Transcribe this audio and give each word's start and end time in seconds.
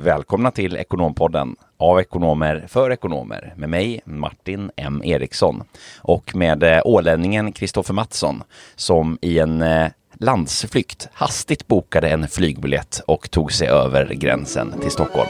Välkomna 0.00 0.50
till 0.50 0.76
Ekonompodden 0.76 1.56
av 1.76 2.00
ekonomer 2.00 2.64
för 2.68 2.90
ekonomer 2.90 3.54
med 3.56 3.68
mig 3.68 4.00
Martin 4.04 4.70
M 4.76 5.02
Eriksson 5.04 5.62
och 5.98 6.36
med 6.36 6.62
eh, 6.62 6.80
ålänningen 6.84 7.52
Kristoffer 7.52 7.94
Mattsson 7.94 8.42
som 8.76 9.18
i 9.20 9.38
en 9.38 9.62
eh, 9.62 9.88
landsflykt 10.14 11.08
hastigt 11.12 11.66
bokade 11.66 12.08
en 12.08 12.28
flygbiljett 12.28 13.02
och 13.06 13.30
tog 13.30 13.52
sig 13.52 13.68
över 13.68 14.14
gränsen 14.14 14.74
till 14.80 14.90
Stockholm. 14.90 15.28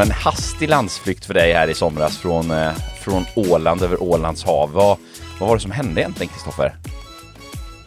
Var 0.00 0.06
en 0.06 0.12
hastig 0.12 0.68
landsflykt 0.68 1.24
för 1.24 1.34
dig 1.34 1.52
här 1.52 1.68
i 1.68 1.74
somras 1.74 2.18
från, 2.18 2.50
eh, 2.50 2.72
från 3.00 3.24
Åland 3.36 3.82
över 3.82 4.02
Ålands 4.02 4.44
hav. 4.44 4.72
Vad, 4.72 4.98
vad 5.40 5.48
var 5.48 5.56
det 5.56 5.62
som 5.62 5.70
hände 5.70 6.00
egentligen, 6.00 6.32
Kristoffer? 6.32 6.76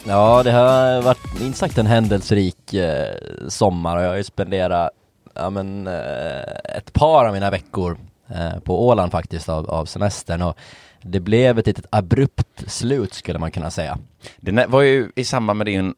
Ja, 0.03 0.43
det 0.43 0.51
har 0.51 1.01
varit 1.01 1.39
minst 1.39 1.59
sagt 1.59 1.77
en 1.77 1.85
händelserik 1.85 2.73
eh, 2.73 3.15
sommar 3.47 3.97
och 3.97 4.03
jag 4.03 4.09
har 4.09 4.15
ju 4.15 4.23
spenderat 4.23 4.89
ja, 5.33 5.49
men, 5.49 5.87
eh, 5.87 6.41
ett 6.77 6.93
par 6.93 7.25
av 7.25 7.33
mina 7.33 7.49
veckor 7.49 7.97
eh, 8.29 8.59
på 8.59 8.87
Åland 8.87 9.11
faktiskt 9.11 9.49
av, 9.49 9.69
av 9.69 9.85
semestern 9.85 10.41
och 10.41 10.57
det 11.01 11.19
blev 11.19 11.59
ett 11.59 11.67
litet 11.67 11.85
abrupt 11.89 12.71
slut 12.71 13.13
skulle 13.13 13.39
man 13.39 13.51
kunna 13.51 13.71
säga. 13.71 13.97
Det 14.37 14.65
var 14.67 14.81
ju 14.81 15.11
i 15.15 15.25
samband 15.25 15.57
med 15.57 15.67
din 15.67 15.95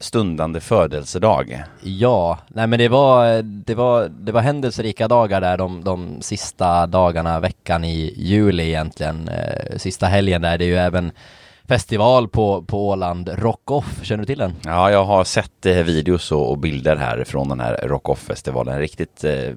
stundande 0.00 0.60
födelsedag. 0.60 1.64
Ja, 1.82 2.38
nej 2.48 2.66
men 2.66 2.78
det 2.78 2.88
var, 2.88 3.42
det 3.42 3.74
var, 3.74 4.08
det 4.08 4.32
var 4.32 4.40
händelserika 4.40 5.08
dagar 5.08 5.40
där 5.40 5.56
de, 5.56 5.84
de 5.84 6.22
sista 6.22 6.86
dagarna, 6.86 7.40
veckan 7.40 7.84
i 7.84 8.14
juli 8.16 8.68
egentligen, 8.68 9.28
eh, 9.28 9.76
sista 9.76 10.06
helgen 10.06 10.42
där, 10.42 10.58
det 10.58 10.64
är 10.64 10.68
ju 10.68 10.76
även 10.76 11.12
festival 11.68 12.28
på, 12.28 12.62
på 12.62 12.88
Åland, 12.88 13.28
Rock-Off, 13.28 14.02
känner 14.02 14.18
du 14.18 14.26
till 14.26 14.38
den? 14.38 14.54
Ja, 14.64 14.90
jag 14.90 15.04
har 15.04 15.24
sett 15.24 15.66
eh, 15.66 15.76
videos 15.76 16.32
och, 16.32 16.50
och, 16.50 16.58
bilder 16.58 16.96
här 16.96 17.24
från 17.24 17.48
den 17.48 17.60
här 17.60 17.80
Rock-Off-festivalen, 17.82 18.78
riktigt, 18.78 19.24
eh, 19.24 19.52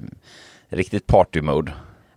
riktigt 0.70 1.08
party-mode. 1.08 1.72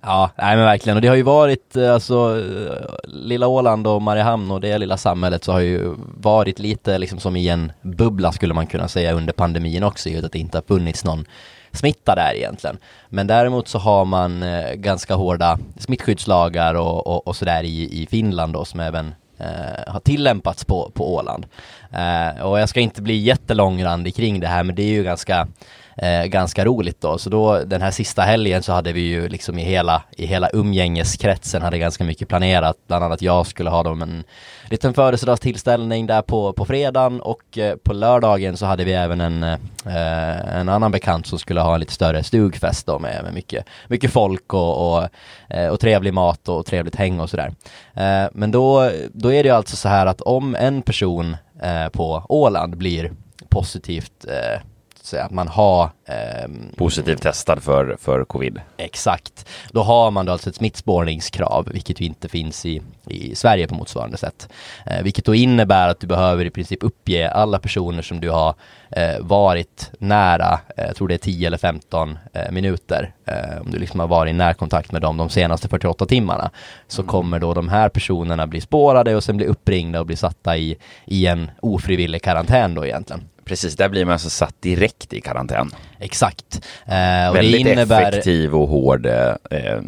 Ja, 0.06 0.30
nej 0.36 0.56
men 0.56 0.64
verkligen 0.64 0.96
och 0.96 1.02
det 1.02 1.08
har 1.08 1.16
ju 1.16 1.22
varit 1.22 1.76
eh, 1.76 1.94
alltså 1.94 2.40
eh, 2.40 2.94
lilla 3.04 3.46
Åland 3.46 3.86
och 3.86 4.02
Mariehamn 4.02 4.50
och 4.50 4.60
det 4.60 4.78
lilla 4.78 4.96
samhället 4.96 5.44
så 5.44 5.52
har 5.52 5.60
ju 5.60 5.94
varit 6.16 6.58
lite 6.58 6.98
liksom 6.98 7.20
som 7.20 7.36
i 7.36 7.48
en 7.48 7.72
bubbla 7.82 8.32
skulle 8.32 8.54
man 8.54 8.66
kunna 8.66 8.88
säga 8.88 9.12
under 9.12 9.32
pandemin 9.32 9.82
också 9.82 10.08
ju 10.08 10.24
att 10.24 10.32
det 10.32 10.38
inte 10.38 10.56
har 10.56 10.62
funnits 10.62 11.04
någon 11.04 11.24
smitta 11.72 12.14
där 12.14 12.32
egentligen. 12.34 12.78
Men 13.08 13.26
däremot 13.26 13.68
så 13.68 13.78
har 13.78 14.04
man 14.04 14.42
eh, 14.42 14.72
ganska 14.72 15.14
hårda 15.14 15.58
smittskyddslagar 15.78 16.74
och, 16.74 17.06
och, 17.06 17.28
och 17.28 17.36
sådär 17.36 17.64
i, 17.64 18.02
i 18.02 18.06
Finland 18.10 18.52
då 18.52 18.64
som 18.64 18.80
även 18.80 19.14
eh, 19.38 19.92
har 19.92 20.00
tillämpats 20.00 20.64
på, 20.64 20.90
på 20.94 21.14
Åland. 21.14 21.46
Eh, 21.92 22.42
och 22.46 22.60
jag 22.60 22.68
ska 22.68 22.80
inte 22.80 23.02
bli 23.02 23.16
jättelångrandig 23.16 24.16
kring 24.16 24.40
det 24.40 24.46
här 24.46 24.64
men 24.64 24.74
det 24.74 24.82
är 24.82 24.92
ju 24.92 25.04
ganska 25.04 25.48
eh, 25.96 26.24
ganska 26.24 26.64
roligt 26.64 27.00
då. 27.00 27.18
Så 27.18 27.30
då 27.30 27.58
den 27.58 27.82
här 27.82 27.90
sista 27.90 28.22
helgen 28.22 28.62
så 28.62 28.72
hade 28.72 28.92
vi 28.92 29.00
ju 29.00 29.28
liksom 29.28 29.58
i 29.58 29.64
hela, 29.64 30.02
i 30.16 30.26
hela 30.26 30.50
umgängeskretsen 30.52 31.62
hade 31.62 31.78
ganska 31.78 32.04
mycket 32.04 32.28
planerat. 32.28 32.76
Bland 32.86 33.04
annat 33.04 33.22
jag 33.22 33.46
skulle 33.46 33.70
ha 33.70 33.82
dem 33.82 34.02
en 34.02 34.24
liten 34.70 34.94
födelsedagstillställning 34.94 36.06
där 36.06 36.22
på, 36.22 36.52
på 36.52 36.64
fredagen 36.64 37.20
och 37.20 37.58
eh, 37.58 37.76
på 37.76 37.92
lördagen 37.92 38.56
så 38.56 38.66
hade 38.66 38.84
vi 38.84 38.92
även 38.92 39.20
en, 39.20 39.42
eh, 39.42 40.56
en 40.56 40.68
annan 40.68 40.92
bekant 40.92 41.26
som 41.26 41.38
skulle 41.38 41.60
ha 41.60 41.74
en 41.74 41.80
lite 41.80 41.92
större 41.92 42.22
stugfest 42.22 42.86
då 42.86 42.98
med, 42.98 43.24
med 43.24 43.34
mycket, 43.34 43.66
mycket 43.88 44.10
folk 44.10 44.54
och, 44.54 44.96
och, 44.96 45.08
eh, 45.48 45.68
och 45.68 45.80
trevlig 45.80 46.14
mat 46.14 46.48
och 46.48 46.66
trevligt 46.66 46.96
häng 46.96 47.20
och 47.20 47.30
sådär. 47.30 47.54
Eh, 47.94 48.28
men 48.32 48.50
då, 48.50 48.90
då 49.12 49.32
är 49.32 49.42
det 49.42 49.48
ju 49.48 49.54
alltså 49.54 49.76
så 49.76 49.88
här 49.88 50.06
att 50.06 50.20
om 50.20 50.54
en 50.54 50.82
person 50.82 51.36
eh, 51.62 51.88
på 51.88 52.26
Åland 52.28 52.76
blir 52.76 53.12
positivt 53.48 54.24
eh, 54.28 54.60
så 55.04 55.16
att 55.16 55.30
man 55.30 55.48
har 55.48 55.90
eh, 56.04 56.50
Positivt 56.76 57.22
testad 57.22 57.62
för, 57.62 57.96
för 58.00 58.24
covid. 58.24 58.60
Exakt. 58.76 59.48
Då 59.70 59.82
har 59.82 60.10
man 60.10 60.26
då 60.26 60.32
alltså 60.32 60.50
ett 60.50 60.56
smittspårningskrav, 60.56 61.68
vilket 61.72 62.00
ju 62.00 62.04
inte 62.04 62.28
finns 62.28 62.66
i, 62.66 62.82
i 63.06 63.34
Sverige 63.34 63.68
på 63.68 63.74
motsvarande 63.74 64.16
sätt. 64.16 64.48
Eh, 64.86 65.02
vilket 65.02 65.24
då 65.24 65.34
innebär 65.34 65.88
att 65.88 66.00
du 66.00 66.06
behöver 66.06 66.44
i 66.44 66.50
princip 66.50 66.82
uppge 66.82 67.30
alla 67.30 67.58
personer 67.58 68.02
som 68.02 68.20
du 68.20 68.30
har 68.30 68.54
eh, 68.90 69.20
varit 69.20 69.90
nära, 69.98 70.60
eh, 70.76 70.84
jag 70.86 70.96
tror 70.96 71.08
det 71.08 71.14
är 71.14 71.18
10 71.18 71.46
eller 71.46 71.58
15 71.58 72.18
eh, 72.32 72.50
minuter, 72.50 73.14
eh, 73.26 73.60
om 73.60 73.70
du 73.70 73.78
liksom 73.78 74.00
har 74.00 74.06
varit 74.06 74.30
i 74.30 74.32
närkontakt 74.32 74.92
med 74.92 75.02
dem 75.02 75.16
de 75.16 75.28
senaste 75.30 75.68
48 75.68 76.06
timmarna, 76.06 76.50
så 76.88 77.02
mm. 77.02 77.10
kommer 77.10 77.38
då 77.38 77.54
de 77.54 77.68
här 77.68 77.88
personerna 77.88 78.46
bli 78.46 78.60
spårade 78.60 79.16
och 79.16 79.24
sen 79.24 79.36
bli 79.36 79.46
uppringda 79.46 80.00
och 80.00 80.06
bli 80.06 80.16
satta 80.16 80.56
i, 80.56 80.76
i 81.04 81.26
en 81.26 81.50
ofrivillig 81.60 82.22
karantän 82.22 82.74
då 82.74 82.86
egentligen. 82.86 83.28
Precis, 83.44 83.76
där 83.76 83.88
blir 83.88 84.04
man 84.04 84.12
alltså 84.12 84.30
satt 84.30 84.62
direkt 84.62 85.12
i 85.12 85.20
karantän. 85.20 85.70
Exakt. 85.98 86.66
Eh, 86.86 87.28
och 87.28 87.36
Väldigt 87.36 87.64
det 87.64 87.72
innebär... 87.72 88.08
effektiv 88.12 88.54
och 88.54 88.68
hård 88.68 89.06
eh, 89.06 89.80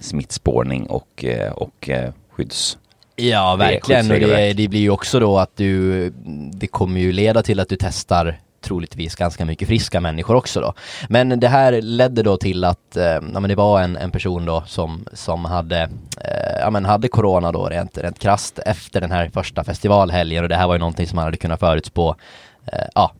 smittspårning 0.00 0.86
och, 0.86 1.24
eh, 1.24 1.52
och 1.52 1.88
eh, 1.88 2.12
skydds... 2.30 2.78
Ja, 3.16 3.56
verkligen. 3.56 4.10
Och 4.10 4.18
det, 4.18 4.52
det 4.52 4.68
blir 4.68 4.80
ju 4.80 4.90
också 4.90 5.20
då 5.20 5.38
att 5.38 5.56
du, 5.56 6.10
det 6.52 6.66
kommer 6.66 7.00
ju 7.00 7.12
leda 7.12 7.42
till 7.42 7.60
att 7.60 7.68
du 7.68 7.76
testar 7.80 8.38
troligtvis 8.62 9.14
ganska 9.14 9.44
mycket 9.44 9.68
friska 9.68 10.00
människor 10.00 10.34
också 10.34 10.60
då. 10.60 10.74
Men 11.08 11.40
det 11.40 11.48
här 11.48 11.82
ledde 11.82 12.22
då 12.22 12.36
till 12.36 12.64
att 12.64 12.96
eh, 12.96 13.04
ja, 13.04 13.40
men 13.40 13.48
det 13.48 13.54
var 13.54 13.80
en, 13.80 13.96
en 13.96 14.10
person 14.10 14.44
då 14.44 14.62
som, 14.66 15.06
som 15.12 15.44
hade, 15.44 15.80
eh, 16.20 16.60
ja, 16.60 16.70
men 16.70 16.84
hade 16.84 17.08
corona 17.08 17.52
då 17.52 17.66
rent, 17.66 17.98
rent 17.98 18.18
krasst 18.18 18.58
efter 18.58 19.00
den 19.00 19.10
här 19.10 19.30
första 19.34 19.64
festivalhelgen 19.64 20.42
och 20.42 20.48
det 20.48 20.56
här 20.56 20.66
var 20.66 20.74
ju 20.74 20.78
någonting 20.78 21.06
som 21.06 21.16
man 21.16 21.24
hade 21.24 21.36
kunnat 21.36 21.60
förutspå 21.60 22.08
eh, 22.10 22.14
Eh, 22.66 22.88
ja, 22.94 23.12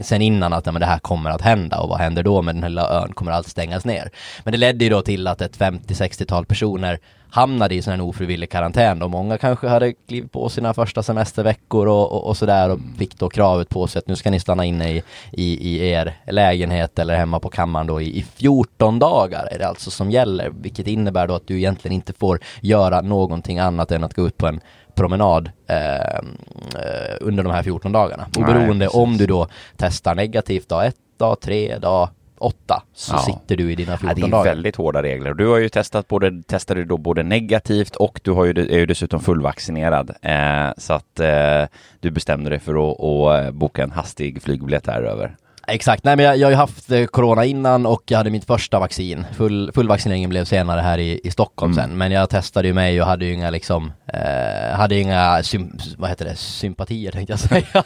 sen 0.00 0.22
innan 0.22 0.52
att 0.52 0.66
ja, 0.66 0.72
men 0.72 0.80
det 0.80 0.86
här 0.86 0.98
kommer 0.98 1.30
att 1.30 1.42
hända 1.42 1.78
och 1.78 1.88
vad 1.88 1.98
händer 1.98 2.22
då 2.22 2.42
med 2.42 2.54
den 2.54 2.62
här 2.62 2.70
lilla 2.70 2.88
ön, 2.88 3.12
kommer 3.12 3.32
allt 3.32 3.48
stängas 3.48 3.84
ner? 3.84 4.10
Men 4.44 4.52
det 4.52 4.58
ledde 4.58 4.84
ju 4.84 4.90
då 4.90 5.02
till 5.02 5.26
att 5.26 5.40
ett 5.40 5.58
50-60-tal 5.58 6.46
personer 6.46 6.98
hamnade 7.32 7.74
i 7.74 7.82
sån 7.82 7.92
här 7.92 8.00
ofrivillig 8.00 8.50
karantän 8.50 9.02
och 9.02 9.10
många 9.10 9.38
kanske 9.38 9.68
hade 9.68 9.92
klivit 9.92 10.32
på 10.32 10.48
sina 10.48 10.74
första 10.74 11.02
semesterveckor 11.02 11.88
och, 11.88 12.12
och, 12.12 12.26
och 12.26 12.36
sådär 12.36 12.70
och 12.70 12.78
fick 12.98 13.18
då 13.18 13.28
kravet 13.28 13.68
på 13.68 13.86
sig 13.86 13.98
att 13.98 14.08
nu 14.08 14.16
ska 14.16 14.30
ni 14.30 14.40
stanna 14.40 14.64
inne 14.64 14.90
i, 14.90 15.02
i, 15.32 15.68
i 15.68 15.88
er 15.90 16.16
lägenhet 16.26 16.98
eller 16.98 17.16
hemma 17.16 17.40
på 17.40 17.50
kammaren 17.50 17.86
då 17.86 18.00
i, 18.00 18.18
i 18.18 18.22
14 18.22 18.98
dagar 18.98 19.48
är 19.52 19.58
det 19.58 19.68
alltså 19.68 19.90
som 19.90 20.10
gäller, 20.10 20.50
vilket 20.60 20.86
innebär 20.86 21.26
då 21.26 21.34
att 21.34 21.46
du 21.46 21.56
egentligen 21.56 21.94
inte 21.94 22.12
får 22.12 22.40
göra 22.60 23.00
någonting 23.00 23.58
annat 23.58 23.92
än 23.92 24.04
att 24.04 24.14
gå 24.14 24.26
ut 24.26 24.36
på 24.36 24.46
en 24.46 24.60
promenad 24.94 25.50
eh, 25.66 25.94
eh 25.96 27.16
under 27.20 27.42
de 27.42 27.52
här 27.52 27.62
14 27.62 27.92
dagarna. 27.92 28.26
Oberoende 28.38 28.84
Nej, 28.84 28.88
om 28.88 29.16
du 29.16 29.26
då 29.26 29.48
testar 29.76 30.14
negativt 30.14 30.68
dag 30.68 30.86
ett, 30.86 30.96
dag 31.18 31.40
tre, 31.40 31.78
dag 31.78 32.08
åtta 32.40 32.82
så 32.92 33.14
ja. 33.14 33.18
sitter 33.18 33.56
du 33.56 33.72
i 33.72 33.74
dina 33.74 33.96
14 33.96 34.06
dagar. 34.06 34.10
Ja, 34.10 34.14
det 34.14 34.28
är 34.28 34.30
dagar. 34.30 34.44
väldigt 34.44 34.76
hårda 34.76 35.02
regler. 35.02 35.34
Du 35.34 35.46
har 35.46 35.58
ju 35.58 35.68
testat 35.68 36.08
både, 36.08 36.42
testade 36.42 36.84
då 36.84 36.96
både 36.96 37.22
negativt 37.22 37.96
och 37.96 38.20
du 38.22 38.30
har 38.30 38.44
ju, 38.44 38.50
är 38.50 38.78
ju 38.78 38.86
dessutom 38.86 39.20
fullvaccinerad. 39.20 40.10
Eh, 40.22 40.70
så 40.76 40.92
att 40.92 41.20
eh, 41.20 41.64
du 42.00 42.10
bestämde 42.10 42.50
dig 42.50 42.58
för 42.58 42.90
att, 42.90 43.00
att 43.00 43.54
boka 43.54 43.82
en 43.82 43.90
hastig 43.90 44.42
flygbiljett 44.42 44.86
här 44.86 45.02
över. 45.02 45.36
Exakt, 45.72 46.04
nej 46.04 46.16
men 46.16 46.24
jag, 46.24 46.36
jag 46.36 46.46
har 46.46 46.50
ju 46.50 46.56
haft 46.56 46.90
eh, 46.90 47.06
corona 47.06 47.44
innan 47.44 47.86
och 47.86 48.02
jag 48.06 48.18
hade 48.18 48.30
mitt 48.30 48.44
första 48.44 48.78
vaccin. 48.78 49.26
Full, 49.36 49.70
fullvaccineringen 49.74 50.30
blev 50.30 50.44
senare 50.44 50.80
här 50.80 50.98
i, 50.98 51.20
i 51.24 51.30
Stockholm 51.30 51.72
mm. 51.72 51.84
sen, 51.84 51.98
men 51.98 52.12
jag 52.12 52.30
testade 52.30 52.68
ju 52.68 52.74
mig 52.74 53.00
och 53.00 53.06
hade 53.06 53.24
ju 53.24 53.32
inga 53.32 53.50
liksom, 53.50 53.92
eh, 54.06 54.76
hade 54.76 54.96
inga, 54.96 55.42
sym, 55.42 55.78
vad 55.98 56.10
heter 56.10 56.24
det, 56.24 56.36
sympatier 56.36 57.12
tänkte 57.12 57.32
jag 57.32 57.40
säga, 57.64 57.84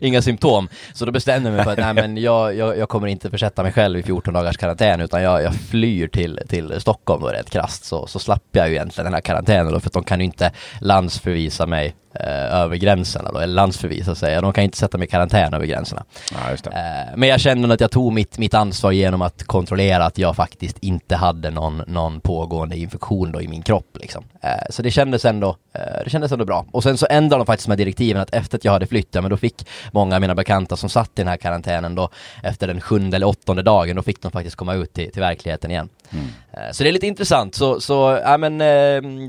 inga 0.00 0.22
symptom. 0.22 0.68
Så 0.92 1.04
då 1.04 1.12
bestämde 1.12 1.50
jag 1.50 1.56
mig 1.56 1.64
för 1.64 1.72
att 1.72 1.78
nej 1.78 1.94
men 1.94 2.16
jag, 2.16 2.54
jag, 2.54 2.78
jag, 2.78 2.88
kommer 2.88 3.06
inte 3.06 3.30
försätta 3.30 3.62
mig 3.62 3.72
själv 3.72 3.98
i 3.98 4.02
14 4.02 4.34
dagars 4.34 4.56
karantän 4.56 5.00
utan 5.00 5.22
jag, 5.22 5.42
jag 5.42 5.54
flyr 5.54 6.08
till, 6.08 6.40
till 6.48 6.80
Stockholm 6.80 7.22
då 7.22 7.28
rätt 7.28 7.50
krasst 7.50 7.84
så, 7.84 8.06
så 8.06 8.18
slapp 8.18 8.48
jag 8.52 8.68
ju 8.68 8.74
egentligen 8.74 9.04
den 9.04 9.14
här 9.14 9.20
karantänen 9.20 9.72
då 9.72 9.80
för 9.80 9.88
att 9.88 9.92
de 9.92 10.04
kan 10.04 10.20
ju 10.20 10.24
inte 10.24 10.52
landsförvisa 10.80 11.66
mig 11.66 11.94
eh, 12.14 12.54
över 12.54 12.76
gränserna 12.76 13.32
då, 13.32 13.38
eller 13.38 13.54
landsförvisa 13.54 14.14
säger 14.14 14.42
De 14.42 14.52
kan 14.52 14.64
inte 14.64 14.78
sätta 14.78 14.98
mig 14.98 15.08
i 15.08 15.10
karantän 15.10 15.54
över 15.54 15.66
gränserna. 15.66 16.04
Ja, 16.32 16.70
eh, 16.70 17.16
men 17.16 17.28
jag 17.28 17.40
kände 17.40 17.74
att 17.74 17.80
jag 17.80 17.90
tog 17.90 18.12
mitt, 18.12 18.38
mitt 18.38 18.54
ansvar 18.54 18.92
genom 18.92 19.22
att 19.22 19.44
kontrollera 19.44 20.04
att 20.04 20.18
jag 20.18 20.36
faktiskt 20.36 20.78
inte 20.78 21.16
hade 21.16 21.50
någon, 21.50 21.82
någon 21.86 22.20
pågående 22.20 22.76
infektion 22.76 23.32
då 23.32 23.42
i 23.42 23.48
min 23.48 23.62
kropp 23.62 23.96
liksom. 24.00 24.24
Eh, 24.40 24.50
så 24.70 24.82
det 24.82 24.90
kändes 24.90 25.24
ändå, 25.24 25.56
eh, 25.72 26.04
det 26.04 26.10
kändes 26.10 26.32
ändå 26.32 26.44
bra. 26.44 26.66
Och 26.70 26.82
sen 26.82 26.98
så 26.98 27.06
ändrade 27.10 27.40
de 27.40 27.46
faktiskt 27.46 27.68
med 27.68 27.78
direktiven 27.78 28.22
att 28.22 28.34
efter 28.34 28.58
att 28.58 28.64
jag 28.64 28.72
hade 28.72 28.86
flyttat, 28.86 29.22
men 29.22 29.30
då 29.30 29.36
fick 29.36 29.66
många 29.92 30.14
av 30.14 30.20
mina 30.20 30.34
bekanta 30.34 30.76
som 30.76 30.88
satt 30.88 31.08
i 31.08 31.12
den 31.14 31.28
här 31.28 31.36
karantänen 31.36 31.94
då 31.94 32.08
efter 32.42 32.66
den 32.66 32.80
sjunde 32.80 33.16
eller 33.16 33.26
åttonde 33.26 33.62
dagen, 33.62 33.96
då 33.96 34.02
fick 34.02 34.22
de 34.22 34.30
faktiskt 34.30 34.56
komma 34.56 34.74
ut 34.74 34.92
till, 34.92 35.12
till 35.12 35.22
verkligheten 35.22 35.70
igen. 35.70 35.88
Mm. 36.10 36.26
Så 36.72 36.82
det 36.82 36.90
är 36.90 36.92
lite 36.92 37.06
intressant, 37.06 37.54
så, 37.54 37.80
så 37.80 38.20
ja 38.24 38.38
men 38.38 38.58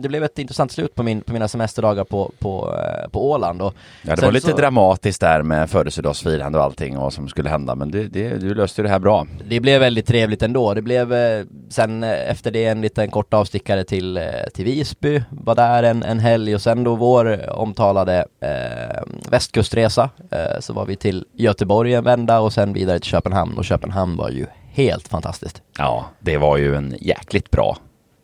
det 0.02 0.10
blev 0.10 0.24
ett 0.24 0.40
intressant 0.40 0.72
slut 0.72 0.96
på, 0.96 1.04
min, 1.04 1.22
på 1.22 1.34
mina 1.34 1.48
semesterdagar 1.48 2.04
på, 2.04 2.32
på 2.40 2.75
på 3.12 3.32
Åland. 3.32 3.62
Och 3.62 3.74
ja, 4.02 4.16
det 4.16 4.22
var 4.22 4.32
lite 4.32 4.52
så, 4.52 4.58
dramatiskt 4.58 5.22
där 5.22 5.44
med 5.44 5.70
födelsedagsfirande 5.70 6.58
och 6.58 6.64
allting 6.64 6.98
och 6.98 7.04
vad 7.04 7.14
som 7.14 7.28
skulle 7.28 7.50
hända, 7.50 7.76
men 7.76 7.92
det, 7.92 8.04
det, 8.04 8.38
du 8.38 8.56
löste 8.56 8.82
det 8.82 8.90
här 8.90 9.00
bra. 9.00 9.28
Det 9.50 9.60
blev 9.60 9.80
väldigt 9.80 10.08
trevligt 10.08 10.44
ändå. 10.44 10.74
Det 10.74 10.82
blev 10.82 11.14
eh, 11.14 11.46
sen 11.70 12.04
eh, 12.04 12.32
efter 12.32 12.52
det 12.52 12.66
en 12.66 12.82
liten 12.82 13.12
kort 13.12 13.34
avstickare 13.34 13.84
till, 13.84 14.20
till 14.54 14.66
Visby, 14.66 15.24
var 15.30 15.56
där 15.56 15.84
en, 15.84 16.04
en 16.04 16.20
helg 16.20 16.56
och 16.56 16.62
sen 16.62 16.84
då 16.84 16.96
vår 16.96 17.50
omtalade 17.50 18.26
eh, 18.40 19.04
västkustresa 19.30 20.10
eh, 20.32 20.60
så 20.60 20.74
var 20.74 20.86
vi 20.86 20.96
till 20.96 21.26
Göteborg 21.34 21.94
en 21.94 22.04
vända 22.04 22.40
och 22.40 22.54
sen 22.54 22.74
vidare 22.74 23.00
till 23.00 23.10
Köpenhamn 23.10 23.58
och 23.58 23.66
Köpenhamn 23.66 24.18
var 24.18 24.30
ju 24.30 24.46
helt 24.72 25.08
fantastiskt. 25.08 25.62
Ja, 25.78 26.06
det 26.20 26.38
var 26.38 26.58
ju 26.58 26.76
en 26.76 26.96
jäkligt 27.00 27.52
bra, 27.52 27.78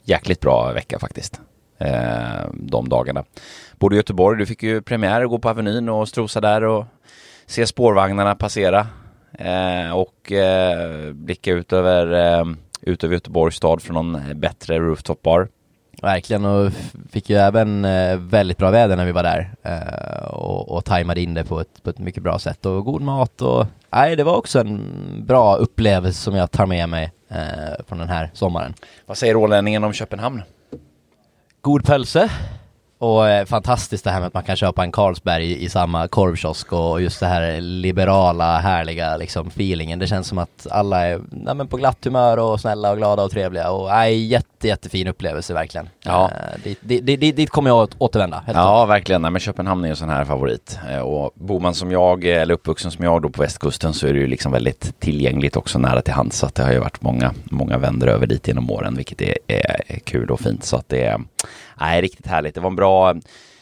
jäkligt 0.06 0.40
bra 0.40 0.72
vecka 0.74 1.00
faktiskt. 1.00 1.40
Eh, 1.80 2.50
de 2.54 2.90
dagarna. 2.90 3.24
Både 3.82 3.96
i 3.96 3.98
Göteborg, 3.98 4.40
du 4.40 4.46
fick 4.46 4.64
ju 4.64 4.82
premiär, 4.82 5.26
gå 5.26 5.40
på 5.40 5.50
Avenyn 5.50 5.90
och 5.90 6.08
strosa 6.08 6.42
där 6.42 6.64
och 6.64 6.86
se 7.46 7.68
spårvagnarna 7.68 8.36
passera. 8.36 8.88
Eh, 9.34 9.92
och 9.92 10.32
eh, 10.32 11.14
blicka 11.14 11.52
ut 11.52 11.74
över, 11.74 12.14
eh, 12.40 12.46
ut 12.82 13.04
över 13.04 13.14
Göteborgs 13.14 13.56
stad 13.56 13.82
från 13.82 13.94
någon 13.94 14.40
bättre 14.40 14.80
rooftop-bar. 14.80 15.48
Verkligen 16.02 16.46
och 16.46 16.72
fick 17.12 17.30
ju 17.30 17.36
även 17.36 17.86
eh, 17.86 18.18
väldigt 18.18 18.58
bra 18.58 18.72
väder 18.72 18.96
när 18.96 19.06
vi 19.06 19.12
var 19.12 19.24
där 19.24 19.54
eh, 19.64 20.26
och, 20.26 20.72
och 20.72 20.86
tajmade 20.86 21.22
in 21.22 21.34
det 21.34 21.44
på 21.44 21.60
ett, 21.60 21.84
på 21.84 21.90
ett 21.90 22.00
mycket 22.00 22.24
bra 22.24 22.40
sätt 22.40 22.66
och 22.66 22.86
god 22.86 23.02
mat 23.02 23.42
och 23.42 23.66
nej, 23.90 24.16
det 24.16 24.24
var 24.24 24.36
också 24.36 24.60
en 24.60 24.92
bra 25.28 25.56
upplevelse 25.56 26.22
som 26.22 26.36
jag 26.36 26.52
tar 26.52 26.66
med 26.66 26.90
mig 26.90 27.12
eh, 27.30 27.86
från 27.88 28.00
den 28.00 28.10
här 28.10 28.30
sommaren. 28.34 28.74
Vad 29.06 29.18
säger 29.18 29.36
ålänningen 29.36 29.84
om 29.84 29.94
Köpenhamn? 29.94 30.42
God 31.62 31.86
pölse, 31.86 32.30
och 33.02 33.30
eh, 33.30 33.46
fantastiskt 33.46 34.04
det 34.04 34.12
här 34.12 34.20
med 34.20 34.28
att 34.28 34.34
man 34.34 34.44
kan 34.44 34.56
köpa 34.56 34.84
en 34.84 34.92
Carlsberg 34.92 35.46
i, 35.46 35.64
i 35.64 35.70
samma 35.70 36.08
korvkiosk 36.08 36.74
och 36.74 37.02
just 37.02 37.20
det 37.20 37.26
här 37.26 37.62
liberala, 37.62 38.58
härliga 38.58 39.18
liksom 39.18 39.48
feelingen. 39.48 40.00
Det 40.00 40.08
känns 40.08 40.28
som 40.28 40.38
att 40.38 40.68
alla 40.72 41.08
är 41.08 41.22
nej, 41.32 41.56
men 41.56 41.68
på 41.68 41.78
glatt 41.78 42.06
humör 42.06 42.38
och 42.38 42.60
snälla 42.60 42.92
och 42.92 42.98
glada 42.98 43.24
och 43.24 43.32
trevliga 43.32 43.72
och 43.72 43.90
nej, 43.90 44.26
jätte, 44.26 44.68
jättefin 44.68 45.08
upplevelse 45.08 45.54
verkligen. 45.54 45.90
Ja. 46.04 46.32
Uh, 46.34 46.64
dit, 46.64 46.80
dit, 46.82 47.20
dit, 47.20 47.36
dit, 47.36 47.50
kommer 47.50 47.70
jag 47.70 47.84
att 47.84 47.96
återvända. 47.98 48.44
ja, 48.48 48.86
verkligen. 48.86 49.22
Nej, 49.22 49.32
men 49.32 49.40
Köpenhamn 49.40 49.86
är 49.86 49.90
en 49.90 49.96
sån 49.96 50.10
här 50.10 50.26
favorit. 50.26 50.80
Uh, 50.92 51.00
och 51.00 51.32
bor 51.36 51.60
man 51.60 51.76
som 51.76 51.92
jag, 51.92 52.26
eller 52.26 52.54
uppvuxen 52.54 52.92
som 52.92 53.06
jag 53.06 53.22
då 53.22 53.30
på 53.30 53.42
västkusten 53.42 53.94
så 53.94 54.08
är 54.08 54.14
det 54.14 54.20
ju 54.20 54.28
liksom 54.28 54.52
väldigt 54.52 55.00
tillgängligt 55.00 55.56
också 55.56 55.80
nära 55.80 56.02
till 56.02 56.14
hands. 56.14 56.38
Så 56.38 56.46
att 56.46 56.56
det 56.56 56.64
har 56.64 56.72
ju 56.72 56.80
varit 56.80 57.02
många, 57.02 57.34
många 57.44 57.78
vänder 57.78 58.08
över 58.08 58.28
dit 58.28 58.48
genom 58.48 58.72
åren, 58.72 58.96
vilket 58.96 59.22
är, 59.22 59.38
är 59.48 60.00
kul 60.04 60.30
och 60.30 60.40
fint. 60.40 60.64
Så 60.64 60.78
att 60.78 60.90
det 60.90 61.04
är 61.06 61.20
nej, 61.82 62.02
riktigt 62.02 62.28
härligt. 62.28 62.56
Det 62.56 62.62
var 62.62 62.70
en 62.70 62.76
bra, 62.76 63.16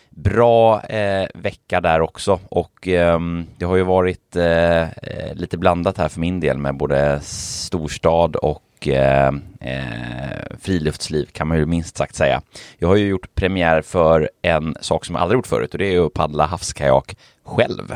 bra 0.09 0.81
eh, 0.81 1.27
vecka 1.33 1.81
där 1.81 2.01
också 2.01 2.39
och 2.49 2.87
eh, 2.87 3.19
det 3.57 3.65
har 3.65 3.75
ju 3.75 3.83
varit 3.83 4.35
eh, 4.35 4.81
eh, 4.81 5.33
lite 5.33 5.57
blandat 5.57 5.97
här 5.97 6.09
för 6.09 6.19
min 6.19 6.39
del 6.39 6.57
med 6.57 6.77
både 6.77 7.19
storstad 7.23 8.35
och 8.35 8.87
eh, 8.87 9.33
eh, 9.61 10.57
friluftsliv 10.59 11.25
kan 11.25 11.47
man 11.47 11.57
ju 11.57 11.65
minst 11.65 11.97
sagt 11.97 12.15
säga. 12.15 12.41
Jag 12.77 12.87
har 12.87 12.95
ju 12.95 13.07
gjort 13.07 13.35
premiär 13.35 13.81
för 13.81 14.29
en 14.41 14.75
sak 14.81 15.05
som 15.05 15.15
jag 15.15 15.21
aldrig 15.21 15.37
gjort 15.37 15.47
förut 15.47 15.71
och 15.73 15.77
det 15.77 15.95
är 15.95 16.05
att 16.05 16.13
paddla 16.13 16.45
havskajak 16.45 17.17
själv. 17.43 17.95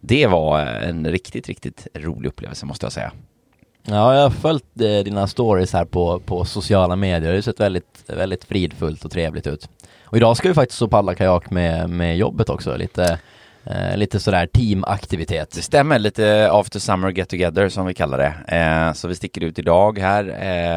Det 0.00 0.26
var 0.26 0.60
en 0.60 1.06
riktigt, 1.06 1.48
riktigt 1.48 1.86
rolig 1.94 2.28
upplevelse 2.28 2.66
måste 2.66 2.86
jag 2.86 2.92
säga. 2.92 3.12
Ja, 3.84 4.14
jag 4.14 4.22
har 4.22 4.30
följt 4.30 4.80
eh, 4.80 5.04
dina 5.04 5.26
stories 5.26 5.72
här 5.72 5.84
på, 5.84 6.20
på 6.20 6.44
sociala 6.44 6.96
medier. 6.96 7.30
Det 7.30 7.36
har 7.36 7.42
sett 7.42 7.60
väldigt, 7.60 8.04
väldigt 8.06 8.44
fridfullt 8.44 9.04
och 9.04 9.10
trevligt 9.10 9.46
ut. 9.46 9.68
Och 10.04 10.16
idag 10.16 10.36
ska 10.36 10.48
vi 10.48 10.54
faktiskt 10.54 10.78
så 10.78 10.88
paddla 10.88 11.14
kajak 11.14 11.50
med, 11.50 11.90
med 11.90 12.16
jobbet 12.16 12.48
också, 12.48 12.76
lite, 12.76 13.18
eh, 13.64 13.96
lite 13.96 14.20
sådär 14.20 14.46
teamaktivitet. 14.46 15.50
Det 15.54 15.62
stämmer, 15.62 15.98
lite 15.98 16.48
after 16.52 16.80
summer 16.80 17.10
get 17.10 17.28
together 17.28 17.68
som 17.68 17.86
vi 17.86 17.94
kallar 17.94 18.18
det. 18.18 18.56
Eh, 18.56 18.92
så 18.92 19.08
vi 19.08 19.14
sticker 19.14 19.40
ut 19.44 19.58
idag 19.58 19.98
här 19.98 20.24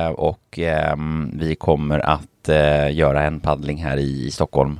eh, 0.06 0.12
och 0.12 0.60
ehm, 0.60 1.32
vi 1.40 1.56
kommer 1.56 2.00
att 2.00 2.50
eh, 2.50 2.96
göra 2.96 3.24
en 3.24 3.40
paddling 3.40 3.84
här 3.84 3.98
i, 3.98 4.26
i 4.26 4.32
Stockholm 4.32 4.80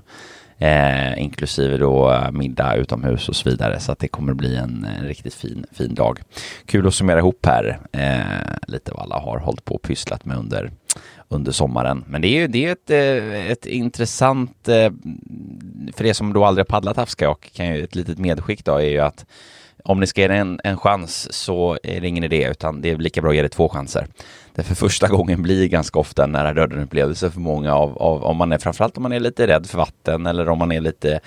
Eh, 0.58 1.22
inklusive 1.22 1.78
då 1.78 2.12
eh, 2.12 2.32
middag 2.32 2.76
utomhus 2.76 3.30
och 3.30 3.36
så 3.36 3.50
vidare. 3.50 3.80
Så 3.80 3.92
att 3.92 4.00
det 4.00 4.08
kommer 4.08 4.34
bli 4.34 4.56
en, 4.56 4.88
en 5.00 5.06
riktigt 5.06 5.34
fin, 5.34 5.66
fin 5.72 5.96
dag. 5.96 6.20
Kul 6.66 6.88
att 6.88 6.94
summera 6.94 7.20
ihop 7.20 7.46
här 7.46 7.80
eh, 7.92 8.68
lite 8.68 8.92
vad 8.92 9.02
alla 9.02 9.20
har 9.20 9.40
hållit 9.40 9.66
på 9.66 9.76
och 9.76 9.82
pysslat 9.82 10.26
med 10.26 10.38
under, 10.38 10.72
under 11.30 11.52
sommaren. 11.52 12.04
Men 12.08 12.22
det 12.22 12.28
är 12.28 12.40
ju 12.40 12.48
det 12.48 12.66
är 12.66 12.72
ett, 12.72 12.90
eh, 12.90 13.52
ett 13.52 13.66
intressant, 13.66 14.68
eh, 14.68 14.92
för 15.96 16.06
er 16.06 16.14
som 16.14 16.34
då 16.34 16.46
aldrig 16.46 16.66
har 16.66 16.70
paddlat 16.70 16.98
havskajak, 16.98 17.52
kan 17.54 17.76
ju 17.76 17.84
ett 17.84 17.96
litet 17.96 18.18
medskick 18.18 18.66
då 18.66 18.76
är 18.76 18.90
ju 18.90 19.00
att 19.00 19.26
om 19.84 20.00
ni 20.00 20.08
ska 20.08 20.22
ge 20.22 20.28
det 20.28 20.36
en, 20.36 20.60
en 20.64 20.78
chans 20.78 21.34
så 21.34 21.78
är 21.84 22.02
det 22.02 22.08
ingen 22.08 22.24
idé 22.24 22.48
utan 22.52 22.82
det 22.82 22.90
är 22.90 22.98
lika 22.98 23.22
bra 23.22 23.30
att 23.30 23.36
ge 23.36 23.42
det 23.42 23.50
två 23.50 23.70
chanser 23.70 24.08
det 24.56 24.64
för 24.64 24.76
första 24.76 25.08
gången 25.08 25.42
blir 25.42 25.68
ganska 25.68 26.00
ofta 26.00 26.24
en 26.24 26.32
nära 26.32 26.54
döden 26.54 26.80
upplevelse 26.80 27.32
för 27.32 27.40
många 27.40 27.76
av, 27.76 27.98
av, 27.98 28.24
om 28.24 28.38
man 28.38 28.52
är 28.52 28.58
framförallt 28.58 28.98
om 28.98 29.04
man 29.04 29.12
är 29.12 29.20
lite 29.20 29.48
rädd 29.48 29.66
för 29.66 29.78
vatten 29.78 30.26
eller 30.26 30.50
om 30.50 30.58
man 30.58 30.72
är 30.72 30.82
lite 30.82 31.20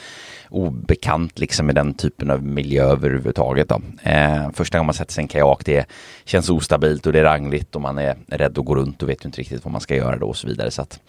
obekant 0.48 1.38
liksom 1.38 1.66
med 1.66 1.74
den 1.74 1.94
typen 1.94 2.30
av 2.30 2.42
miljö 2.42 2.84
överhuvudtaget. 2.84 3.68
Då. 3.68 3.80
Eh, 4.02 4.50
första 4.54 4.78
gången 4.78 4.86
man 4.86 4.94
sätter 4.94 5.12
sig 5.12 5.22
i 5.22 5.24
en 5.24 5.28
kajak 5.28 5.64
det 5.64 5.86
känns 6.24 6.50
ostabilt 6.50 7.06
och 7.06 7.12
det 7.12 7.18
är 7.18 7.24
rangligt 7.24 7.74
och 7.76 7.82
man 7.82 7.98
är 7.98 8.16
rädd 8.26 8.58
att 8.58 8.64
gå 8.64 8.74
runt 8.74 9.02
och 9.02 9.08
vet 9.08 9.24
inte 9.24 9.40
riktigt 9.40 9.64
vad 9.64 9.72
man 9.72 9.80
ska 9.80 9.96
göra 9.96 10.16
då 10.16 10.26
och 10.26 10.36
så 10.36 10.46
vidare. 10.46 10.70
Så 10.70 10.82
att 10.82 11.00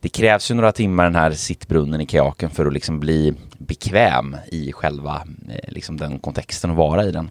det 0.00 0.08
krävs 0.08 0.50
ju 0.50 0.54
några 0.54 0.72
timmar 0.72 1.04
den 1.04 1.14
här 1.14 1.30
sittbrunnen 1.30 2.00
i 2.00 2.06
kajaken 2.06 2.50
för 2.50 2.66
att 2.66 2.72
liksom 2.72 3.00
bli 3.00 3.34
bekväm 3.58 4.36
i 4.46 4.72
själva 4.72 5.22
eh, 5.48 5.72
liksom 5.72 5.96
den 5.96 6.18
kontexten 6.18 6.70
och 6.70 6.76
vara 6.76 7.04
i 7.04 7.10
den. 7.10 7.30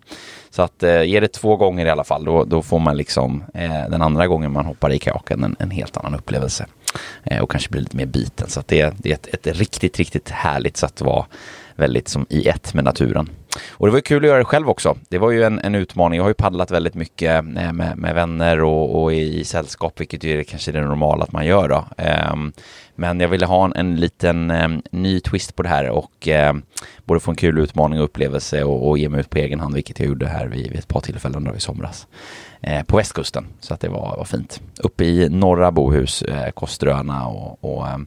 Så 0.49 0.61
att 0.61 0.83
är 0.83 1.03
ge 1.03 1.19
det 1.19 1.27
två 1.27 1.55
gånger 1.55 1.85
i 1.85 1.89
alla 1.89 2.03
fall, 2.03 2.25
då, 2.25 2.43
då 2.43 2.61
får 2.61 2.79
man 2.79 2.97
liksom 2.97 3.43
eh, 3.53 3.89
den 3.89 4.01
andra 4.01 4.27
gången 4.27 4.51
man 4.51 4.65
hoppar 4.65 4.93
i 4.93 4.99
kajaken 4.99 5.43
en, 5.43 5.55
en 5.59 5.71
helt 5.71 5.97
annan 5.97 6.15
upplevelse. 6.15 6.65
Eh, 7.23 7.41
och 7.41 7.51
kanske 7.51 7.69
blir 7.69 7.81
lite 7.81 7.97
mer 7.97 8.05
biten. 8.05 8.49
Så 8.49 8.59
att 8.59 8.67
det, 8.67 8.93
det 8.97 9.09
är 9.09 9.13
ett, 9.13 9.47
ett 9.47 9.57
riktigt, 9.57 9.97
riktigt 9.97 10.29
härligt 10.29 10.77
sätt 10.77 11.01
att 11.01 11.01
vara 11.01 11.25
väldigt 11.75 12.07
som 12.07 12.25
i 12.29 12.47
ett 12.47 12.73
med 12.73 12.83
naturen. 12.83 13.29
Och 13.71 13.87
det 13.87 13.93
var 13.93 13.99
kul 13.99 14.23
att 14.23 14.27
göra 14.27 14.37
det 14.39 14.45
själv 14.45 14.69
också. 14.69 14.97
Det 15.09 15.17
var 15.17 15.31
ju 15.31 15.43
en, 15.43 15.59
en 15.59 15.75
utmaning. 15.75 16.17
Jag 16.17 16.23
har 16.23 16.29
ju 16.29 16.33
paddlat 16.33 16.71
väldigt 16.71 16.95
mycket 16.95 17.35
eh, 17.35 17.41
med, 17.41 17.97
med 17.97 18.15
vänner 18.15 18.63
och, 18.63 19.03
och, 19.03 19.13
i 19.13 19.43
sällskap, 19.43 19.99
vilket 19.99 20.23
ju 20.23 20.39
är 20.39 20.43
kanske 20.43 20.71
det 20.71 20.81
normala 20.81 21.23
att 21.23 21.31
man 21.31 21.45
gör 21.45 21.69
då. 21.69 21.85
Ehm, 21.97 22.53
men 22.95 23.19
jag 23.19 23.27
ville 23.27 23.45
ha 23.45 23.65
en, 23.65 23.73
en 23.75 23.95
liten 23.95 24.51
eh, 24.51 24.69
ny 24.91 25.19
twist 25.19 25.55
på 25.55 25.63
det 25.63 25.69
här 25.69 25.89
och 25.89 26.27
eh, 26.27 26.53
både 27.05 27.19
få 27.19 27.31
en 27.31 27.37
kul 27.37 27.57
utmaning 27.57 27.99
och 27.99 28.05
upplevelse 28.05 28.63
och, 28.63 28.89
och 28.89 28.97
ge 28.97 29.09
mig 29.09 29.19
ut 29.19 29.29
på 29.29 29.37
egen 29.37 29.59
hand, 29.59 29.75
vilket 29.75 29.99
jag 29.99 30.07
gjorde 30.07 30.27
här 30.27 30.47
vid, 30.47 30.69
vid 30.69 30.79
ett 30.79 30.87
par 30.87 31.01
tillfällen 31.01 31.43
då 31.43 31.55
i 31.55 31.59
somras 31.59 32.07
eh, 32.61 32.83
på 32.83 32.97
västkusten. 32.97 33.47
Så 33.59 33.73
att 33.73 33.79
det 33.79 33.89
var, 33.89 34.17
var 34.17 34.25
fint. 34.25 34.61
Uppe 34.79 35.05
i 35.05 35.29
norra 35.29 35.71
Bohus, 35.71 36.21
eh, 36.21 36.49
Kosteröarna 36.49 37.27
och, 37.27 37.63
och 37.63 37.87
eh, 37.87 37.97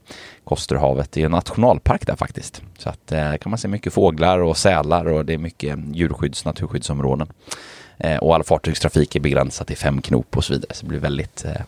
Kosterhavet. 0.45 1.13
Det 1.13 1.21
är 1.21 1.25
en 1.25 1.31
nationalpark 1.31 2.07
där 2.07 2.17
faktiskt. 2.17 2.63
Så 2.79 2.89
att 2.89 3.13
eh, 3.13 3.35
kan 3.35 3.51
man 3.51 3.59
se 3.59 3.69
mycket 3.69 3.93
fåglar 3.93 4.39
och 4.39 4.57
sälar 4.57 5.09
och 5.09 5.25
det 5.25 5.35
är 5.35 5.39
mycket 5.39 5.79
djurskydds 5.93 6.45
naturskyddsområden. 6.45 7.29
Eh, 7.99 8.17
och 8.17 8.35
all 8.35 8.45
fartygstrafik 8.45 9.17
är 9.17 9.21
begränsad 9.21 9.67
till 9.67 9.77
fem 9.77 10.03
knop 10.03 10.37
och 10.37 10.45
så 10.45 10.53
vidare. 10.53 10.75
Så 10.75 10.83
det 10.83 10.89
blir 10.89 10.99
väldigt, 10.99 11.45
eh, 11.45 11.63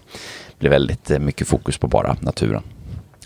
blir 0.58 0.70
väldigt 0.70 1.10
eh, 1.10 1.18
mycket 1.18 1.48
fokus 1.48 1.78
på 1.78 1.88
bara 1.88 2.16
naturen. 2.20 2.62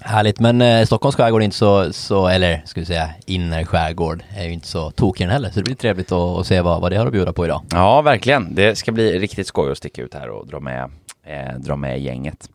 Härligt, 0.06 0.40
men 0.40 0.62
eh, 0.62 0.84
Stockholms 0.84 1.16
skärgård 1.16 1.40
är 1.42 1.44
inte 1.44 1.56
så, 1.56 1.92
så, 1.92 2.26
eller 2.26 2.62
ska 2.64 2.80
vi 2.80 2.86
säga 2.86 3.10
innerskärgård 3.26 4.22
är 4.36 4.44
ju 4.44 4.52
inte 4.52 4.66
så 4.66 4.90
tokig 4.90 5.26
den 5.26 5.32
heller. 5.32 5.50
Så 5.50 5.58
det 5.58 5.62
blir 5.62 5.74
trevligt 5.74 6.12
att, 6.12 6.38
att 6.38 6.46
se 6.46 6.60
vad, 6.60 6.80
vad 6.80 6.92
det 6.92 6.96
har 6.96 7.06
att 7.06 7.12
bjuda 7.12 7.32
på 7.32 7.44
idag. 7.44 7.62
Ja, 7.70 8.02
verkligen. 8.02 8.54
Det 8.54 8.78
ska 8.78 8.92
bli 8.92 9.18
riktigt 9.18 9.46
skoj 9.46 9.72
att 9.72 9.78
sticka 9.78 10.02
ut 10.02 10.14
här 10.14 10.30
och 10.30 10.46
dra 10.46 10.60
med, 10.60 10.90
eh, 11.26 11.58
dra 11.58 11.76
med 11.76 12.00
gänget. 12.00 12.50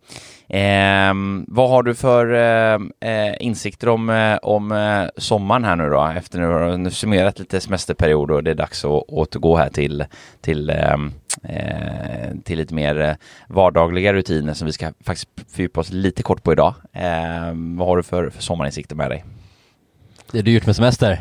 Eh, 0.48 1.14
vad 1.48 1.70
har 1.70 1.84
du 1.84 1.96
för 1.96 2.34
eh, 2.34 3.10
eh 3.12 3.36
insikter 3.40 3.90
om, 3.90 4.10
eh, 4.10 4.38
om 4.42 4.72
eh, 4.72 5.10
sommaren 5.18 5.64
här 5.64 5.76
nu 5.76 5.90
då? 5.90 6.14
Efter 6.18 6.40
nu 6.40 6.46
har 6.46 6.78
du 6.78 6.92
summerat 6.92 7.40
lite 7.40 7.60
semesterperiod 7.62 8.32
och 8.32 8.44
det 8.44 8.52
är 8.52 8.56
dags 8.56 8.86
att 8.86 9.04
återgå 9.08 9.58
här 9.58 9.70
till, 9.70 10.06
till, 10.42 10.70
ehm, 10.70 11.12
eh, 11.44 12.38
till 12.44 12.58
lite 12.58 12.74
mer 12.74 13.02
eh, 13.02 13.16
vardagliga 13.48 14.14
rutiner 14.14 14.54
som 14.54 14.66
vi 14.66 14.72
ska 14.72 14.92
faktiskt 15.06 15.30
fördjupa 15.54 15.80
oss 15.80 15.92
lite 15.92 16.24
kort 16.24 16.44
på 16.44 16.52
idag. 16.52 16.74
Ehm, 16.94 17.78
vad 17.78 17.88
har 17.88 17.98
du 17.98 18.04
för, 18.04 18.30
för 18.30 18.42
sommarinsikter 18.42 18.96
med 18.96 19.12
dig? 19.12 19.24
Det 20.32 20.40
är 20.40 20.44
dyrt 20.44 20.66
med 20.66 20.76
semester. 20.76 21.20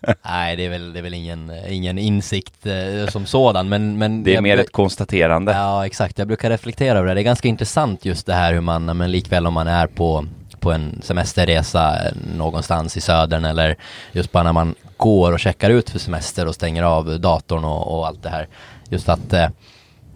Nej, 0.24 0.56
det 0.56 0.64
är 0.64 0.68
väl, 0.70 0.92
det 0.92 0.98
är 0.98 1.02
väl 1.02 1.14
ingen, 1.14 1.52
ingen 1.68 1.98
insikt 1.98 2.66
eh, 2.66 3.06
som 3.08 3.26
sådan, 3.26 3.68
men, 3.68 3.98
men 3.98 4.22
Det 4.24 4.36
är 4.36 4.40
mer 4.40 4.58
ett 4.58 4.72
konstaterande. 4.72 5.52
Ja, 5.52 5.86
exakt. 5.86 6.18
Jag 6.18 6.28
brukar 6.28 6.50
reflektera 6.50 6.98
över 6.98 7.08
det. 7.08 7.14
Det 7.14 7.20
är 7.20 7.22
ganska 7.22 7.48
intressant 7.48 8.04
just 8.04 8.26
det 8.26 8.34
här 8.34 8.52
hur 8.52 8.60
man, 8.60 8.84
men 8.84 9.10
likväl 9.10 9.46
om 9.46 9.54
man 9.54 9.66
är 9.66 9.86
på, 9.86 10.26
på 10.60 10.72
en 10.72 11.00
semesterresa 11.02 11.98
någonstans 12.36 12.96
i 12.96 13.00
södern 13.00 13.44
eller 13.44 13.76
just 14.12 14.32
bara 14.32 14.42
när 14.42 14.52
man 14.52 14.74
går 14.96 15.32
och 15.32 15.40
checkar 15.40 15.70
ut 15.70 15.90
för 15.90 15.98
semester 15.98 16.46
och 16.46 16.54
stänger 16.54 16.82
av 16.82 17.20
datorn 17.20 17.64
och, 17.64 17.98
och 17.98 18.06
allt 18.06 18.22
det 18.22 18.28
här. 18.28 18.48
Just 18.88 19.08
att, 19.08 19.32
eh, 19.32 19.48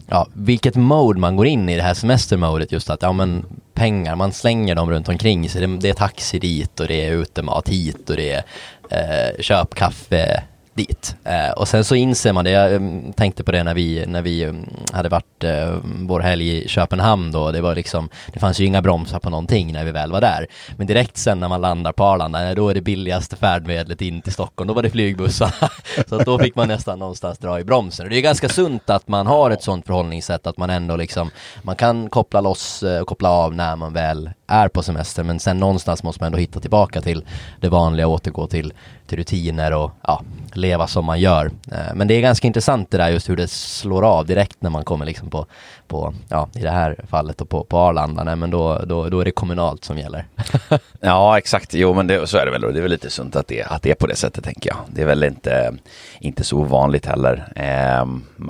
ja, 0.09 0.27
vilket 0.33 0.75
mode 0.75 1.21
man 1.21 1.37
går 1.37 1.47
in 1.47 1.69
i 1.69 1.77
det 1.77 1.83
här 1.83 1.95
semestermodet 1.95 2.73
just 2.73 2.91
att, 2.91 3.03
ja 3.03 3.13
men 3.13 3.45
pengar, 3.77 4.17
man 4.17 4.33
slänger 4.33 4.75
dem 4.75 4.91
runt 4.91 5.09
omkring 5.09 5.51
sig. 5.51 5.61
Det, 5.61 5.77
det 5.77 5.89
är 5.89 5.95
taxi 5.95 6.39
dit 6.39 6.81
och 6.81 6.89
det 6.89 7.07
är 7.07 7.13
utemat 7.13 7.69
hit 7.69 8.11
och 8.11 8.17
det 8.17 8.33
är 8.33 8.43
eh, 8.91 9.41
köp 9.41 9.75
kaffe 9.75 10.43
dit. 10.77 11.17
Eh, 11.25 11.51
och 11.51 11.69
sen 11.69 11.85
så 11.85 11.95
inser 11.95 12.33
man 12.33 12.45
det, 12.45 12.51
jag 12.51 12.75
eh, 12.75 12.81
tänkte 13.17 13.45
på 13.45 13.53
det 13.53 13.65
när 13.65 13.75
vi, 13.75 14.07
när 14.07 14.23
vi 14.23 14.43
eh, 14.43 14.53
hade 14.93 15.09
varit 15.09 15.45
eh, 15.45 15.77
vår 15.85 16.21
helg 16.21 16.49
i 16.49 16.69
Köpenhamn 16.69 17.33
då, 17.33 17.53
det 17.53 17.61
var 17.61 17.75
liksom, 17.75 18.09
det 18.33 18.41
fanns 18.41 18.61
ju 18.61 18.65
inga 18.65 18.83
bromsar 18.83 19.19
på 19.19 19.31
någonting 19.31 19.73
när 19.73 19.85
vi 19.85 19.91
väl 19.91 20.13
var 20.13 20.21
där. 20.21 20.47
Men 20.77 20.87
direkt 20.87 21.17
sen 21.17 21.41
när 21.41 21.49
man 21.49 21.61
landar 21.61 21.93
på 21.93 22.05
Arlanda, 22.05 22.49
eh, 22.49 22.55
då 22.55 22.69
är 22.69 22.75
det 22.75 22.81
billigaste 22.81 23.37
färdmedlet 23.37 24.03
in 24.03 24.23
till 24.23 24.33
Stockholm, 24.33 24.69
då 24.69 24.75
var 24.75 24.83
det 24.83 24.91
flygbussar. 24.91 25.55
så 26.09 26.19
då 26.19 26.39
fick 26.39 26.57
man 26.57 26.69
nästan 26.69 26.99
någonstans 26.99 27.39
dra 27.39 27.61
i 27.61 27.65
bromsen. 27.65 28.07
Och 28.07 28.11
det 28.11 28.17
är 28.17 28.23
ganska 28.23 28.49
sunt 28.49 28.91
att 28.91 29.09
man 29.09 29.27
har 29.27 29.51
ett 29.51 29.63
sånt 29.63 29.87
förhållningssätt, 29.87 30.47
att 30.47 30.57
man 30.57 30.71
ändå 30.71 30.97
liksom, 30.97 31.31
man 31.63 31.77
kan 31.77 32.11
koppla 32.11 32.41
loss 32.41 32.83
och 33.01 33.07
koppla 33.07 33.31
av 33.31 33.55
när 33.55 33.77
man 33.77 33.93
väl 33.93 34.31
är 34.47 34.69
på 34.69 34.83
semester, 34.83 35.23
men 35.23 35.41
sen 35.41 35.59
någonstans 35.59 36.03
måste 36.03 36.23
man 36.23 36.27
ändå 36.27 36.39
hitta 36.39 36.61
tillbaka 36.61 37.01
till 37.01 37.25
det 37.61 37.69
vanliga, 37.69 38.07
återgå 38.07 38.47
till, 38.47 38.73
till 39.07 39.19
rutiner 39.19 39.73
och 39.73 39.91
ja, 40.03 40.23
leva 40.53 40.87
som 40.87 41.05
man 41.05 41.21
gör. 41.21 41.51
Eh, 41.73 41.95
men 41.95 42.09
det 42.09 42.15
är 42.15 42.21
ganska 42.21 42.47
intressant 42.47 42.91
det 42.91 42.97
där 42.97 43.09
just 43.09 43.29
hur 43.29 43.37
det 43.37 43.51
slår 43.51 44.03
av 44.05 44.27
direkt 44.27 44.57
när 44.63 44.71
man 44.71 44.85
kommer 44.85 45.07
liksom 45.07 45.31
på, 45.31 45.47
på 45.89 46.15
ja 46.29 46.49
i 46.55 46.63
det 46.63 46.71
här 46.71 46.97
fallet 47.09 47.41
och 47.41 47.49
på, 47.49 47.65
på 47.65 47.79
Arlanda, 47.79 48.25
nej 48.25 48.37
men 48.37 48.51
då, 48.51 48.79
då, 48.79 49.09
då 49.09 49.21
är 49.21 49.25
det 49.25 49.31
kommunalt 49.31 49.85
som 49.85 49.99
gäller. 49.99 50.27
ja 51.01 51.39
exakt, 51.39 51.75
jo 51.75 51.95
men 51.95 52.07
det, 52.07 52.27
så 52.27 52.39
är 52.39 52.47
det 52.47 52.53
väl 52.53 52.65
och 52.65 52.73
det 52.73 52.79
är 52.79 52.83
väl 52.83 52.91
lite 52.91 53.11
sunt 53.11 53.37
att 53.37 53.49
det, 53.49 53.63
att 53.63 53.83
det 53.83 53.91
är 53.91 53.95
på 53.95 54.07
det 54.07 54.17
sättet 54.17 54.45
tänker 54.45 54.71
jag. 54.71 54.79
Det 54.89 55.03
är 55.03 55.07
väl 55.07 55.25
inte, 55.25 55.75
inte 56.21 56.45
så 56.45 56.59
ovanligt 56.59 57.07
heller. 57.07 57.53
Eh, 57.57 58.07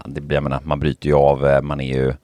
det, 0.06 0.34
jag 0.34 0.42
menar, 0.42 0.60
man 0.62 0.80
bryter 0.80 1.06
ju 1.06 1.14
av, 1.14 1.46
eh, 1.46 1.62
man 1.62 1.80
är 1.80 1.94
ju 1.94 2.14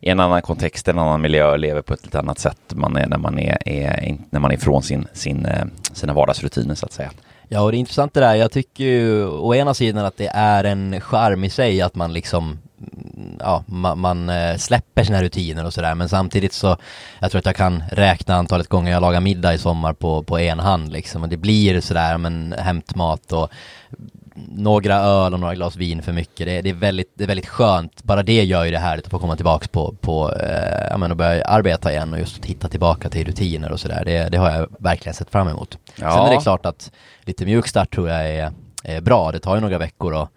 i 0.00 0.10
en 0.10 0.20
annan 0.20 0.42
kontext, 0.42 0.88
en 0.88 0.98
annan 0.98 1.20
miljö, 1.20 1.56
lever 1.56 1.82
på 1.82 1.94
ett 1.94 2.04
lite 2.04 2.18
annat 2.18 2.38
sätt 2.38 2.60
man 2.74 2.96
är, 2.96 3.06
när 3.06 3.18
man 3.18 3.38
är, 3.38 3.68
är, 3.68 4.16
när 4.30 4.40
man 4.40 4.50
är 4.50 4.54
ifrån 4.54 4.82
sin, 4.82 5.06
sin, 5.12 5.46
eh, 5.46 5.64
sina 5.92 6.12
vardagsrutiner 6.12 6.74
så 6.74 6.86
att 6.86 6.92
säga. 6.92 7.10
Ja, 7.48 7.60
och 7.60 7.70
det 7.70 7.76
är 7.76 7.78
intressant 7.78 8.14
det 8.14 8.20
där. 8.20 8.34
Jag 8.34 8.52
tycker 8.52 8.84
ju 8.84 9.26
å 9.26 9.54
ena 9.54 9.74
sidan 9.74 10.04
att 10.04 10.16
det 10.16 10.30
är 10.34 10.64
en 10.64 11.00
charm 11.00 11.44
i 11.44 11.50
sig 11.50 11.82
att 11.82 11.94
man 11.94 12.12
liksom 12.12 12.58
mm, 12.78 13.36
ja, 13.40 13.64
man, 13.66 13.98
man 13.98 14.30
släpper 14.58 15.04
sina 15.04 15.22
rutiner 15.22 15.66
och 15.66 15.74
sådär 15.74 15.94
men 15.94 16.08
samtidigt 16.08 16.52
så 16.52 16.76
jag 17.20 17.30
tror 17.30 17.38
att 17.38 17.46
jag 17.46 17.56
kan 17.56 17.82
räkna 17.92 18.34
antalet 18.34 18.68
gånger 18.68 18.92
jag 18.92 19.00
lagar 19.00 19.20
middag 19.20 19.54
i 19.54 19.58
sommar 19.58 19.92
på, 19.92 20.22
på 20.22 20.38
en 20.38 20.58
hand 20.58 20.92
liksom 20.92 21.22
och 21.22 21.28
det 21.28 21.36
blir 21.36 21.80
sådär 21.80 22.18
men 22.18 22.54
hämtmat 22.58 23.32
och 23.32 23.48
några 24.48 24.96
öl 24.96 25.34
och 25.34 25.40
några 25.40 25.54
glas 25.54 25.76
vin 25.76 26.02
för 26.02 26.12
mycket. 26.12 26.46
Det, 26.46 26.62
det, 26.62 26.70
är, 26.70 26.74
väldigt, 26.74 27.12
det 27.14 27.24
är 27.24 27.28
väldigt 27.28 27.48
skönt. 27.48 28.04
Bara 28.04 28.22
det 28.22 28.44
gör 28.44 28.64
ju 28.64 28.70
det 28.70 28.78
härligt 28.78 29.04
att 29.04 29.10
få 29.10 29.18
komma 29.18 29.36
tillbaka 29.36 29.66
på, 29.72 29.94
på 30.00 30.32
eh, 30.32 30.86
ja 30.90 30.96
men 30.96 31.10
och 31.10 31.16
börja 31.16 31.44
arbeta 31.44 31.92
igen 31.92 32.12
och 32.12 32.18
just 32.18 32.44
hitta 32.44 32.68
tillbaka 32.68 33.08
till 33.08 33.26
rutiner 33.26 33.72
och 33.72 33.80
sådär. 33.80 34.02
Det, 34.04 34.28
det 34.28 34.38
har 34.38 34.50
jag 34.50 34.68
verkligen 34.78 35.14
sett 35.14 35.30
fram 35.30 35.48
emot. 35.48 35.78
Ja. 35.96 36.12
Sen 36.12 36.26
är 36.26 36.30
det 36.30 36.42
klart 36.42 36.66
att 36.66 36.90
lite 37.20 37.44
mjuk 37.44 37.68
start 37.68 37.94
tror 37.94 38.08
jag 38.08 38.28
är, 38.28 38.52
är 38.84 39.00
bra. 39.00 39.32
Det 39.32 39.38
tar 39.38 39.54
ju 39.54 39.60
några 39.60 39.78
veckor 39.78 40.12
och 40.12 40.28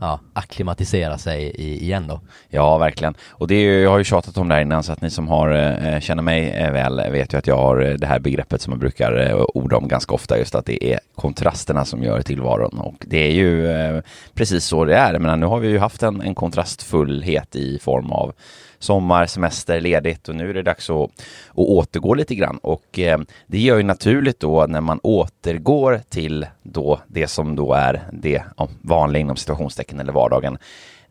ja, 0.00 0.20
akklimatisera 0.32 1.18
sig 1.18 1.42
i, 1.42 1.82
igen 1.82 2.06
då. 2.08 2.20
Ja, 2.48 2.78
verkligen. 2.78 3.14
Och 3.30 3.48
det 3.48 3.54
är 3.54 3.60
ju, 3.60 3.80
jag 3.80 3.90
har 3.90 3.98
ju 3.98 4.04
tjatat 4.04 4.38
om 4.38 4.48
det 4.48 4.54
här 4.54 4.62
innan 4.62 4.82
så 4.82 4.92
att 4.92 5.00
ni 5.00 5.10
som 5.10 5.28
har, 5.28 5.50
eh, 5.50 5.94
eh 5.94 6.00
känner 6.00 6.22
mig 6.22 6.50
eh, 6.50 6.72
väl 6.72 6.98
eh, 6.98 7.10
vet 7.10 7.34
ju 7.34 7.38
att 7.38 7.46
jag 7.46 7.56
har 7.56 7.80
eh, 7.80 7.94
det 7.94 8.06
här 8.06 8.18
begreppet 8.18 8.62
som 8.62 8.72
jag 8.72 8.80
brukar 8.80 9.30
eh, 9.30 9.44
orda 9.54 9.76
om 9.76 9.88
ganska 9.88 10.14
ofta 10.14 10.38
just 10.38 10.54
att 10.54 10.66
det 10.66 10.84
är 10.84 11.00
kontrasterna 11.14 11.84
som 11.84 12.02
gör 12.02 12.22
tillvaron 12.22 12.78
och 12.78 12.94
det 13.00 13.28
är 13.28 13.32
ju 13.32 13.70
eh, 13.70 14.02
precis 14.34 14.64
så 14.64 14.84
det 14.84 14.96
är. 14.96 15.18
Men 15.18 15.40
nu 15.40 15.46
har 15.46 15.58
vi 15.58 15.68
ju 15.68 15.78
haft 15.78 16.02
en, 16.02 16.20
en 16.20 16.34
kontrastfullhet 16.34 17.56
i 17.56 17.78
form 17.78 18.12
av 18.12 18.32
sommar, 18.80 19.26
semester, 19.26 19.80
ledigt 19.80 20.28
och 20.28 20.34
nu 20.34 20.50
är 20.50 20.54
det 20.54 20.62
dags 20.62 20.90
att, 20.90 21.10
att 21.48 21.56
återgå 21.56 22.14
lite 22.14 22.34
grann. 22.34 22.58
Och 22.62 22.98
eh, 22.98 23.20
det 23.46 23.58
gör 23.58 23.76
ju 23.76 23.82
naturligt 23.82 24.40
då 24.40 24.66
när 24.66 24.80
man 24.80 25.00
återgår 25.02 26.00
till 26.08 26.46
då 26.62 27.00
det 27.06 27.26
som 27.26 27.56
då 27.56 27.72
är 27.72 28.02
det 28.12 28.42
ja, 28.56 28.68
vanliga 28.80 29.20
inom 29.20 29.36
situationstecken 29.36 30.00
eller 30.00 30.12
vardagen. 30.12 30.58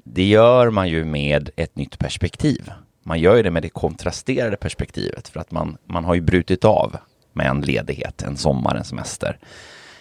Det 0.04 0.24
gör 0.24 0.70
man 0.70 0.90
ju 0.90 1.06
med 1.06 1.50
ett 1.56 1.76
nytt 1.76 2.00
perspektiv. 2.00 2.72
Man 3.04 3.20
gör 3.20 3.36
ju 3.36 3.44
det 3.44 3.52
med 3.52 3.64
det 3.64 3.70
kontrasterade 3.70 4.58
perspektivet 4.58 5.28
för 5.28 5.40
att 5.40 5.52
man, 5.52 5.78
man 5.86 6.06
har 6.06 6.16
ju 6.16 6.22
brutit 6.22 6.66
av 6.66 6.98
med 7.34 7.46
en 7.46 7.62
ledighet, 7.62 8.22
en 8.22 8.38
sommar, 8.38 8.76
en 8.76 8.84
semester 8.84 9.38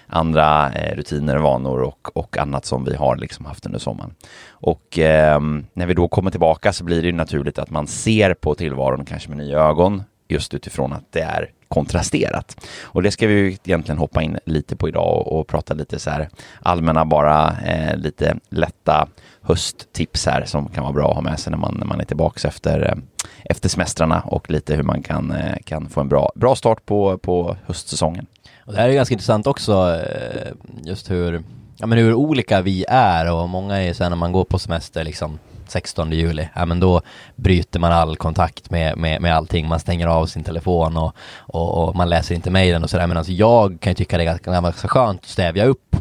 andra 0.08 0.72
eh, 0.72 0.96
rutiner, 0.96 1.36
vanor 1.36 1.82
och, 1.82 2.16
och 2.16 2.38
annat 2.38 2.64
som 2.64 2.84
vi 2.84 2.96
har 2.96 3.16
liksom 3.16 3.46
haft 3.46 3.66
under 3.66 3.78
sommaren. 3.78 4.14
Och 4.48 4.98
eh, 4.98 5.40
när 5.72 5.86
vi 5.86 5.94
då 5.94 6.08
kommer 6.08 6.30
tillbaka 6.30 6.72
så 6.72 6.84
blir 6.84 7.02
det 7.02 7.06
ju 7.06 7.12
naturligt 7.12 7.58
att 7.58 7.70
man 7.70 7.86
ser 7.86 8.34
på 8.34 8.54
tillvaron 8.54 9.04
kanske 9.04 9.28
med 9.28 9.38
nya 9.38 9.58
ögon 9.58 10.02
just 10.28 10.54
utifrån 10.54 10.92
att 10.92 11.12
det 11.12 11.20
är 11.20 11.50
kontrasterat. 11.68 12.66
Och 12.82 13.02
det 13.02 13.10
ska 13.10 13.26
vi 13.26 13.34
ju 13.34 13.52
egentligen 13.52 13.98
hoppa 13.98 14.22
in 14.22 14.38
lite 14.44 14.76
på 14.76 14.88
idag 14.88 15.26
och, 15.26 15.38
och 15.40 15.46
prata 15.46 15.74
lite 15.74 15.98
så 15.98 16.10
här 16.10 16.28
allmänna 16.62 17.04
bara 17.04 17.56
eh, 17.66 17.96
lite 17.96 18.36
lätta 18.48 19.08
hösttips 19.42 20.26
här 20.26 20.44
som 20.44 20.68
kan 20.68 20.82
vara 20.82 20.92
bra 20.92 21.08
att 21.08 21.14
ha 21.14 21.22
med 21.22 21.38
sig 21.38 21.50
när 21.50 21.58
man, 21.58 21.74
när 21.78 21.86
man 21.86 22.00
är 22.00 22.04
tillbaka 22.04 22.48
efter, 22.48 22.88
eh, 22.88 23.22
efter 23.44 23.68
semestrarna 23.68 24.20
och 24.20 24.50
lite 24.50 24.74
hur 24.74 24.82
man 24.82 25.02
kan, 25.02 25.30
eh, 25.30 25.56
kan 25.64 25.88
få 25.88 26.00
en 26.00 26.08
bra, 26.08 26.32
bra 26.34 26.56
start 26.56 26.86
på, 26.86 27.18
på 27.18 27.56
höstsäsongen. 27.66 28.26
Och 28.68 28.74
det 28.74 28.80
här 28.80 28.88
är 28.88 28.92
ganska 28.92 29.12
intressant 29.12 29.46
också, 29.46 30.00
eh, 30.04 30.52
just 30.84 31.10
hur, 31.10 31.42
ja 31.76 31.86
men 31.86 31.98
hur 31.98 32.14
olika 32.14 32.60
vi 32.60 32.84
är 32.88 33.32
och 33.32 33.48
många 33.48 33.76
är 33.76 33.82
ju 33.82 33.94
här, 34.00 34.10
när 34.10 34.16
man 34.16 34.32
går 34.32 34.44
på 34.44 34.58
semester 34.58 35.04
liksom 35.04 35.38
16 35.66 36.12
juli, 36.12 36.48
ja 36.54 36.64
men 36.64 36.80
då 36.80 37.00
bryter 37.36 37.80
man 37.80 37.92
all 37.92 38.16
kontakt 38.16 38.70
med, 38.70 38.98
med, 38.98 39.22
med 39.22 39.36
allting, 39.36 39.68
man 39.68 39.80
stänger 39.80 40.06
av 40.06 40.26
sin 40.26 40.44
telefon 40.44 40.96
och, 40.96 41.16
och, 41.36 41.88
och 41.88 41.96
man 41.96 42.08
läser 42.08 42.34
inte 42.34 42.50
mejlen 42.50 42.84
och 42.84 42.90
sådär, 42.90 43.06
men 43.06 43.16
alltså 43.16 43.32
jag 43.32 43.80
kan 43.80 43.90
ju 43.90 43.94
tycka 43.94 44.16
det 44.16 44.22
är 44.22 44.24
ganska, 44.24 44.50
ganska 44.50 44.88
skönt 44.88 45.20
att 45.20 45.26
stävja 45.26 45.64
upp 45.64 45.96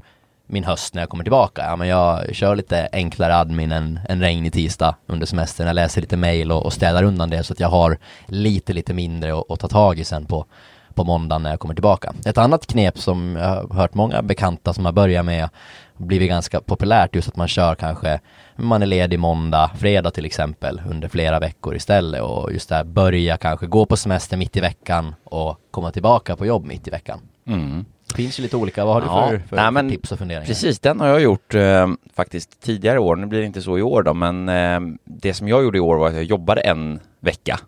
min 0.48 0.64
höst 0.64 0.94
när 0.94 1.02
jag 1.02 1.10
kommer 1.10 1.24
tillbaka. 1.24 1.62
Ja, 1.62 1.76
men 1.76 1.88
jag 1.88 2.36
kör 2.36 2.56
lite 2.56 2.90
enklare 2.92 3.36
admin 3.36 3.72
än 3.72 4.00
en 4.10 4.22
regnig 4.22 4.54
tisdag 4.54 4.96
under 5.06 5.26
semestern. 5.26 5.68
Jag 5.68 5.74
läser 5.74 6.02
lite 6.02 6.18
mejl 6.18 6.52
och, 6.52 6.66
och 6.66 6.74
städar 6.74 7.04
undan 7.04 7.30
det 7.30 7.44
så 7.44 7.54
att 7.54 7.60
jag 7.60 7.70
har 7.70 7.98
lite, 8.26 8.74
lite 8.74 8.94
mindre 8.94 9.40
att, 9.40 9.52
att 9.52 9.60
ta 9.60 9.68
tag 9.68 10.00
i 10.00 10.04
sen 10.04 10.26
på, 10.26 10.46
på 10.98 11.04
måndag 11.04 11.38
när 11.38 11.50
jag 11.50 11.60
kommer 11.60 11.74
tillbaka. 11.74 12.14
Ett 12.26 12.38
annat 12.38 12.68
knep 12.68 12.98
som 12.98 13.36
jag 13.36 13.48
har 13.48 13.74
hört 13.74 13.94
många 13.94 14.22
bekanta 14.22 14.74
som 14.74 14.86
har 14.86 14.92
börjat 14.92 15.26
med 15.26 15.50
blivit 15.98 16.30
ganska 16.30 16.62
populärt 16.62 17.16
just 17.16 17.28
att 17.28 17.36
man 17.36 17.48
kör 17.48 17.76
kanske 17.76 18.20
man 18.56 18.82
är 18.82 18.86
ledig 18.86 19.20
måndag, 19.20 19.72
fredag 19.78 20.12
till 20.12 20.26
exempel 20.26 20.82
under 20.90 21.08
flera 21.08 21.40
veckor 21.40 21.76
istället 21.76 22.22
och 22.22 22.54
just 22.54 22.70
där 22.70 22.84
börja 22.84 23.38
kanske 23.38 23.68
gå 23.68 23.86
på 23.86 23.98
semester 23.98 24.38
mitt 24.38 24.58
i 24.58 24.60
veckan 24.60 25.16
och 25.24 25.60
komma 25.72 25.92
tillbaka 25.92 26.36
på 26.36 26.46
jobb 26.46 26.66
mitt 26.66 26.88
i 26.88 26.92
veckan. 26.92 27.20
Mm. 27.48 27.86
Det 28.08 28.16
finns 28.16 28.40
ju 28.40 28.44
lite 28.44 28.58
olika, 28.58 28.86
vad 28.86 28.94
har 28.94 29.02
du 29.02 29.08
ja, 29.08 29.28
för, 29.30 29.48
för, 29.48 29.56
nej, 29.56 29.72
men, 29.72 29.90
tips 29.90 30.12
och 30.12 30.20
funderingar? 30.20 30.46
Precis, 30.46 30.80
den 30.80 31.00
har 31.00 31.08
jag 31.08 31.22
gjort 31.22 31.56
eh, 31.56 31.88
faktiskt 32.16 32.62
tidigare 32.62 33.00
år, 33.00 33.16
nu 33.16 33.26
blir 33.26 33.40
det 33.40 33.46
inte 33.46 33.62
så 33.62 33.78
i 33.78 33.82
år 33.82 34.04
då, 34.04 34.14
men 34.14 34.50
eh, 34.50 34.80
det 35.04 35.34
som 35.34 35.48
jag 35.48 35.64
gjorde 35.64 35.78
i 35.78 35.82
år 35.82 35.98
var 35.98 36.08
att 36.08 36.14
jag 36.14 36.24
jobbade 36.24 36.62
en 36.62 37.00
vecka 37.20 37.60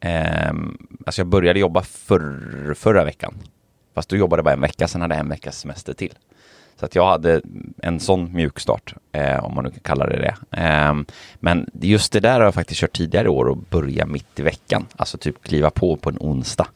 Eh, 0.00 0.52
alltså 1.06 1.20
jag 1.20 1.26
började 1.26 1.60
jobba 1.60 1.82
för, 1.82 2.74
förra 2.74 3.04
veckan. 3.04 3.34
Fast 3.94 4.08
då 4.08 4.16
jobbade 4.16 4.38
jag 4.40 4.44
bara 4.44 4.54
en 4.54 4.60
vecka, 4.60 4.88
sen 4.88 5.00
hade 5.00 5.14
jag 5.14 5.20
en 5.20 5.28
veckas 5.28 5.58
semester 5.58 5.92
till. 5.92 6.14
Så 6.76 6.84
att 6.84 6.94
jag 6.94 7.06
hade 7.06 7.42
en 7.82 8.00
sån 8.00 8.32
mjukstart, 8.32 8.94
eh, 9.12 9.44
om 9.44 9.54
man 9.54 9.64
nu 9.64 9.70
kan 9.70 9.80
kalla 9.80 10.06
det 10.06 10.18
det. 10.18 10.62
Eh, 10.62 10.94
men 11.40 11.70
just 11.72 12.12
det 12.12 12.20
där 12.20 12.34
har 12.34 12.44
jag 12.44 12.54
faktiskt 12.54 12.80
kört 12.80 12.96
tidigare 12.96 13.26
i 13.26 13.28
år 13.28 13.48
och 13.48 13.56
börja 13.56 14.06
mitt 14.06 14.40
i 14.40 14.42
veckan. 14.42 14.86
Alltså 14.96 15.18
typ 15.18 15.42
kliva 15.42 15.70
på 15.70 15.96
på 15.96 16.10
en 16.10 16.18
onsdag. 16.20 16.66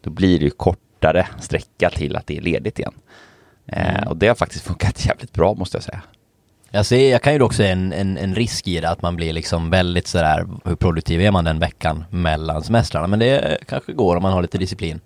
Då 0.00 0.10
blir 0.10 0.38
det 0.38 0.44
ju 0.44 0.50
kortare 0.50 1.26
sträcka 1.40 1.90
till 1.90 2.16
att 2.16 2.26
det 2.26 2.36
är 2.36 2.40
ledigt 2.40 2.78
igen. 2.78 2.94
Eh. 3.66 4.08
Och 4.08 4.16
det 4.16 4.28
har 4.28 4.34
faktiskt 4.34 4.64
funkat 4.66 5.06
jävligt 5.06 5.32
bra 5.32 5.54
måste 5.54 5.76
jag 5.76 5.84
säga. 5.84 6.02
Jag, 6.74 6.86
ser, 6.86 7.10
jag 7.10 7.22
kan 7.22 7.34
ju 7.34 7.42
också 7.42 7.56
se 7.56 7.68
en, 7.68 7.92
en, 7.92 8.18
en, 8.18 8.34
risk 8.34 8.68
i 8.68 8.80
det, 8.80 8.88
att 8.88 9.02
man 9.02 9.16
blir 9.16 9.32
liksom 9.32 9.70
väldigt 9.70 10.06
sådär, 10.06 10.46
hur 10.64 10.76
produktiv 10.76 11.20
är 11.20 11.30
man 11.30 11.44
den 11.44 11.58
veckan 11.58 12.04
mellan 12.10 12.62
semestrarna? 12.62 13.06
Men 13.06 13.18
det 13.18 13.58
kanske 13.68 13.92
går 13.92 14.16
om 14.16 14.22
man 14.22 14.32
har 14.32 14.42
lite 14.42 14.58
disciplin. 14.58 15.00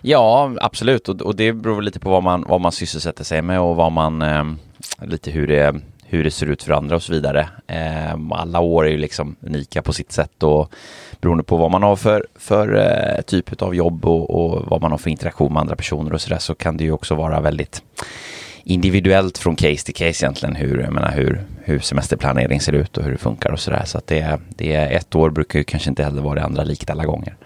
Ja, 0.00 0.52
absolut. 0.60 1.08
Och, 1.08 1.22
och 1.22 1.36
det 1.36 1.52
beror 1.52 1.82
lite 1.82 2.00
på 2.00 2.10
vad 2.10 2.22
man, 2.22 2.44
vad 2.48 2.60
man 2.60 2.72
sysselsätter 2.72 3.24
sig 3.24 3.42
med 3.42 3.60
och 3.60 3.76
vad 3.76 3.92
man, 3.92 4.22
eh, 4.22 4.44
lite 5.02 5.30
hur 5.30 5.46
det, 5.46 5.80
hur 6.04 6.24
det 6.24 6.30
ser 6.30 6.46
ut 6.46 6.62
för 6.62 6.72
andra 6.72 6.96
och 6.96 7.02
så 7.02 7.12
vidare. 7.12 7.48
Eh, 7.66 8.14
alla 8.30 8.60
år 8.60 8.86
är 8.86 8.90
ju 8.90 8.98
liksom 8.98 9.36
unika 9.40 9.82
på 9.82 9.92
sitt 9.92 10.12
sätt 10.12 10.42
och 10.42 10.72
beroende 11.20 11.44
på 11.44 11.56
vad 11.56 11.70
man 11.70 11.82
har 11.82 11.96
för, 11.96 12.26
för 12.36 12.74
eh, 12.74 13.22
typ 13.22 13.62
av 13.62 13.74
jobb 13.74 14.06
och, 14.06 14.30
och, 14.30 14.62
vad 14.66 14.82
man 14.82 14.90
har 14.90 14.98
för 14.98 15.10
interaktion 15.10 15.52
med 15.52 15.60
andra 15.60 15.76
personer 15.76 16.12
och 16.12 16.20
sådär 16.20 16.38
så 16.38 16.54
kan 16.54 16.76
det 16.76 16.84
ju 16.84 16.92
också 16.92 17.14
vara 17.14 17.40
väldigt 17.40 17.82
individuellt 18.68 19.38
från 19.38 19.56
case 19.56 19.84
till 19.84 19.94
case 19.94 20.24
egentligen 20.24 20.56
hur, 20.56 20.80
jag 20.80 20.92
menar, 20.92 21.12
hur, 21.12 21.42
hur 21.64 21.78
semesterplanering 21.78 22.60
ser 22.60 22.72
ut 22.72 22.96
och 22.98 23.04
hur 23.04 23.12
det 23.12 23.18
funkar 23.18 23.50
och 23.50 23.60
sådär. 23.60 23.82
Så 23.84 23.98
att 23.98 24.06
det, 24.06 24.40
det 24.48 24.74
är 24.74 24.90
ett 24.90 25.14
år 25.14 25.30
brukar 25.30 25.58
ju 25.58 25.64
kanske 25.64 25.90
inte 25.90 26.04
heller 26.04 26.22
vara 26.22 26.34
det 26.34 26.44
andra 26.44 26.64
likt 26.64 26.90
alla 26.90 27.04
gånger. 27.04 27.36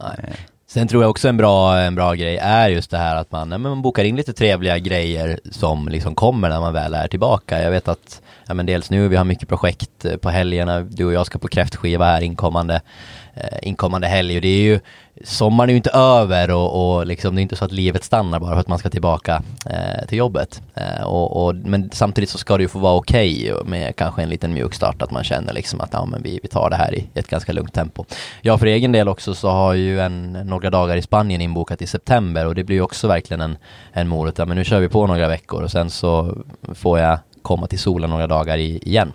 Nej. 0.00 0.10
Eh. 0.18 0.34
Sen 0.66 0.88
tror 0.88 1.02
jag 1.02 1.10
också 1.10 1.28
en 1.28 1.36
bra, 1.36 1.78
en 1.78 1.94
bra 1.94 2.14
grej 2.14 2.36
är 2.36 2.68
just 2.68 2.90
det 2.90 2.98
här 2.98 3.16
att 3.16 3.32
man, 3.32 3.60
man 3.60 3.82
bokar 3.82 4.04
in 4.04 4.16
lite 4.16 4.32
trevliga 4.32 4.78
grejer 4.78 5.40
som 5.50 5.88
liksom 5.88 6.14
kommer 6.14 6.48
när 6.48 6.60
man 6.60 6.72
väl 6.72 6.94
är 6.94 7.08
tillbaka. 7.08 7.62
Jag 7.62 7.70
vet 7.70 7.88
att, 7.88 8.22
ja 8.46 8.54
men 8.54 8.66
dels 8.66 8.90
nu, 8.90 9.08
vi 9.08 9.16
har 9.16 9.24
mycket 9.24 9.48
projekt 9.48 10.06
på 10.20 10.30
helgerna, 10.30 10.80
du 10.80 11.04
och 11.04 11.12
jag 11.12 11.26
ska 11.26 11.38
på 11.38 11.48
kräftskiva 11.48 12.04
här 12.04 12.20
inkommande 12.20 12.74
eh, 12.74 12.80
Eh, 13.34 13.58
inkommande 13.62 14.06
helg 14.06 14.36
och 14.36 14.42
det 14.42 14.48
är 14.48 14.62
ju 14.62 14.80
sommaren 15.24 15.70
är 15.70 15.72
ju 15.72 15.76
inte 15.76 15.90
över 15.90 16.50
och, 16.50 16.96
och 16.96 17.06
liksom, 17.06 17.34
det 17.34 17.40
är 17.40 17.42
inte 17.42 17.56
så 17.56 17.64
att 17.64 17.72
livet 17.72 18.04
stannar 18.04 18.40
bara 18.40 18.52
för 18.52 18.60
att 18.60 18.68
man 18.68 18.78
ska 18.78 18.90
tillbaka 18.90 19.42
eh, 19.66 20.06
till 20.08 20.18
jobbet. 20.18 20.62
Eh, 20.74 21.04
och, 21.04 21.44
och, 21.44 21.54
men 21.54 21.90
samtidigt 21.92 22.30
så 22.30 22.38
ska 22.38 22.56
det 22.56 22.62
ju 22.62 22.68
få 22.68 22.78
vara 22.78 22.94
okej 22.94 23.52
okay 23.52 23.70
med 23.70 23.96
kanske 23.96 24.22
en 24.22 24.28
liten 24.28 24.52
mjuk 24.52 24.74
start, 24.74 25.02
att 25.02 25.10
man 25.10 25.24
känner 25.24 25.52
liksom 25.52 25.80
att 25.80 25.90
ja, 25.92 26.04
men 26.04 26.22
vi, 26.22 26.40
vi 26.42 26.48
tar 26.48 26.70
det 26.70 26.76
här 26.76 26.94
i 26.94 27.06
ett 27.14 27.28
ganska 27.28 27.52
lugnt 27.52 27.74
tempo. 27.74 28.04
Jag 28.40 28.60
för 28.60 28.66
egen 28.66 28.92
del 28.92 29.08
också 29.08 29.34
så 29.34 29.48
har 29.48 29.74
ju 29.74 30.00
en, 30.00 30.32
några 30.32 30.70
dagar 30.70 30.96
i 30.96 31.02
Spanien 31.02 31.40
inbokat 31.40 31.82
i 31.82 31.86
september 31.86 32.46
och 32.46 32.54
det 32.54 32.64
blir 32.64 32.76
ju 32.76 32.82
också 32.82 33.08
verkligen 33.08 33.40
en, 33.40 33.56
en 33.92 34.08
morot. 34.08 34.38
Ja, 34.38 34.44
men 34.44 34.56
nu 34.56 34.64
kör 34.64 34.80
vi 34.80 34.88
på 34.88 35.06
några 35.06 35.28
veckor 35.28 35.62
och 35.62 35.70
sen 35.70 35.90
så 35.90 36.36
får 36.74 36.98
jag 36.98 37.18
komma 37.42 37.66
till 37.66 37.78
solen 37.78 38.10
några 38.10 38.26
dagar 38.26 38.58
i, 38.58 38.78
igen. 38.78 39.12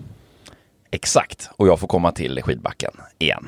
Exakt, 0.95 1.49
och 1.57 1.67
jag 1.67 1.79
får 1.79 1.87
komma 1.87 2.11
till 2.11 2.41
skidbacken 2.43 2.91
igen. 3.19 3.47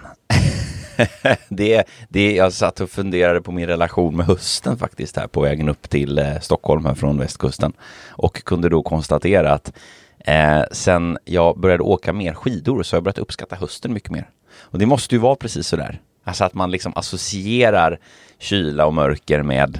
det, 1.50 1.84
det, 2.10 2.36
jag 2.36 2.54
satt 2.54 2.80
och 2.80 2.89
funderade 2.89 3.42
på 3.42 3.51
min 3.51 3.68
relation 3.68 4.16
med 4.16 4.25
hösten 4.25 4.77
faktiskt 4.77 5.18
här 5.18 5.27
på 5.27 5.42
vägen 5.42 5.70
upp 5.70 5.89
till 5.89 6.18
eh, 6.18 6.39
Stockholm 6.39 6.86
här 6.86 6.96
från 6.96 7.20
västkusten 7.20 7.74
och 8.10 8.44
kunde 8.44 8.70
då 8.70 8.84
konstatera 8.84 9.54
att 9.54 9.74
eh, 10.20 10.63
sen 10.72 11.18
jag 11.25 11.60
började 11.60 11.84
åka 11.84 12.13
mer 12.13 12.34
skidor 12.34 12.84
så 12.84 12.96
har 12.96 12.98
jag 12.98 13.04
börjat 13.04 13.18
uppskatta 13.18 13.56
hösten 13.56 13.94
mycket 13.94 14.12
mer. 14.12 14.30
Och 14.60 14.80
det 14.80 14.86
måste 14.86 15.16
ju 15.16 15.20
vara 15.20 15.36
precis 15.36 15.68
sådär. 15.68 16.01
Alltså 16.24 16.44
att 16.44 16.54
man 16.54 16.72
liksom 16.72 16.94
associerar 16.96 18.00
kyla 18.39 18.86
och 18.86 18.94
mörker 18.94 19.44
med 19.44 19.80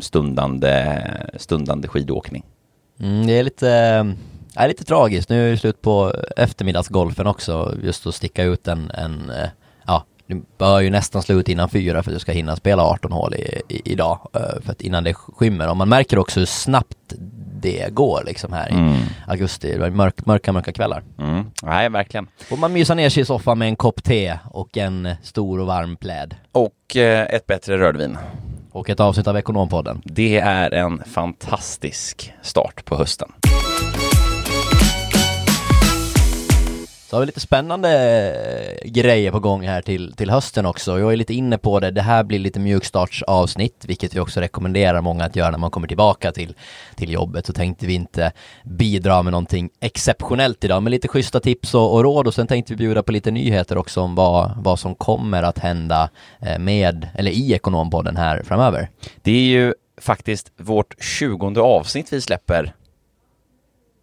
stundande, 0.00 1.00
stundande 1.36 1.88
skidåkning. 1.88 2.44
Mm, 3.00 3.26
det 3.26 3.32
är 3.32 3.42
lite, 3.42 4.14
är 4.56 4.68
lite 4.68 4.84
tragiskt. 4.84 5.28
Nu 5.28 5.46
är 5.46 5.50
det 5.50 5.56
slut 5.56 5.82
på 5.82 6.14
eftermiddagsgolfen 6.36 7.26
också, 7.26 7.74
just 7.82 8.06
att 8.06 8.14
sticka 8.14 8.42
ut 8.42 8.68
en, 8.68 8.90
en 8.90 9.32
ja, 9.86 10.04
du 10.26 10.44
bör 10.58 10.80
ju 10.80 10.90
nästan 10.90 11.22
slå 11.22 11.40
ut 11.40 11.48
innan 11.48 11.68
fyra 11.68 12.02
för 12.02 12.10
att 12.10 12.16
du 12.16 12.20
ska 12.20 12.32
hinna 12.32 12.56
spela 12.56 12.82
18 12.82 13.12
hål 13.12 13.34
i, 13.34 13.60
i, 13.68 13.92
idag, 13.92 14.28
eh, 14.34 14.62
för 14.62 14.72
att 14.72 14.80
innan 14.80 15.04
det 15.04 15.14
skymmer. 15.14 15.68
Och 15.68 15.76
man 15.76 15.88
märker 15.88 16.18
också 16.18 16.40
hur 16.40 16.46
snabbt 16.46 17.14
det 17.60 17.94
går 17.94 18.22
liksom 18.26 18.52
här 18.52 18.68
i 18.68 18.74
mm. 18.74 18.96
augusti. 19.26 19.78
Det 19.78 19.90
mörk, 19.90 20.26
mörka, 20.26 20.52
mörka 20.52 20.72
kvällar. 20.72 21.02
Mm. 21.18 21.44
Nej, 21.62 21.88
verkligen. 21.88 22.28
Får 22.48 22.56
man 22.56 22.72
mysa 22.72 22.94
ner 22.94 23.08
sig 23.08 23.22
i 23.22 23.26
soffan 23.26 23.58
med 23.58 23.68
en 23.68 23.76
kopp 23.76 24.02
te 24.02 24.38
och 24.50 24.76
en 24.76 25.08
stor 25.22 25.60
och 25.60 25.66
varm 25.66 25.96
pläd. 25.96 26.34
Och 26.52 26.96
eh, 26.96 27.26
ett 27.34 27.46
bättre 27.46 27.78
rödvin. 27.78 28.18
Och 28.72 28.90
ett 28.90 29.00
avsnitt 29.00 29.26
av 29.26 29.36
Ekonompodden. 29.36 30.02
Det 30.04 30.38
är 30.38 30.70
en 30.70 31.02
fantastisk 31.04 32.32
start 32.42 32.84
på 32.84 32.96
hösten. 32.96 33.32
Så 37.14 37.18
har 37.18 37.20
vi 37.20 37.26
lite 37.26 37.40
spännande 37.40 37.90
eh, 38.82 38.90
grejer 38.90 39.30
på 39.30 39.40
gång 39.40 39.66
här 39.66 39.82
till, 39.82 40.12
till 40.12 40.30
hösten 40.30 40.66
också. 40.66 40.98
Jag 40.98 41.12
är 41.12 41.16
lite 41.16 41.34
inne 41.34 41.58
på 41.58 41.80
det. 41.80 41.90
Det 41.90 42.02
här 42.02 42.24
blir 42.24 42.38
lite 42.38 42.60
mjukstartsavsnitt, 42.60 43.84
vilket 43.88 44.14
vi 44.14 44.20
också 44.20 44.40
rekommenderar 44.40 45.00
många 45.00 45.24
att 45.24 45.36
göra 45.36 45.50
när 45.50 45.58
man 45.58 45.70
kommer 45.70 45.88
tillbaka 45.88 46.32
till, 46.32 46.54
till 46.94 47.12
jobbet. 47.12 47.46
Så 47.46 47.52
tänkte 47.52 47.86
vi 47.86 47.94
inte 47.94 48.32
bidra 48.64 49.22
med 49.22 49.30
någonting 49.30 49.70
exceptionellt 49.80 50.64
idag, 50.64 50.82
men 50.82 50.90
lite 50.90 51.08
schyssta 51.08 51.40
tips 51.40 51.74
och, 51.74 51.94
och 51.94 52.02
råd. 52.02 52.26
Och 52.26 52.34
sen 52.34 52.46
tänkte 52.46 52.72
vi 52.72 52.76
bjuda 52.76 53.02
på 53.02 53.12
lite 53.12 53.30
nyheter 53.30 53.78
också 53.78 54.00
om 54.00 54.14
vad, 54.14 54.52
vad 54.56 54.78
som 54.78 54.94
kommer 54.94 55.42
att 55.42 55.58
hända 55.58 56.10
eh, 56.40 56.58
med, 56.58 57.08
eller 57.14 57.30
i 57.30 57.52
Ekonompodden 57.52 58.16
här 58.16 58.42
framöver. 58.42 58.88
Det 59.22 59.32
är 59.32 59.44
ju 59.44 59.74
faktiskt 60.00 60.52
vårt 60.56 61.02
tjugonde 61.02 61.60
avsnitt 61.60 62.12
vi 62.12 62.20
släpper 62.20 62.74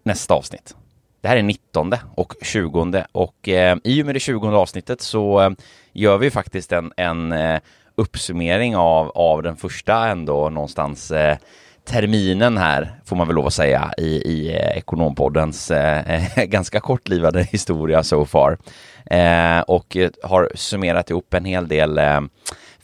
nästa 0.03 0.33
avsnitt. 0.33 0.75
Det 1.21 1.27
här 1.27 1.37
är 1.37 1.43
19 1.43 1.93
och 2.15 2.33
20 2.41 3.03
och 3.11 3.49
eh, 3.49 3.77
i 3.83 4.01
och 4.01 4.05
med 4.05 4.15
det 4.15 4.19
20 4.19 4.47
avsnittet 4.47 5.01
så 5.01 5.41
eh, 5.41 5.49
gör 5.93 6.17
vi 6.17 6.31
faktiskt 6.31 6.71
en, 6.71 6.93
en 6.97 7.31
eh, 7.31 7.59
uppsummering 7.95 8.75
av, 8.75 9.09
av 9.09 9.43
den 9.43 9.55
första 9.55 10.07
ändå 10.07 10.49
någonstans 10.49 11.11
eh, 11.11 11.37
terminen 11.85 12.57
här, 12.57 12.91
får 13.05 13.15
man 13.15 13.27
väl 13.27 13.35
lov 13.35 13.47
att 13.47 13.53
säga, 13.53 13.93
i, 13.97 14.05
i 14.05 14.49
eh, 14.49 14.77
Ekonompoddens 14.77 15.71
eh, 15.71 16.27
ganska 16.45 16.79
kortlivade 16.79 17.43
historia 17.43 18.03
so 18.03 18.25
far. 18.25 18.57
Eh, 19.05 19.59
och 19.59 19.97
eh, 19.97 20.09
har 20.23 20.51
summerat 20.55 21.09
ihop 21.09 21.33
en 21.33 21.45
hel 21.45 21.67
del 21.67 21.99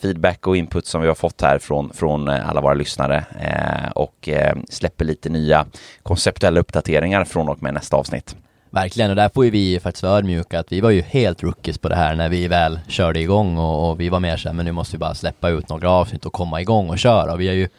feedback 0.02 0.48
och 0.48 0.58
input 0.58 0.86
som 0.86 1.02
vi 1.02 1.08
har 1.08 1.16
fått 1.16 1.42
här 1.42 1.60
från, 1.60 1.94
från 1.94 2.28
eh, 2.28 2.50
alla 2.50 2.62
våra 2.62 2.74
lyssnare 2.74 3.26
eh, 3.40 3.92
och 3.92 4.30
eh, 4.30 4.56
släpper 4.70 5.06
lite 5.06 5.30
nya 5.30 5.66
konceptuella 6.04 6.60
uppdateringar 6.60 7.26
från 7.26 7.50
och 7.50 7.64
med 7.64 7.74
nästa 7.74 7.98
avsnitt. 7.98 8.36
Verkligen, 8.70 9.10
och 9.10 9.16
där 9.16 9.30
får 9.30 9.46
ju 9.46 9.52
vi 9.52 9.80
faktiskt 9.80 10.04
vara 10.04 10.18
ödmjuka 10.18 10.60
att 10.60 10.72
vi 10.72 10.82
var 10.82 10.90
ju 10.90 11.02
helt 11.02 11.44
rookies 11.44 11.78
på 11.78 11.90
det 11.90 11.96
här 11.96 12.16
när 12.16 12.30
vi 12.30 12.48
väl 12.48 12.80
körde 12.88 13.20
igång 13.20 13.58
och, 13.58 13.90
och 13.90 14.00
vi 14.00 14.10
var 14.10 14.20
mer 14.20 14.38
så 14.38 14.50
här, 14.50 14.54
men 14.54 14.66
nu 14.66 14.72
måste 14.72 14.96
vi 14.96 15.00
bara 15.00 15.16
släppa 15.16 15.50
ut 15.50 15.70
några 15.70 15.90
avsnitt 15.90 16.26
och 16.26 16.34
komma 16.34 16.62
igång 16.62 16.90
och 16.90 17.00
köra. 17.00 17.34
Och 17.34 17.42
vi 17.42 17.50
är 17.50 17.54
ju 17.54 17.70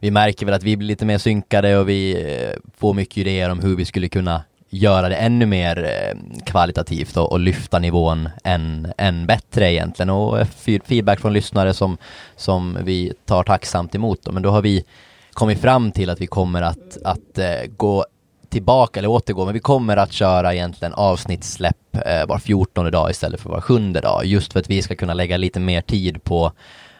vi 0.00 0.10
märker 0.10 0.46
väl 0.46 0.54
att 0.54 0.62
vi 0.62 0.76
blir 0.76 0.88
lite 0.88 1.04
mer 1.04 1.18
synkade 1.18 1.78
och 1.78 1.88
vi 1.88 2.32
eh, 2.34 2.58
får 2.78 2.94
mycket 2.94 3.16
idéer 3.16 3.50
om 3.50 3.60
hur 3.60 3.76
vi 3.76 3.84
skulle 3.84 4.08
kunna 4.08 4.42
göra 4.70 5.08
det 5.08 5.16
ännu 5.16 5.46
mer 5.46 5.84
eh, 5.84 6.42
kvalitativt 6.44 7.16
och, 7.16 7.32
och 7.32 7.40
lyfta 7.40 7.78
nivån 7.78 8.28
än, 8.44 8.92
än 8.98 9.26
bättre 9.26 9.72
egentligen 9.72 10.10
och 10.10 10.40
eh, 10.40 10.46
feedback 10.84 11.20
från 11.20 11.32
lyssnare 11.32 11.74
som, 11.74 11.98
som 12.36 12.78
vi 12.82 13.12
tar 13.24 13.44
tacksamt 13.44 13.94
emot 13.94 14.20
då. 14.22 14.32
men 14.32 14.42
då 14.42 14.50
har 14.50 14.62
vi 14.62 14.84
kommit 15.32 15.60
fram 15.60 15.92
till 15.92 16.10
att 16.10 16.20
vi 16.20 16.26
kommer 16.26 16.62
att, 16.62 16.98
att 17.04 17.38
eh, 17.38 17.66
gå 17.76 18.06
tillbaka 18.48 19.00
eller 19.00 19.08
återgå, 19.08 19.44
men 19.44 19.54
vi 19.54 19.60
kommer 19.60 19.96
att 19.96 20.12
köra 20.12 20.54
egentligen 20.54 20.94
avsnittssläpp 20.94 21.96
eh, 22.06 22.26
var 22.26 22.38
14 22.38 22.90
dag 22.90 23.10
istället 23.10 23.40
för 23.40 23.50
var 23.50 23.60
sjunde 23.60 24.00
dag, 24.00 24.24
just 24.24 24.52
för 24.52 24.60
att 24.60 24.70
vi 24.70 24.82
ska 24.82 24.94
kunna 24.94 25.14
lägga 25.14 25.36
lite 25.36 25.60
mer 25.60 25.80
tid 25.80 26.24
på 26.24 26.52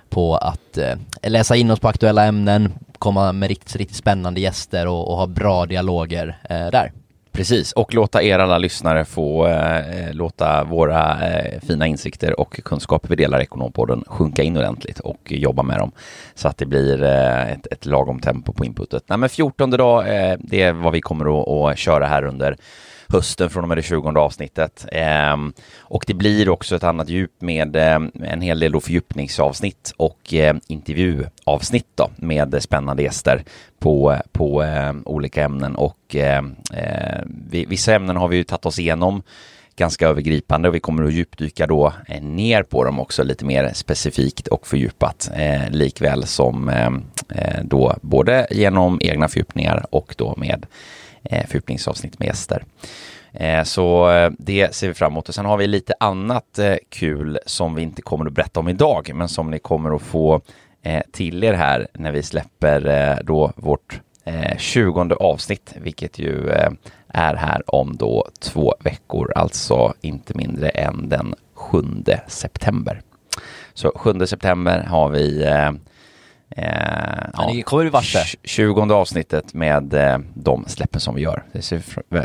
på 0.09 0.37
att 0.37 0.79
eh, 0.79 0.96
läsa 1.22 1.57
in 1.57 1.70
oss 1.70 1.81
på 1.81 1.88
aktuella 1.88 2.24
ämnen, 2.24 2.72
komma 2.98 3.33
med 3.33 3.48
riktigt, 3.48 3.76
riktigt 3.76 3.96
spännande 3.96 4.40
gäster 4.40 4.87
och, 4.87 5.11
och 5.11 5.16
ha 5.16 5.26
bra 5.26 5.66
dialoger 5.66 6.38
där. 6.48 6.92
Precis, 7.37 7.72
och 7.72 7.94
låta 7.94 8.22
er 8.22 8.38
alla 8.38 8.59
lyssnare 8.59 9.05
få 9.05 9.46
eh, 9.46 9.77
eh 9.77 10.14
låta 10.14 10.64
våra 10.64 11.29
eh, 11.29 11.61
fina 11.61 11.87
insikter 11.87 12.40
och 12.40 12.61
kunskaper 12.64 13.09
vi 13.09 13.16
delar 13.16 13.40
i 13.40 13.42
Ekonompodden 13.42 14.05
sjunka 14.07 14.42
in 14.42 14.57
ordentligt 14.57 15.01
och 15.01 15.33
jobba 15.33 15.62
med 15.62 15.79
dem 15.79 15.92
så 16.35 16.49
att 16.49 16.59
det 16.59 16.66
blir 16.66 17.03
eh, 17.03 17.53
ett, 17.53 17.66
ett 17.70 17.87
lagom 17.87 18.20
tempo 18.20 18.53
på 18.53 18.64
inputet. 18.64 19.03
Nej, 19.07 19.18
men 19.18 19.29
14 19.29 19.70
dag, 19.70 20.09
eh, 20.09 20.37
det 20.40 20.62
är 20.62 20.72
vad 20.72 20.92
vi 20.92 21.01
kommer 21.01 21.40
att, 21.40 21.72
att 21.72 21.79
köra 21.79 22.07
här 22.07 22.25
under 22.25 22.57
hösten 23.09 23.51
från 23.51 23.64
och 23.64 23.69
med 23.69 23.79
det 23.79 23.83
20 23.83 24.19
avsnittet. 24.19 24.87
Eh, 24.92 25.37
och 25.79 26.05
det 26.07 26.14
blir 26.14 26.49
också 26.49 26.77
ett 26.77 26.85
annat 26.85 27.09
djup 27.09 27.33
med 27.38 27.77
eh, 27.77 27.99
en 28.23 28.40
hel 28.40 28.61
del 28.61 28.73
då 28.73 28.81
fördjupningsavsnitt 28.81 29.92
och 29.97 30.35
eh, 30.35 30.57
intervjuavsnitt 30.66 31.88
då, 31.95 32.11
med 32.16 32.62
spännande 32.62 33.03
gäster 33.03 33.45
på, 33.79 34.16
på 34.33 34.62
ehm, 34.62 35.03
olika 35.07 35.45
ämnen 35.45 35.77
och 35.77 36.14
ehm, 36.14 36.57
ehm, 36.75 37.29
vissa 37.51 37.95
ämnen 37.95 38.16
har 38.16 38.29
vi 38.29 38.37
ju 38.37 38.45
tagit 38.45 38.66
oss 38.66 38.79
igenom 38.79 39.23
ganska 39.77 40.09
övergripande 40.09 40.69
och 40.69 40.75
vi 40.75 40.81
kommer 40.81 41.05
att 41.05 41.12
djupdyka 41.12 41.66
då 41.66 41.92
eh, 42.09 42.23
ner 42.23 42.62
på 42.62 42.85
dem 42.85 43.01
också 43.01 43.25
lite 43.25 43.45
mer 43.45 43.71
specifikt 43.75 44.49
och 44.49 44.66
fördjupat 44.66 45.31
eh, 45.35 45.71
likväl 45.71 46.27
som 46.27 46.69
eh, 46.69 47.61
då 47.62 47.97
både 48.03 48.47
genom 48.51 48.99
egna 49.03 49.29
fördjupningar 49.29 49.87
och 49.90 50.14
då 50.19 50.35
med 50.37 50.66
eh, 51.30 51.46
fördjupningsavsnitt 51.46 52.18
med 52.18 52.26
gäster. 52.26 52.64
Eh, 53.32 53.62
så 53.62 54.10
eh, 54.10 54.30
det 54.38 54.74
ser 54.74 54.88
vi 54.88 54.94
fram 54.94 55.12
emot 55.12 55.28
och 55.28 55.34
sen 55.34 55.46
har 55.46 55.56
vi 55.56 55.66
lite 55.66 55.94
annat 56.00 56.58
eh, 56.58 56.74
kul 56.88 57.38
som 57.46 57.74
vi 57.74 57.82
inte 57.82 58.02
kommer 58.02 58.26
att 58.26 58.32
berätta 58.32 58.60
om 58.60 58.68
idag 58.68 59.10
men 59.14 59.28
som 59.28 59.50
ni 59.50 59.58
kommer 59.58 59.96
att 59.96 60.02
få 60.02 60.40
eh, 60.82 61.02
till 61.12 61.44
er 61.44 61.54
här 61.54 61.88
när 61.92 62.12
vi 62.12 62.22
släpper 62.22 62.86
eh, 62.86 63.24
då 63.24 63.52
vårt 63.56 64.00
eh, 64.24 65.16
avsnitt 65.20 65.74
vilket 65.76 66.18
ju 66.18 66.50
eh, 66.50 66.70
är 67.08 67.34
här 67.34 67.62
om 67.66 67.96
då 67.96 68.28
två 68.40 68.74
veckor, 68.80 69.32
alltså 69.36 69.94
inte 70.00 70.36
mindre 70.36 70.68
än 70.68 71.08
den 71.08 71.34
7 71.54 71.84
september. 72.26 73.00
Så 73.74 73.92
7 73.96 74.26
september 74.26 74.82
har 74.82 75.08
vi 75.08 75.44
eh, 75.44 75.70
Eh, 76.50 77.28
ja, 77.32 77.62
kommer 77.64 77.90
vart 77.90 78.12
det. 78.12 78.48
20 78.48 78.94
avsnittet 78.94 79.54
med 79.54 79.94
eh, 79.94 80.18
de 80.35 80.64
släppen 80.68 81.00
som 81.00 81.14
vi 81.14 81.22
gör. 81.22 81.44
Det 81.52 81.62
ser, 81.62 81.82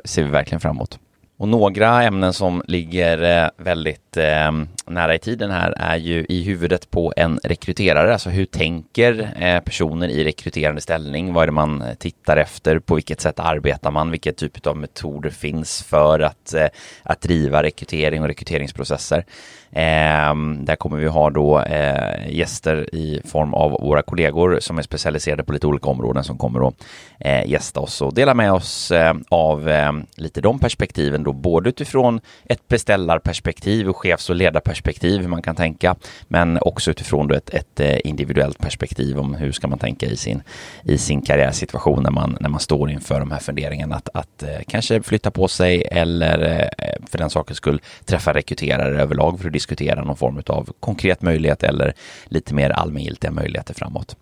ser 0.07 0.23
vi 0.23 0.29
verkligen 0.29 0.60
fram 0.60 0.75
emot. 0.75 0.99
Och 1.41 1.47
några 1.47 2.03
ämnen 2.03 2.34
som 2.34 2.63
ligger 2.67 3.43
eh, 3.43 3.49
väldigt 3.57 4.17
eh, 4.17 4.51
nära 4.88 5.15
i 5.15 5.19
tiden 5.19 5.51
här 5.51 5.73
är 5.77 5.95
ju 5.95 6.25
i 6.29 6.43
huvudet 6.43 6.91
på 6.91 7.13
en 7.17 7.39
rekryterare. 7.43 8.13
Alltså 8.13 8.29
hur 8.29 8.45
tänker 8.45 9.34
eh, 9.39 9.60
personer 9.60 10.07
i 10.07 10.23
rekryterande 10.23 10.81
ställning? 10.81 11.34
Vad 11.34 11.43
är 11.43 11.47
det 11.47 11.51
man 11.51 11.84
tittar 11.99 12.38
efter? 12.38 12.79
På 12.79 12.95
vilket 12.95 13.21
sätt 13.21 13.39
arbetar 13.39 13.91
man? 13.91 14.12
Vilket 14.12 14.38
typ 14.38 14.67
av 14.67 14.77
metoder 14.77 15.29
finns 15.29 15.84
för 15.84 16.19
att, 16.19 16.55
att 17.03 17.21
driva 17.21 17.63
rekrytering 17.63 18.21
och 18.21 18.27
rekryteringsprocesser? 18.27 19.25
Eh, 19.71 20.36
där 20.60 20.75
kommer 20.75 20.97
vi 20.97 21.07
ha 21.07 21.29
då 21.29 21.60
eh, 21.60 22.29
gäster 22.29 22.95
i 22.95 23.21
form 23.25 23.53
av 23.53 23.71
våra 23.71 24.01
kollegor 24.01 24.57
som 24.60 24.77
är 24.77 24.81
specialiserade 24.81 25.43
på 25.43 25.53
lite 25.53 25.67
olika 25.67 25.89
områden 25.89 26.23
som 26.23 26.38
kommer 26.38 26.67
att 26.67 26.73
eh, 27.19 27.49
gästa 27.49 27.79
oss 27.79 28.01
och 28.01 28.13
dela 28.13 28.34
med 28.34 28.53
oss 28.53 28.91
eh, 28.91 29.13
av 29.29 29.69
eh, 29.69 29.91
lite 30.15 30.41
de 30.41 30.60
perspektiven 30.60 31.23
då 31.23 31.34
både 31.34 31.69
utifrån 31.69 32.21
ett 32.45 32.67
beställarperspektiv 32.67 33.89
och 33.89 33.97
chefs 33.97 34.29
och 34.29 34.36
ledarperspektiv 34.36 35.21
hur 35.21 35.27
man 35.27 35.41
kan 35.41 35.55
tänka, 35.55 35.95
men 36.27 36.60
också 36.62 36.91
utifrån 36.91 37.27
då 37.27 37.36
ett, 37.36 37.49
ett 37.49 37.79
eh, 37.79 37.97
individuellt 38.03 38.60
perspektiv 38.60 39.19
om 39.19 39.36
hur 39.36 39.51
ska 39.51 39.67
man 39.67 39.79
tänka 39.79 40.05
i 40.05 40.17
sin, 40.17 40.43
i 40.84 40.97
sin 40.97 41.21
karriärsituation 41.21 42.03
när 42.03 42.12
man, 42.12 42.38
när 42.39 42.49
man 42.49 42.60
står 42.60 42.91
inför 42.91 43.19
de 43.19 43.31
här 43.31 43.39
funderingarna 43.39 43.95
att, 43.95 44.10
att 44.13 44.43
eh, 44.43 44.49
kanske 44.67 45.01
flytta 45.01 45.31
på 45.31 45.47
sig 45.47 45.88
eller 45.91 46.71
eh, 46.77 46.93
för 47.12 47.17
den 47.17 47.29
sakens 47.29 47.57
skull 47.57 47.81
träffa 48.05 48.34
rekryterare 48.34 49.01
överlag 49.01 49.39
för 49.39 49.47
att 49.47 49.53
diskutera 49.62 50.04
någon 50.04 50.17
form 50.17 50.41
av 50.47 50.69
konkret 50.80 51.21
möjlighet 51.21 51.63
eller 51.63 51.93
lite 52.26 52.54
mer 52.54 52.69
allmängiltiga 52.69 53.32
möjligheter 53.32 53.74
framåt. 53.74 54.15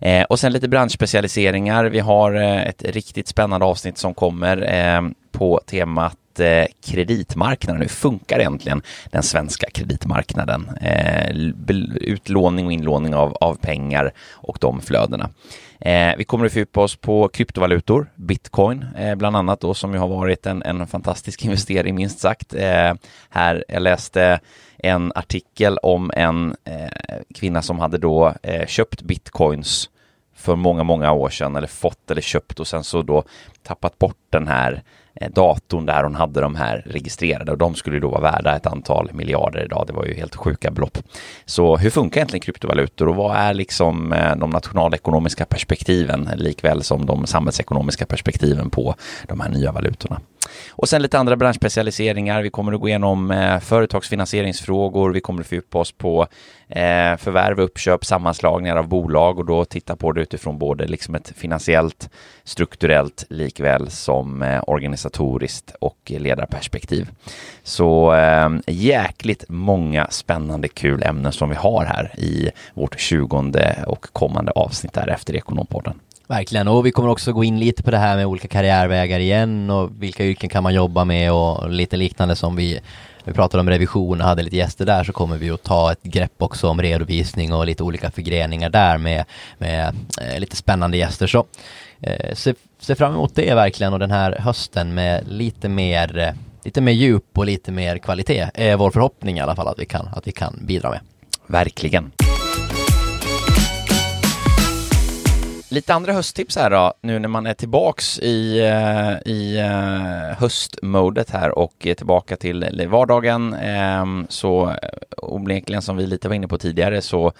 Eh, 0.00 0.22
och 0.22 0.38
sen 0.38 0.52
lite 0.52 0.68
branschspecialiseringar. 0.68 1.84
Vi 1.84 2.00
har 2.00 2.34
eh, 2.34 2.62
ett 2.62 2.82
riktigt 2.82 3.28
spännande 3.28 3.66
avsnitt 3.66 3.98
som 3.98 4.14
kommer 4.14 4.56
eh, 4.72 5.02
på 5.42 5.60
temat 5.66 6.40
eh, 6.40 6.66
kreditmarknaden. 6.84 7.82
Hur 7.82 7.88
funkar 7.88 8.38
egentligen 8.38 8.82
den 9.10 9.22
svenska 9.22 9.70
kreditmarknaden? 9.70 10.70
Eh, 10.80 11.30
utlåning 12.00 12.66
och 12.66 12.72
inlåning 12.72 13.14
av, 13.14 13.36
av 13.40 13.54
pengar 13.54 14.12
och 14.30 14.58
de 14.60 14.80
flödena. 14.80 15.30
Eh, 15.80 16.16
vi 16.18 16.24
kommer 16.24 16.46
att 16.46 16.52
fördjupa 16.52 16.80
oss 16.80 16.96
på 16.96 17.28
kryptovalutor, 17.28 18.10
bitcoin 18.14 18.86
eh, 18.98 19.14
bland 19.14 19.36
annat 19.36 19.60
då 19.60 19.74
som 19.74 19.92
ju 19.92 19.98
har 19.98 20.08
varit 20.08 20.46
en, 20.46 20.62
en 20.62 20.86
fantastisk 20.86 21.44
investering 21.44 21.94
minst 21.94 22.18
sagt. 22.18 22.54
Eh, 22.54 22.94
här, 23.30 23.64
jag 23.68 23.82
läste 23.82 24.40
en 24.78 25.12
artikel 25.14 25.78
om 25.78 26.10
en 26.14 26.56
eh, 26.64 27.20
kvinna 27.34 27.62
som 27.62 27.78
hade 27.78 27.98
då 27.98 28.34
eh, 28.42 28.66
köpt 28.66 29.02
bitcoins 29.02 29.90
för 30.34 30.56
många, 30.56 30.84
många 30.84 31.12
år 31.12 31.30
sedan 31.30 31.56
eller 31.56 31.68
fått 31.68 32.10
eller 32.10 32.22
köpt 32.22 32.60
och 32.60 32.66
sen 32.66 32.84
så 32.84 33.02
då 33.02 33.24
tappat 33.62 33.98
bort 33.98 34.16
den 34.30 34.48
här 34.48 34.82
Eh, 35.14 35.30
datorn 35.30 35.86
där 35.86 36.04
hon 36.04 36.14
hade 36.14 36.40
de 36.40 36.54
här 36.54 36.82
registrerade 36.86 37.52
och 37.52 37.58
de 37.58 37.74
skulle 37.74 38.00
då 38.00 38.08
vara 38.08 38.20
värda 38.20 38.56
ett 38.56 38.66
antal 38.66 39.10
miljarder 39.12 39.64
idag. 39.64 39.84
Det 39.86 39.92
var 39.92 40.04
ju 40.04 40.14
helt 40.14 40.36
sjuka 40.36 40.70
belopp. 40.70 40.98
Så 41.44 41.76
hur 41.76 41.90
funkar 41.90 42.18
egentligen 42.18 42.42
kryptovalutor 42.42 43.08
och 43.08 43.16
vad 43.16 43.36
är 43.36 43.54
liksom 43.54 44.12
eh, 44.12 44.36
de 44.36 44.50
nationalekonomiska 44.50 45.44
perspektiven 45.44 46.28
likväl 46.36 46.82
som 46.82 47.06
de 47.06 47.26
samhällsekonomiska 47.26 48.06
perspektiven 48.06 48.70
på 48.70 48.94
de 49.28 49.40
här 49.40 49.48
nya 49.48 49.72
valutorna? 49.72 50.20
Och 50.70 50.88
sen 50.88 51.02
lite 51.02 51.18
andra 51.18 51.36
branschspecialiseringar. 51.36 52.42
Vi 52.42 52.50
kommer 52.50 52.72
att 52.72 52.80
gå 52.80 52.88
igenom 52.88 53.30
eh, 53.30 53.58
företagsfinansieringsfrågor. 53.58 55.10
Vi 55.12 55.20
kommer 55.20 55.40
att 55.40 55.46
fördjupa 55.46 55.78
oss 55.78 55.92
på 55.92 56.26
eh, 56.68 57.16
förvärv, 57.16 57.60
uppköp, 57.60 58.04
sammanslagningar 58.04 58.76
av 58.76 58.88
bolag 58.88 59.38
och 59.38 59.46
då 59.46 59.64
titta 59.64 59.96
på 59.96 60.12
det 60.12 60.20
utifrån 60.20 60.58
både 60.58 60.86
liksom 60.86 61.14
ett 61.14 61.32
finansiellt, 61.36 62.10
strukturellt 62.44 63.24
likväl 63.28 63.90
som 63.90 64.42
eh, 64.42 64.62
organisatoriskt 64.66 65.74
och 65.80 65.98
ledarperspektiv. 66.06 67.10
Så 67.62 68.14
eh, 68.14 68.50
jäkligt 68.66 69.44
många 69.48 70.06
spännande 70.10 70.68
kul 70.68 71.02
ämnen 71.02 71.32
som 71.32 71.48
vi 71.48 71.56
har 71.56 71.84
här 71.84 72.20
i 72.20 72.50
vårt 72.74 73.00
tjugonde 73.00 73.84
och 73.86 74.06
kommande 74.12 74.52
avsnitt 74.52 74.92
därefter 74.92 75.22
efter 75.22 75.36
Ekonompodden. 75.36 76.00
Verkligen, 76.32 76.68
och 76.68 76.86
vi 76.86 76.92
kommer 76.92 77.08
också 77.08 77.32
gå 77.32 77.44
in 77.44 77.58
lite 77.58 77.82
på 77.82 77.90
det 77.90 77.98
här 77.98 78.16
med 78.16 78.26
olika 78.26 78.48
karriärvägar 78.48 79.20
igen 79.20 79.70
och 79.70 79.90
vilka 80.02 80.24
yrken 80.24 80.48
kan 80.48 80.62
man 80.62 80.74
jobba 80.74 81.04
med 81.04 81.32
och 81.32 81.70
lite 81.70 81.96
liknande 81.96 82.36
som 82.36 82.56
vi 82.56 82.80
vi 83.24 83.32
pratade 83.32 83.60
om 83.60 83.70
revision 83.70 84.20
och 84.20 84.26
hade 84.26 84.42
lite 84.42 84.56
gäster 84.56 84.86
där 84.86 85.04
så 85.04 85.12
kommer 85.12 85.36
vi 85.36 85.50
att 85.50 85.62
ta 85.62 85.92
ett 85.92 86.02
grepp 86.02 86.32
också 86.38 86.68
om 86.68 86.82
redovisning 86.82 87.52
och 87.52 87.66
lite 87.66 87.82
olika 87.82 88.10
förgreningar 88.10 88.70
där 88.70 88.98
med, 88.98 89.24
med 89.58 89.94
eh, 90.20 90.40
lite 90.40 90.56
spännande 90.56 90.96
gäster. 90.96 91.26
Så 91.26 91.46
eh, 92.00 92.34
se, 92.34 92.54
se 92.80 92.94
fram 92.94 93.12
emot 93.14 93.34
det 93.34 93.54
verkligen 93.54 93.92
och 93.92 93.98
den 93.98 94.10
här 94.10 94.32
hösten 94.38 94.94
med 94.94 95.28
lite 95.28 95.68
mer, 95.68 96.18
eh, 96.18 96.32
lite 96.64 96.80
mer 96.80 96.92
djup 96.92 97.38
och 97.38 97.46
lite 97.46 97.72
mer 97.72 97.98
kvalitet 97.98 98.50
är 98.54 98.76
vår 98.76 98.90
förhoppning 98.90 99.38
i 99.38 99.40
alla 99.40 99.56
fall 99.56 99.68
att 99.68 99.78
vi 99.78 99.86
kan, 99.86 100.08
att 100.14 100.26
vi 100.26 100.32
kan 100.32 100.58
bidra 100.66 100.90
med. 100.90 101.00
Verkligen. 101.46 102.12
Lite 105.72 105.94
andra 105.94 106.12
hösttips 106.12 106.56
här 106.56 106.70
då, 106.70 106.92
nu 107.00 107.18
när 107.18 107.28
man 107.28 107.46
är 107.46 107.54
tillbaks 107.54 108.18
i, 108.18 108.58
eh, 108.58 109.32
i 109.32 109.58
eh, 109.58 110.38
höstmodet 110.38 111.30
här 111.30 111.58
och 111.58 111.86
är 111.86 111.94
tillbaka 111.94 112.36
till 112.36 112.88
vardagen. 112.90 113.54
Ehm, 113.54 114.26
så 114.28 114.70
eh, 114.70 114.76
onekligen 115.16 115.82
som 115.82 115.96
vi 115.96 116.06
lite 116.06 116.28
var 116.28 116.34
inne 116.34 116.48
på 116.48 116.58
tidigare 116.58 117.02
så 117.02 117.32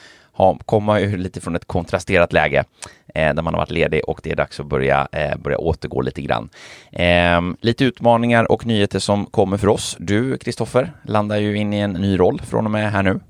kommer 0.66 0.86
man 0.86 1.00
ju 1.00 1.16
lite 1.16 1.40
från 1.40 1.56
ett 1.56 1.66
kontrasterat 1.66 2.32
läge 2.32 2.64
där 3.14 3.42
man 3.42 3.54
har 3.54 3.60
varit 3.60 3.70
ledig 3.70 4.02
och 4.08 4.20
det 4.22 4.30
är 4.30 4.36
dags 4.36 4.60
att 4.60 4.66
börja, 4.66 5.08
börja 5.38 5.58
återgå 5.58 6.00
lite 6.00 6.22
grann. 6.22 6.48
Ehm, 6.92 7.56
lite 7.60 7.84
utmaningar 7.84 8.52
och 8.52 8.66
nyheter 8.66 8.98
som 8.98 9.26
kommer 9.26 9.56
för 9.56 9.68
oss. 9.68 9.96
Du, 9.98 10.38
Kristoffer, 10.38 10.92
landar 11.04 11.36
ju 11.36 11.56
in 11.56 11.72
i 11.72 11.78
en 11.78 11.92
ny 11.92 12.18
roll 12.18 12.40
från 12.40 12.64
och 12.64 12.70
med 12.70 12.92
här 12.92 13.02
nu. 13.02 13.20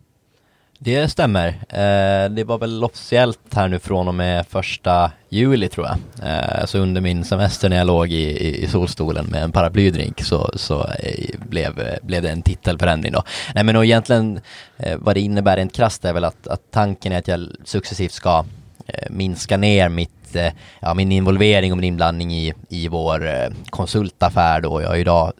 Det 0.84 1.08
stämmer. 1.08 1.48
Eh, 1.48 2.30
det 2.30 2.44
var 2.44 2.58
väl 2.58 2.84
officiellt 2.84 3.54
här 3.54 3.68
nu 3.68 3.78
från 3.78 4.08
och 4.08 4.14
med 4.14 4.46
första 4.46 5.10
juli 5.28 5.68
tror 5.68 5.86
jag. 5.86 5.96
Eh, 6.28 6.64
så 6.64 6.78
under 6.78 7.00
min 7.00 7.24
semester 7.24 7.68
när 7.68 7.76
jag 7.76 7.86
låg 7.86 8.12
i, 8.12 8.62
i 8.64 8.66
solstolen 8.66 9.26
med 9.26 9.42
en 9.42 9.52
paraplydrink 9.52 10.22
så, 10.22 10.50
så 10.54 10.80
eh, 10.84 11.38
blev, 11.48 11.98
blev 12.02 12.22
det 12.22 12.30
en 12.30 12.42
titelförändring 12.42 13.12
då. 13.12 13.22
Nej 13.54 13.64
men 13.64 13.76
och 13.76 13.84
egentligen 13.84 14.40
eh, 14.76 14.96
vad 14.98 15.16
det 15.16 15.20
innebär 15.20 15.56
rent 15.56 15.72
krasst 15.72 16.04
är 16.04 16.12
väl 16.12 16.24
att, 16.24 16.46
att 16.46 16.70
tanken 16.70 17.12
är 17.12 17.18
att 17.18 17.28
jag 17.28 17.48
successivt 17.64 18.12
ska 18.12 18.44
eh, 18.86 19.10
minska 19.10 19.56
ner 19.56 19.88
mitt 19.88 20.21
ja, 20.80 20.94
min 20.94 21.12
involvering 21.12 21.72
och 21.72 21.78
min 21.78 21.84
inblandning 21.84 22.32
i, 22.32 22.54
i 22.68 22.88
vår 22.88 23.26
eh, 23.26 23.50
konsultaffär 23.70 24.60
då. 24.60 24.82
Jag 24.82 24.88
har 24.88 24.96
idag 24.96 25.32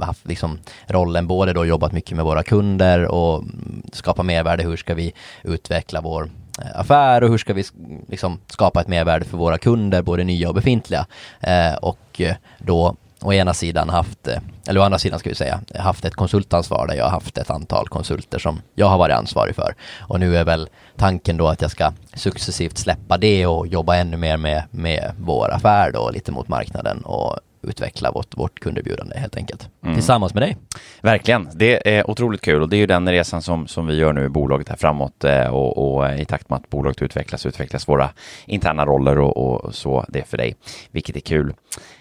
haft 0.00 0.28
liksom 0.28 0.58
rollen 0.86 1.26
både 1.26 1.52
då 1.52 1.64
jobbat 1.64 1.92
mycket 1.92 2.16
med 2.16 2.24
våra 2.24 2.42
kunder 2.42 3.04
och 3.04 3.44
skapa 3.92 4.22
mervärde. 4.22 4.62
Hur 4.62 4.76
ska 4.76 4.94
vi 4.94 5.12
utveckla 5.42 6.00
vår 6.00 6.30
eh, 6.62 6.80
affär 6.80 7.22
och 7.22 7.30
hur 7.30 7.38
ska 7.38 7.54
vi 7.54 7.64
liksom 8.08 8.38
skapa 8.46 8.80
ett 8.80 8.88
mervärde 8.88 9.24
för 9.24 9.36
våra 9.36 9.58
kunder, 9.58 10.02
både 10.02 10.24
nya 10.24 10.48
och 10.48 10.54
befintliga. 10.54 11.06
Eh, 11.40 11.74
och 11.74 12.20
eh, 12.20 12.34
då 12.58 12.96
å 13.24 13.32
ena 13.32 13.54
sidan 13.54 13.88
haft, 13.88 14.28
eh, 14.28 14.38
eller 14.68 14.80
å 14.80 14.84
andra 14.84 14.98
sidan 14.98 15.18
ska 15.18 15.28
vi 15.28 15.34
säga, 15.34 15.60
haft 15.74 16.04
ett 16.04 16.14
konsultansvar 16.14 16.86
där 16.86 16.94
jag 16.94 17.04
har 17.04 17.10
haft 17.10 17.38
ett 17.38 17.50
antal 17.50 17.88
konsulter 17.88 18.38
som 18.38 18.62
jag 18.74 18.86
har 18.86 18.98
varit 18.98 19.16
ansvarig 19.16 19.54
för. 19.54 19.74
Och 20.00 20.20
nu 20.20 20.36
är 20.36 20.44
väl 20.44 20.68
tanken 20.96 21.36
då 21.36 21.48
att 21.48 21.62
jag 21.62 21.70
ska 21.70 21.92
successivt 22.14 22.78
släppa 22.78 23.18
det 23.18 23.46
och 23.46 23.66
jobba 23.66 23.96
ännu 23.96 24.16
mer 24.16 24.36
med, 24.36 24.62
med 24.70 25.12
vår 25.18 25.50
affär 25.52 25.90
då, 25.92 26.10
lite 26.10 26.32
mot 26.32 26.48
marknaden 26.48 27.00
och 27.00 27.38
utveckla 27.64 28.10
vårt, 28.10 28.36
vårt 28.36 28.60
kunderbjudande 28.60 29.18
helt 29.18 29.36
enkelt. 29.36 29.68
Mm. 29.82 29.94
Tillsammans 29.94 30.34
med 30.34 30.42
dig. 30.42 30.56
Verkligen, 31.00 31.48
det 31.54 31.96
är 31.96 32.10
otroligt 32.10 32.40
kul 32.40 32.62
och 32.62 32.68
det 32.68 32.76
är 32.76 32.78
ju 32.78 32.86
den 32.86 33.08
resan 33.08 33.42
som, 33.42 33.66
som 33.66 33.86
vi 33.86 33.96
gör 33.96 34.12
nu 34.12 34.24
i 34.24 34.28
bolaget 34.28 34.68
här 34.68 34.76
framåt 34.76 35.24
eh, 35.24 35.46
och, 35.46 35.96
och 35.96 36.20
i 36.20 36.24
takt 36.24 36.50
med 36.50 36.56
att 36.56 36.70
bolaget 36.70 37.02
utvecklas 37.02 37.46
utvecklas 37.46 37.88
våra 37.88 38.10
interna 38.46 38.84
roller 38.86 39.18
och, 39.18 39.36
och 39.36 39.74
så 39.74 40.04
det 40.08 40.18
är 40.18 40.24
för 40.24 40.36
dig, 40.36 40.56
vilket 40.90 41.16
är 41.16 41.20
kul. 41.20 41.54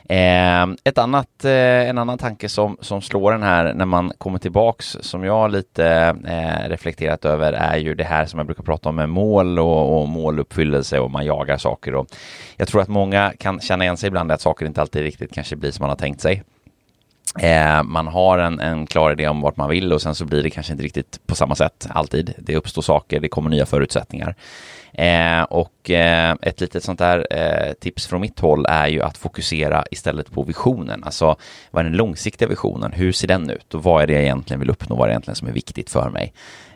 Eh, 0.09 0.63
ett 0.83 0.97
annat, 0.97 1.45
eh, 1.45 1.89
en 1.89 1.97
annan 1.97 2.17
tanke 2.17 2.49
som, 2.49 2.77
som 2.81 3.01
slår 3.01 3.31
den 3.31 3.43
här 3.43 3.73
när 3.73 3.85
man 3.85 4.11
kommer 4.17 4.39
tillbaks 4.39 4.97
som 5.01 5.23
jag 5.23 5.51
lite 5.51 6.15
eh, 6.27 6.69
reflekterat 6.69 7.25
över 7.25 7.53
är 7.53 7.77
ju 7.77 7.95
det 7.95 8.03
här 8.03 8.25
som 8.25 8.39
jag 8.39 8.45
brukar 8.45 8.63
prata 8.63 8.89
om 8.89 8.95
med 8.95 9.09
mål 9.09 9.59
och, 9.59 10.01
och 10.01 10.07
måluppfyllelse 10.07 10.99
och 10.99 11.11
man 11.11 11.25
jagar 11.25 11.57
saker 11.57 11.95
och 11.95 12.07
jag 12.57 12.67
tror 12.67 12.81
att 12.81 12.87
många 12.87 13.33
kan 13.39 13.59
känna 13.59 13.83
igen 13.83 13.97
sig 13.97 14.07
ibland 14.07 14.31
att 14.31 14.41
saker 14.41 14.65
inte 14.65 14.81
alltid 14.81 15.01
riktigt 15.01 15.33
kanske 15.33 15.52
blir 15.55 15.71
som 15.71 15.83
man 15.83 15.89
har 15.89 15.97
tänkt 15.97 16.21
sig. 16.21 16.43
Eh, 17.39 17.83
man 17.83 18.07
har 18.07 18.37
en, 18.37 18.59
en 18.59 18.87
klar 18.87 19.11
idé 19.11 19.27
om 19.27 19.41
vart 19.41 19.57
man 19.57 19.69
vill 19.69 19.93
och 19.93 20.01
sen 20.01 20.15
så 20.15 20.25
blir 20.25 20.43
det 20.43 20.49
kanske 20.49 20.73
inte 20.73 20.83
riktigt 20.83 21.19
på 21.25 21.35
samma 21.35 21.55
sätt 21.55 21.87
alltid. 21.89 22.33
Det 22.37 22.55
uppstår 22.55 22.81
saker, 22.81 23.19
det 23.19 23.29
kommer 23.29 23.49
nya 23.49 23.65
förutsättningar. 23.65 24.35
Eh, 24.93 25.43
och 25.43 25.89
eh, 25.89 26.35
ett 26.41 26.61
litet 26.61 26.83
sånt 26.83 26.99
där 26.99 27.27
eh, 27.29 27.73
tips 27.73 28.07
från 28.07 28.21
mitt 28.21 28.39
håll 28.39 28.65
är 28.69 28.87
ju 28.87 29.01
att 29.01 29.17
fokusera 29.17 29.85
istället 29.91 30.31
på 30.31 30.43
visionen. 30.43 31.03
Alltså 31.03 31.35
vad 31.71 31.85
är 31.85 31.89
den 31.89 31.97
långsiktiga 31.97 32.47
visionen? 32.47 32.91
Hur 32.91 33.11
ser 33.11 33.27
den 33.27 33.49
ut? 33.49 33.73
Och 33.73 33.83
vad 33.83 34.03
är 34.03 34.07
det 34.07 34.13
jag 34.13 34.21
egentligen 34.21 34.59
vill 34.59 34.69
uppnå? 34.69 34.95
Vad 34.95 35.05
är 35.05 35.07
det 35.07 35.13
egentligen 35.13 35.35
som 35.35 35.47
är 35.47 35.51
viktigt 35.51 35.89
för 35.89 36.09
mig? 36.09 36.33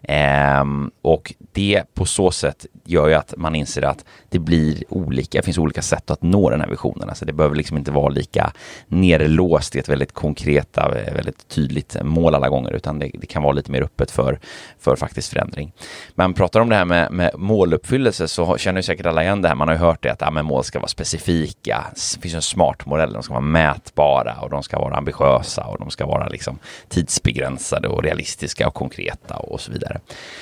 Ehm, 0.09 0.91
och 1.01 1.33
det 1.51 1.83
på 1.93 2.05
så 2.05 2.31
sätt 2.31 2.65
gör 2.85 3.07
ju 3.07 3.13
att 3.13 3.33
man 3.37 3.55
inser 3.55 3.81
att 3.81 4.05
det 4.29 4.39
blir 4.39 4.83
olika, 4.89 5.37
det 5.37 5.43
finns 5.45 5.57
olika 5.57 5.81
sätt 5.81 6.11
att 6.11 6.21
nå 6.21 6.49
den 6.49 6.61
här 6.61 6.69
visionen. 6.69 7.09
Alltså 7.09 7.25
det 7.25 7.33
behöver 7.33 7.55
liksom 7.55 7.77
inte 7.77 7.91
vara 7.91 8.09
lika 8.09 8.51
nerlåst 8.87 9.75
i 9.75 9.79
ett 9.79 9.89
väldigt 9.89 10.11
konkreta, 10.11 10.99
eh, 10.99 11.13
väldigt 11.13 11.47
tydligt 11.47 11.97
mål 12.03 12.35
alla 12.35 12.49
gånger, 12.49 12.71
utan 12.71 12.99
det, 12.99 13.11
det 13.13 13.27
kan 13.27 13.43
vara 13.43 13.53
lite 13.53 13.71
mer 13.71 13.81
öppet 13.81 14.11
för, 14.11 14.39
för 14.79 14.95
faktiskt 14.95 15.29
förändring. 15.29 15.73
Men 16.15 16.33
pratar 16.33 16.59
om 16.59 16.69
det 16.69 16.75
här 16.75 16.85
med, 16.85 17.11
med 17.11 17.31
måluppfyllelse 17.35 18.27
så 18.27 18.57
känner 18.57 18.79
ju 18.79 18.83
säkert 18.83 19.05
alla 19.05 19.23
igen 19.23 19.41
det 19.41 19.47
här. 19.47 19.55
Man 19.55 19.67
har 19.67 19.75
ju 19.75 19.81
hört 19.81 20.03
det 20.03 20.09
att 20.09 20.21
ja, 20.21 20.43
mål 20.43 20.63
ska 20.63 20.79
vara 20.79 20.87
specifika. 20.87 21.85
Det 22.15 22.21
finns 22.21 22.35
en 22.35 22.41
smart 22.41 22.85
modell, 22.85 23.13
de 23.13 23.23
ska 23.23 23.33
vara 23.33 23.41
mätbara 23.41 24.35
och 24.41 24.49
de 24.49 24.63
ska 24.63 24.79
vara 24.79 24.95
ambitiösa 24.95 25.63
och 25.63 25.79
de 25.79 25.89
ska 25.89 26.05
vara 26.05 26.27
liksom 26.27 26.59
tidsbegränsade 26.89 27.87
och 27.87 28.03
realistiska 28.03 28.67
och 28.67 28.73
konkreta 28.73 29.35
och 29.35 29.61
så 29.61 29.71
vidare. 29.71 29.96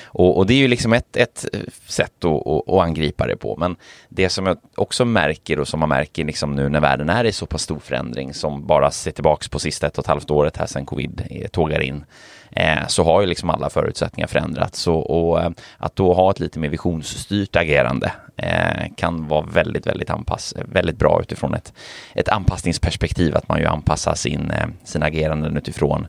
Och, 0.06 0.38
och 0.38 0.46
det 0.46 0.54
är 0.54 0.58
ju 0.58 0.68
liksom 0.68 0.94
ett, 0.94 1.18
ett 1.18 1.46
eh, 1.54 1.60
sätt 1.88 2.26
att, 2.26 2.48
att, 2.48 2.70
att 2.70 2.82
angripa 2.82 3.28
det 3.28 3.38
på. 3.38 3.56
Men 3.58 3.76
det 4.10 4.30
som 4.30 4.46
jag 4.46 4.58
också 4.76 5.06
märker 5.06 5.60
och 5.60 5.68
som 5.68 5.80
man 5.80 5.90
märker 5.90 6.26
liksom 6.26 6.56
nu 6.56 6.70
när 6.70 6.80
världen 6.80 7.10
är 7.10 7.24
i 7.24 7.32
så 7.32 7.46
pass 7.46 7.62
stor 7.62 7.80
förändring 7.80 8.34
som 8.34 8.68
bara 8.68 8.92
ser 8.92 9.12
tillbaks 9.12 9.48
på 9.50 9.60
sista 9.60 9.88
ett 9.88 9.98
och 9.98 10.04
ett 10.04 10.08
halvt 10.08 10.32
året 10.32 10.58
här 10.58 10.66
sedan 10.66 10.86
covid 10.86 11.22
eh, 11.30 11.48
tågar 11.48 11.80
in 11.80 12.06
Eh, 12.52 12.88
så 12.88 13.04
har 13.04 13.22
ju 13.22 13.28
liksom 13.28 13.50
alla 13.50 13.70
förutsättningar 13.70 14.28
förändrats 14.28 14.88
och, 14.88 15.30
och 15.30 15.42
att 15.78 15.96
då 15.96 16.14
ha 16.14 16.32
ett 16.32 16.40
lite 16.40 16.60
mer 16.60 16.70
visionsstyrt 16.70 17.56
agerande 17.56 18.12
eh, 18.38 18.94
kan 18.96 19.28
vara 19.28 19.42
väldigt, 19.42 19.88
väldigt, 19.88 20.10
anpass 20.10 20.54
väldigt 20.66 20.98
bra 20.98 21.22
utifrån 21.22 21.54
ett, 21.54 21.74
ett 22.14 22.30
anpassningsperspektiv, 22.30 23.36
att 23.36 23.50
man 23.50 23.60
ju 23.60 23.66
anpassar 23.66 24.16
sin, 24.16 24.52
sin 24.84 24.96
sina 24.96 25.06
ageranden 25.06 25.58
utifrån, 25.58 26.08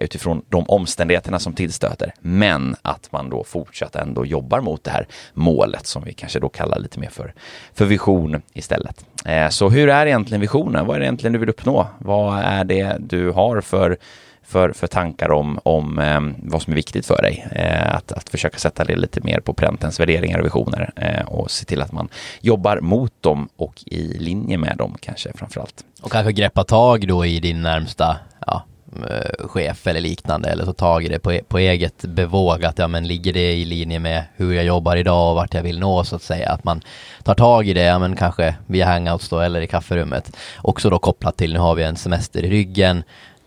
utifrån 0.00 0.42
de 0.48 0.64
omständigheterna 0.64 1.38
som 1.38 1.52
tillstöter, 1.52 2.14
men 2.20 2.76
att 2.82 3.12
man 3.12 3.30
då 3.30 3.44
fortsatt 3.44 3.96
ändå 3.96 4.26
jobbar 4.26 4.60
mot 4.60 4.84
det 4.84 4.90
här 4.90 5.06
målet 5.34 5.86
som 5.86 6.04
vi 6.04 6.12
kanske 6.12 6.40
då 6.40 6.48
kallar 6.48 6.78
lite 6.78 7.00
mer 7.00 7.10
för, 7.10 7.34
för 7.74 7.84
vision 7.84 8.42
istället. 8.52 9.04
Så 9.50 9.68
hur 9.70 9.88
är 9.88 10.06
egentligen 10.06 10.40
visionen? 10.40 10.86
Vad 10.86 10.96
är 10.96 11.00
det 11.00 11.06
egentligen 11.06 11.32
du 11.32 11.38
vill 11.38 11.48
uppnå? 11.48 11.86
Vad 11.98 12.38
är 12.38 12.64
det 12.64 12.96
du 13.00 13.30
har 13.30 13.60
för 13.60 13.98
för, 14.44 14.72
för 14.72 14.86
tankar 14.86 15.30
om, 15.30 15.58
om 15.62 15.98
eh, 15.98 16.20
vad 16.38 16.62
som 16.62 16.72
är 16.72 16.76
viktigt 16.76 17.06
för 17.06 17.22
dig. 17.22 17.46
Eh, 17.52 17.94
att, 17.94 18.12
att 18.12 18.28
försöka 18.28 18.58
sätta 18.58 18.84
det 18.84 18.96
lite 18.96 19.20
mer 19.20 19.40
på 19.40 19.54
präntens 19.54 20.00
värderingar 20.00 20.38
och 20.38 20.46
visioner 20.46 20.90
eh, 20.96 21.26
och 21.26 21.50
se 21.50 21.64
till 21.64 21.82
att 21.82 21.92
man 21.92 22.08
jobbar 22.40 22.80
mot 22.80 23.12
dem 23.20 23.48
och 23.56 23.82
i 23.86 24.18
linje 24.18 24.58
med 24.58 24.76
dem 24.76 24.96
kanske 25.00 25.32
framförallt. 25.34 25.84
Och 26.02 26.12
kanske 26.12 26.32
greppa 26.32 26.64
tag 26.64 27.08
då 27.08 27.26
i 27.26 27.40
din 27.40 27.62
närmsta 27.62 28.16
ja, 28.46 28.64
eh, 29.10 29.48
chef 29.48 29.86
eller 29.86 30.00
liknande 30.00 30.48
eller 30.48 30.64
ta 30.64 30.72
tag 30.72 31.04
i 31.04 31.08
det 31.08 31.18
på, 31.18 31.32
e-, 31.32 31.42
på 31.48 31.58
eget 31.58 32.04
bevåg 32.04 32.64
att 32.64 32.78
ja 32.78 32.88
men 32.88 33.06
ligger 33.06 33.32
det 33.32 33.52
i 33.52 33.64
linje 33.64 33.98
med 33.98 34.24
hur 34.36 34.52
jag 34.52 34.64
jobbar 34.64 34.96
idag 34.96 35.30
och 35.30 35.36
vart 35.36 35.54
jag 35.54 35.62
vill 35.62 35.78
nå 35.78 36.04
så 36.04 36.16
att 36.16 36.22
säga 36.22 36.50
att 36.50 36.64
man 36.64 36.80
tar 37.22 37.34
tag 37.34 37.68
i 37.68 37.72
det, 37.72 37.82
ja 37.82 37.98
men 37.98 38.16
kanske 38.16 38.54
via 38.66 38.86
hangouts 38.86 39.28
då 39.28 39.40
eller 39.40 39.60
i 39.60 39.66
kafferummet 39.66 40.36
också 40.56 40.90
då 40.90 40.98
kopplat 40.98 41.36
till 41.36 41.52
nu 41.52 41.58
har 41.58 41.74
vi 41.74 41.82
en 41.82 41.96
semester 41.96 42.44
i 42.44 42.50
ryggen 42.50 43.02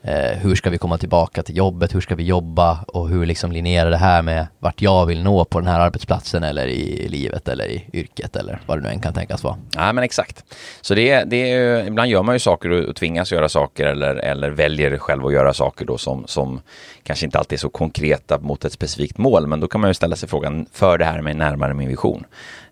eh, 0.07 0.37
hur 0.37 0.55
ska 0.55 0.69
vi 0.69 0.77
komma 0.77 0.97
tillbaka 0.97 1.43
till 1.43 1.57
jobbet, 1.57 1.95
hur 1.95 2.01
ska 2.01 2.15
vi 2.15 2.23
jobba 2.23 2.79
och 2.87 3.09
hur 3.09 3.25
liksom 3.25 3.51
linjerar 3.51 3.89
det 3.89 3.97
här 3.97 4.21
med 4.21 4.47
vart 4.59 4.81
jag 4.81 5.05
vill 5.05 5.23
nå 5.23 5.45
på 5.45 5.59
den 5.59 5.67
här 5.67 5.79
arbetsplatsen 5.79 6.43
eller 6.43 6.67
i 6.67 7.07
livet 7.07 7.47
eller 7.47 7.65
i 7.65 7.85
yrket 7.93 8.35
eller 8.35 8.59
vad 8.65 8.77
det 8.77 8.83
nu 8.83 8.89
än 8.89 8.99
kan 8.99 9.13
tänkas 9.13 9.43
vara. 9.43 9.57
Ja 9.75 9.93
men 9.93 10.03
exakt. 10.03 10.43
Så 10.81 10.95
det, 10.95 11.23
det 11.23 11.51
är 11.51 11.59
ju, 11.59 11.87
ibland 11.87 12.09
gör 12.09 12.23
man 12.23 12.35
ju 12.35 12.39
saker 12.39 12.69
och, 12.69 12.89
och 12.89 12.95
tvingas 12.95 13.31
göra 13.31 13.49
saker 13.49 13.85
eller, 13.85 14.15
eller 14.15 14.49
väljer 14.49 14.97
själv 14.97 15.25
att 15.25 15.33
göra 15.33 15.53
saker 15.53 15.85
då 15.85 15.97
som, 15.97 16.27
som 16.27 16.61
kanske 17.03 17.25
inte 17.25 17.39
alltid 17.39 17.57
är 17.57 17.59
så 17.59 17.69
konkreta 17.69 18.39
mot 18.39 18.65
ett 18.65 18.73
specifikt 18.73 19.17
mål 19.17 19.47
men 19.47 19.59
då 19.59 19.67
kan 19.67 19.81
man 19.81 19.89
ju 19.89 19.93
ställa 19.93 20.15
sig 20.15 20.29
frågan, 20.29 20.65
för 20.71 20.97
det 20.97 21.05
här 21.05 21.21
mig 21.21 21.33
närmare 21.33 21.73
min 21.73 21.89
vision? 21.89 22.25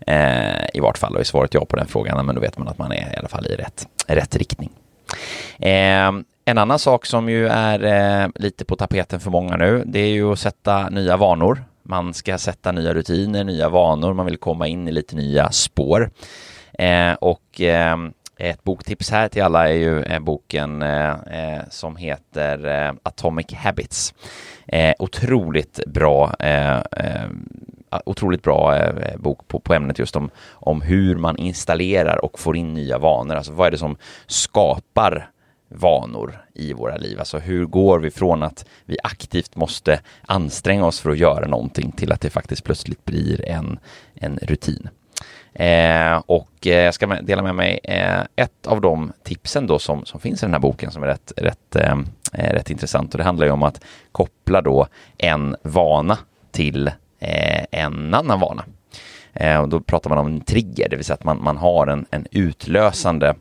Eh, 0.07 0.65
I 0.73 0.79
vart 0.79 0.97
fall 0.97 1.13
och 1.13 1.19
är 1.19 1.23
svaret 1.23 1.53
ja 1.53 1.65
på 1.65 1.75
den 1.75 1.87
frågan, 1.87 2.25
men 2.25 2.35
då 2.35 2.41
vet 2.41 2.57
man 2.57 2.67
att 2.67 2.77
man 2.77 2.91
är 2.91 3.13
i 3.13 3.17
alla 3.17 3.27
fall 3.27 3.47
i 3.47 3.55
rätt, 3.55 3.87
rätt 4.07 4.35
riktning. 4.35 4.69
Eh, 5.59 6.11
en 6.45 6.57
annan 6.57 6.79
sak 6.79 7.05
som 7.05 7.29
ju 7.29 7.47
är 7.47 7.83
eh, 8.23 8.29
lite 8.35 8.65
på 8.65 8.75
tapeten 8.75 9.19
för 9.19 9.31
många 9.31 9.57
nu, 9.57 9.83
det 9.85 9.99
är 9.99 10.09
ju 10.09 10.31
att 10.31 10.39
sätta 10.39 10.89
nya 10.89 11.17
vanor. 11.17 11.63
Man 11.83 12.13
ska 12.13 12.37
sätta 12.37 12.71
nya 12.71 12.93
rutiner, 12.93 13.43
nya 13.43 13.69
vanor, 13.69 14.13
man 14.13 14.25
vill 14.25 14.37
komma 14.37 14.67
in 14.67 14.87
i 14.87 14.91
lite 14.91 15.15
nya 15.15 15.51
spår. 15.51 16.11
Eh, 16.73 17.13
och 17.13 17.61
eh, 17.61 17.97
ett 18.37 18.63
boktips 18.63 19.11
här 19.11 19.27
till 19.27 19.43
alla 19.43 19.69
är 19.69 19.73
ju 19.73 20.03
eh, 20.03 20.19
boken 20.19 20.81
eh, 20.81 21.09
eh 21.09 21.61
som 21.69 21.95
heter 21.95 22.65
eh, 22.67 22.93
Atomic 23.03 23.53
Habits. 23.53 24.13
Eh, 24.67 24.93
otroligt 24.99 25.79
bra 25.85 26.33
otroligt 28.05 28.43
bra 28.43 28.91
bok 29.17 29.47
på, 29.47 29.59
på 29.59 29.73
ämnet 29.73 29.99
just 29.99 30.15
om, 30.15 30.29
om 30.51 30.81
hur 30.81 31.15
man 31.15 31.37
installerar 31.37 32.25
och 32.25 32.39
får 32.39 32.57
in 32.57 32.73
nya 32.73 32.97
vanor. 32.97 33.35
Alltså 33.35 33.51
vad 33.51 33.67
är 33.67 33.71
det 33.71 33.77
som 33.77 33.97
skapar 34.27 35.29
vanor 35.73 36.45
i 36.53 36.73
våra 36.73 36.97
liv. 36.97 37.19
Alltså 37.19 37.39
hur 37.39 37.65
går 37.65 37.99
vi 37.99 38.11
från 38.11 38.43
att 38.43 38.65
vi 38.85 38.97
aktivt 39.03 39.55
måste 39.55 39.99
anstränga 40.25 40.85
oss 40.85 40.99
för 40.99 41.09
att 41.09 41.17
göra 41.17 41.47
någonting 41.47 41.91
till 41.91 42.11
att 42.11 42.21
det 42.21 42.29
faktiskt 42.29 42.63
plötsligt 42.63 43.05
blir 43.05 43.49
en, 43.49 43.79
en 44.13 44.39
rutin. 44.41 44.89
Eh, 45.53 46.21
och 46.25 46.67
eh, 46.67 46.83
jag 46.83 46.93
ska 46.93 47.07
dela 47.07 47.41
med 47.41 47.55
mig 47.55 47.79
eh, 47.83 48.21
ett 48.35 48.67
av 48.67 48.81
de 48.81 49.13
tipsen 49.23 49.67
då 49.67 49.79
som, 49.79 50.05
som 50.05 50.19
finns 50.19 50.43
i 50.43 50.45
den 50.45 50.53
här 50.53 50.59
boken 50.59 50.91
som 50.91 51.03
är 51.03 51.07
rätt, 51.07 51.33
rätt, 51.37 51.75
eh, 51.75 51.97
rätt 52.31 52.69
intressant 52.69 53.13
och 53.13 53.17
det 53.17 53.23
handlar 53.23 53.45
ju 53.45 53.51
om 53.51 53.63
att 53.63 53.81
koppla 54.11 54.61
då 54.61 54.87
en 55.17 55.55
vana 55.61 56.17
till 56.51 56.87
eh, 57.19 57.65
en 57.71 58.13
annan 58.13 58.39
vana. 58.39 58.65
Eh, 59.33 59.61
och 59.61 59.69
då 59.69 59.79
pratar 59.79 60.09
man 60.09 60.19
om 60.19 60.27
en 60.27 60.41
trigger, 60.41 60.89
det 60.89 60.95
vill 60.95 61.05
säga 61.05 61.15
att 61.15 61.23
man, 61.23 61.43
man 61.43 61.57
har 61.57 61.87
en, 61.87 62.05
en 62.11 62.27
utlösande 62.31 63.35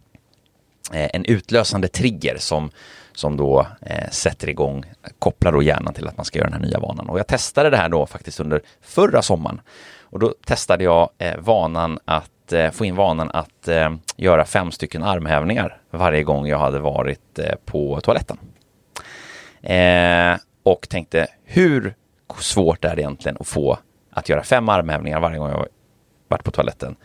Eh, 0.92 1.10
en 1.12 1.24
utlösande 1.24 1.88
trigger 1.88 2.36
som, 2.38 2.70
som 3.12 3.36
då 3.36 3.66
eh, 3.80 4.10
sätter 4.10 4.48
igång, 4.48 4.84
kopplar 5.18 5.52
då 5.52 5.62
hjärnan 5.62 5.94
till 5.94 6.08
att 6.08 6.16
man 6.16 6.24
ska 6.24 6.38
göra 6.38 6.50
den 6.50 6.60
här 6.60 6.68
nya 6.68 6.78
vanan. 6.78 7.08
Och 7.08 7.18
jag 7.18 7.26
testade 7.26 7.70
det 7.70 7.76
här 7.76 7.88
då 7.88 8.06
faktiskt 8.06 8.40
under 8.40 8.62
förra 8.80 9.22
sommaren. 9.22 9.60
Och 10.00 10.18
då 10.18 10.34
testade 10.44 10.84
jag 10.84 11.10
eh, 11.18 11.36
vanan 11.38 11.98
att 12.04 12.52
eh, 12.52 12.70
få 12.70 12.84
in 12.84 12.96
vanan 12.96 13.30
att 13.30 13.68
eh, 13.68 13.94
göra 14.16 14.44
fem 14.44 14.70
stycken 14.70 15.02
armhävningar 15.02 15.80
varje 15.90 16.22
gång 16.22 16.46
jag 16.46 16.58
hade 16.58 16.78
varit 16.78 17.38
eh, 17.38 17.54
på 17.64 18.00
toaletten. 18.00 18.38
Eh, 19.62 20.36
och 20.62 20.88
tänkte 20.88 21.26
hur 21.44 21.94
svårt 22.38 22.84
är 22.84 22.96
det 22.96 23.02
egentligen 23.02 23.36
att 23.40 23.46
få 23.48 23.78
att 24.10 24.28
göra 24.28 24.42
fem 24.42 24.68
armhävningar 24.68 25.20
varje 25.20 25.38
gång 25.38 25.48
jag 25.48 25.66
varit 26.28 26.44
på 26.44 26.50
toaletten 26.50 26.96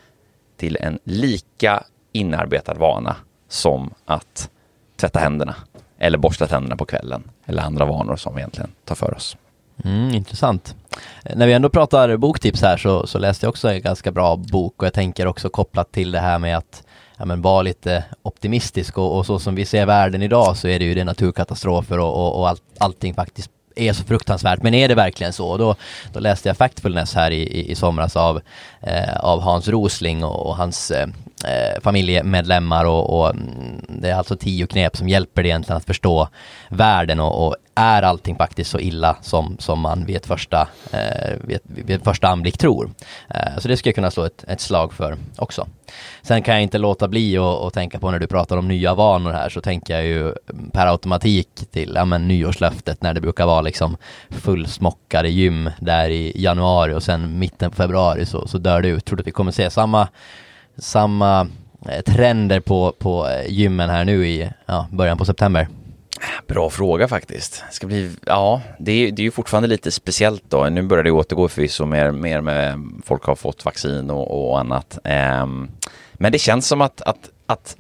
till 0.58 0.78
en 0.82 1.00
lika 1.04 1.84
inarbetad 2.12 2.74
vana 2.74 3.16
som 3.48 3.94
att 4.06 4.50
tvätta 4.96 5.20
händerna 5.20 5.56
eller 6.00 6.18
borsta 6.18 6.48
tänderna 6.48 6.76
på 6.76 6.86
kvällen 6.86 7.24
eller 7.46 7.62
andra 7.62 7.86
vanor 7.86 8.16
som 8.16 8.36
vi 8.36 8.40
egentligen 8.42 8.72
tar 8.86 8.96
för 8.96 9.14
oss. 9.14 9.38
Mm, 9.84 10.14
intressant. 10.14 10.76
Eh, 11.24 11.36
när 11.36 11.48
vi 11.48 11.54
ändå 11.54 11.70
pratar 11.70 12.18
boktips 12.18 12.62
här 12.62 12.78
så, 12.78 13.08
så 13.08 13.20
läste 13.20 13.46
jag 13.46 13.50
också 13.50 13.70
en 13.70 13.82
ganska 13.82 14.12
bra 14.12 14.36
bok 14.36 14.82
och 14.82 14.86
jag 14.86 14.94
tänker 14.94 15.26
också 15.26 15.50
kopplat 15.50 15.92
till 15.92 16.12
det 16.12 16.20
här 16.20 16.40
med 16.40 16.58
att 16.58 16.84
ja, 17.18 17.26
men 17.26 17.42
vara 17.42 17.62
lite 17.62 18.04
optimistisk 18.22 18.98
och, 18.98 19.18
och, 19.18 19.26
så 19.26 19.40
som 19.40 19.56
vi 19.56 19.66
ser 19.66 19.86
världen 19.86 20.22
idag 20.22 20.58
så 20.58 20.68
är 20.68 20.80
det 20.80 20.86
ju 20.86 20.94
det 20.94 21.04
naturkatastrofer 21.04 22.00
och, 22.00 22.16
och, 22.16 22.40
och 22.40 22.50
all, 22.50 22.58
allting 22.78 23.14
faktiskt 23.14 23.52
är 23.76 23.94
så 23.94 24.04
fruktansvärt, 24.04 24.64
men 24.64 24.74
är 24.74 24.88
det 24.88 24.96
verkligen 24.96 25.34
så? 25.34 25.58
Då, 25.58 25.76
då 26.14 26.20
läste 26.20 26.50
jag 26.50 26.58
Factfulness 26.58 27.14
här 27.14 27.32
i, 27.32 27.42
i, 27.42 27.72
i 27.72 27.76
somras 27.76 28.16
av, 28.16 28.42
eh, 28.82 29.18
av 29.20 29.42
Hans 29.42 29.68
Rosling 29.68 30.24
och, 30.24 30.46
och 30.46 30.58
hans 30.58 30.92
eh, 30.92 31.08
eh, 31.46 31.82
familjemedlemmar 31.82 32.86
och, 32.86 33.20
och, 33.20 33.30
mm, 33.30 33.86
det 33.90 34.10
är 34.10 34.16
alltså 34.16 34.38
tio 34.38 34.68
knep 34.68 34.98
som 34.98 35.10
hjälper 35.10 35.44
dig 35.44 35.50
egentligen 35.50 35.78
att 35.78 35.86
förstå 35.86 36.28
världen 36.70 37.20
och, 37.20 37.48
och 37.48 37.56
är 37.76 38.02
allting 38.02 38.36
faktiskt 38.36 38.72
så 38.72 38.80
illa 38.80 39.18
som, 39.22 39.56
som 39.60 39.80
man 39.80 40.06
vid 40.06 40.16
ett 40.16 40.26
första, 40.26 40.68
eh, 40.92 41.36
vid, 41.42 41.60
vid 41.64 42.04
första 42.04 42.28
anblick 42.28 42.58
tror. 42.58 42.90
Eh, 43.30 43.60
så 43.60 43.68
det 43.68 43.78
skulle 43.78 43.90
jag 43.90 43.96
kunna 43.96 44.12
slå 44.12 44.24
ett, 44.24 44.44
ett 44.48 44.62
slag 44.62 44.94
för 44.94 45.18
också. 45.38 45.68
Sen 46.22 46.44
kan 46.44 46.54
jag 46.54 46.64
inte 46.64 46.78
låta 46.78 47.08
bli 47.08 47.38
att 47.38 47.74
tänka 47.74 48.00
på 48.00 48.12
när 48.12 48.20
du 48.20 48.28
pratar 48.28 48.58
om 48.58 48.68
nya 48.68 48.94
vanor 48.94 49.32
här 49.32 49.50
så 49.50 49.62
tänker 49.62 49.96
jag 49.96 50.06
ju 50.06 50.34
per 50.72 50.88
automatik 50.88 51.50
till 51.72 51.92
ja, 51.96 52.06
men, 52.06 52.28
nyårslöftet 52.28 53.02
när 53.02 53.14
det 53.14 53.22
brukar 53.22 53.46
vara 53.46 53.62
liksom 53.62 53.98
fullsmockade 54.30 55.30
gym 55.30 55.70
där 55.80 56.10
i 56.10 56.32
januari 56.36 56.94
och 56.94 57.04
sen 57.04 57.40
mitten 57.40 57.72
på 57.72 57.76
februari 57.76 58.26
så, 58.26 58.48
så 58.48 58.58
dör 58.58 58.82
det 58.82 58.88
ut. 58.88 59.06
Tror 59.06 59.18
du 59.18 59.22
att 59.22 59.28
vi 59.28 59.32
kommer 59.32 59.52
se 59.52 59.70
samma 59.70 60.08
samma 60.78 61.48
eh, 61.90 62.02
trender 62.02 62.60
på, 62.60 62.96
på 63.00 63.28
eh, 63.28 63.52
gymmen 63.52 63.90
här 63.90 64.06
nu 64.06 64.28
i 64.28 64.50
ja, 64.66 64.88
början 64.92 65.18
på 65.18 65.26
september? 65.26 65.68
Bra 66.48 66.70
fråga 66.70 67.08
faktiskt. 67.08 67.64
Det 67.70 67.76
ska 67.76 67.88
bli, 67.88 68.12
ja, 68.26 68.62
det 68.80 68.92
är, 68.92 69.12
det 69.12 69.22
är 69.22 69.24
ju 69.24 69.32
fortfarande 69.32 69.68
lite 69.68 69.92
speciellt 69.92 70.44
då. 70.50 70.70
Nu 70.70 70.82
börjar 70.82 71.04
det 71.04 71.12
återgå 71.12 71.48
förvisso 71.48 71.86
mer, 71.86 72.12
mer 72.12 72.42
med 72.42 72.80
folk 73.06 73.24
har 73.24 73.36
fått 73.36 73.66
vaccin 73.66 74.10
och, 74.10 74.50
och 74.50 74.60
annat. 74.60 75.00
Um, 75.04 75.70
men 76.14 76.32
det 76.32 76.40
känns 76.40 76.68
som 76.68 76.82
att, 76.82 77.02
att, 77.02 77.30
att 77.46 77.78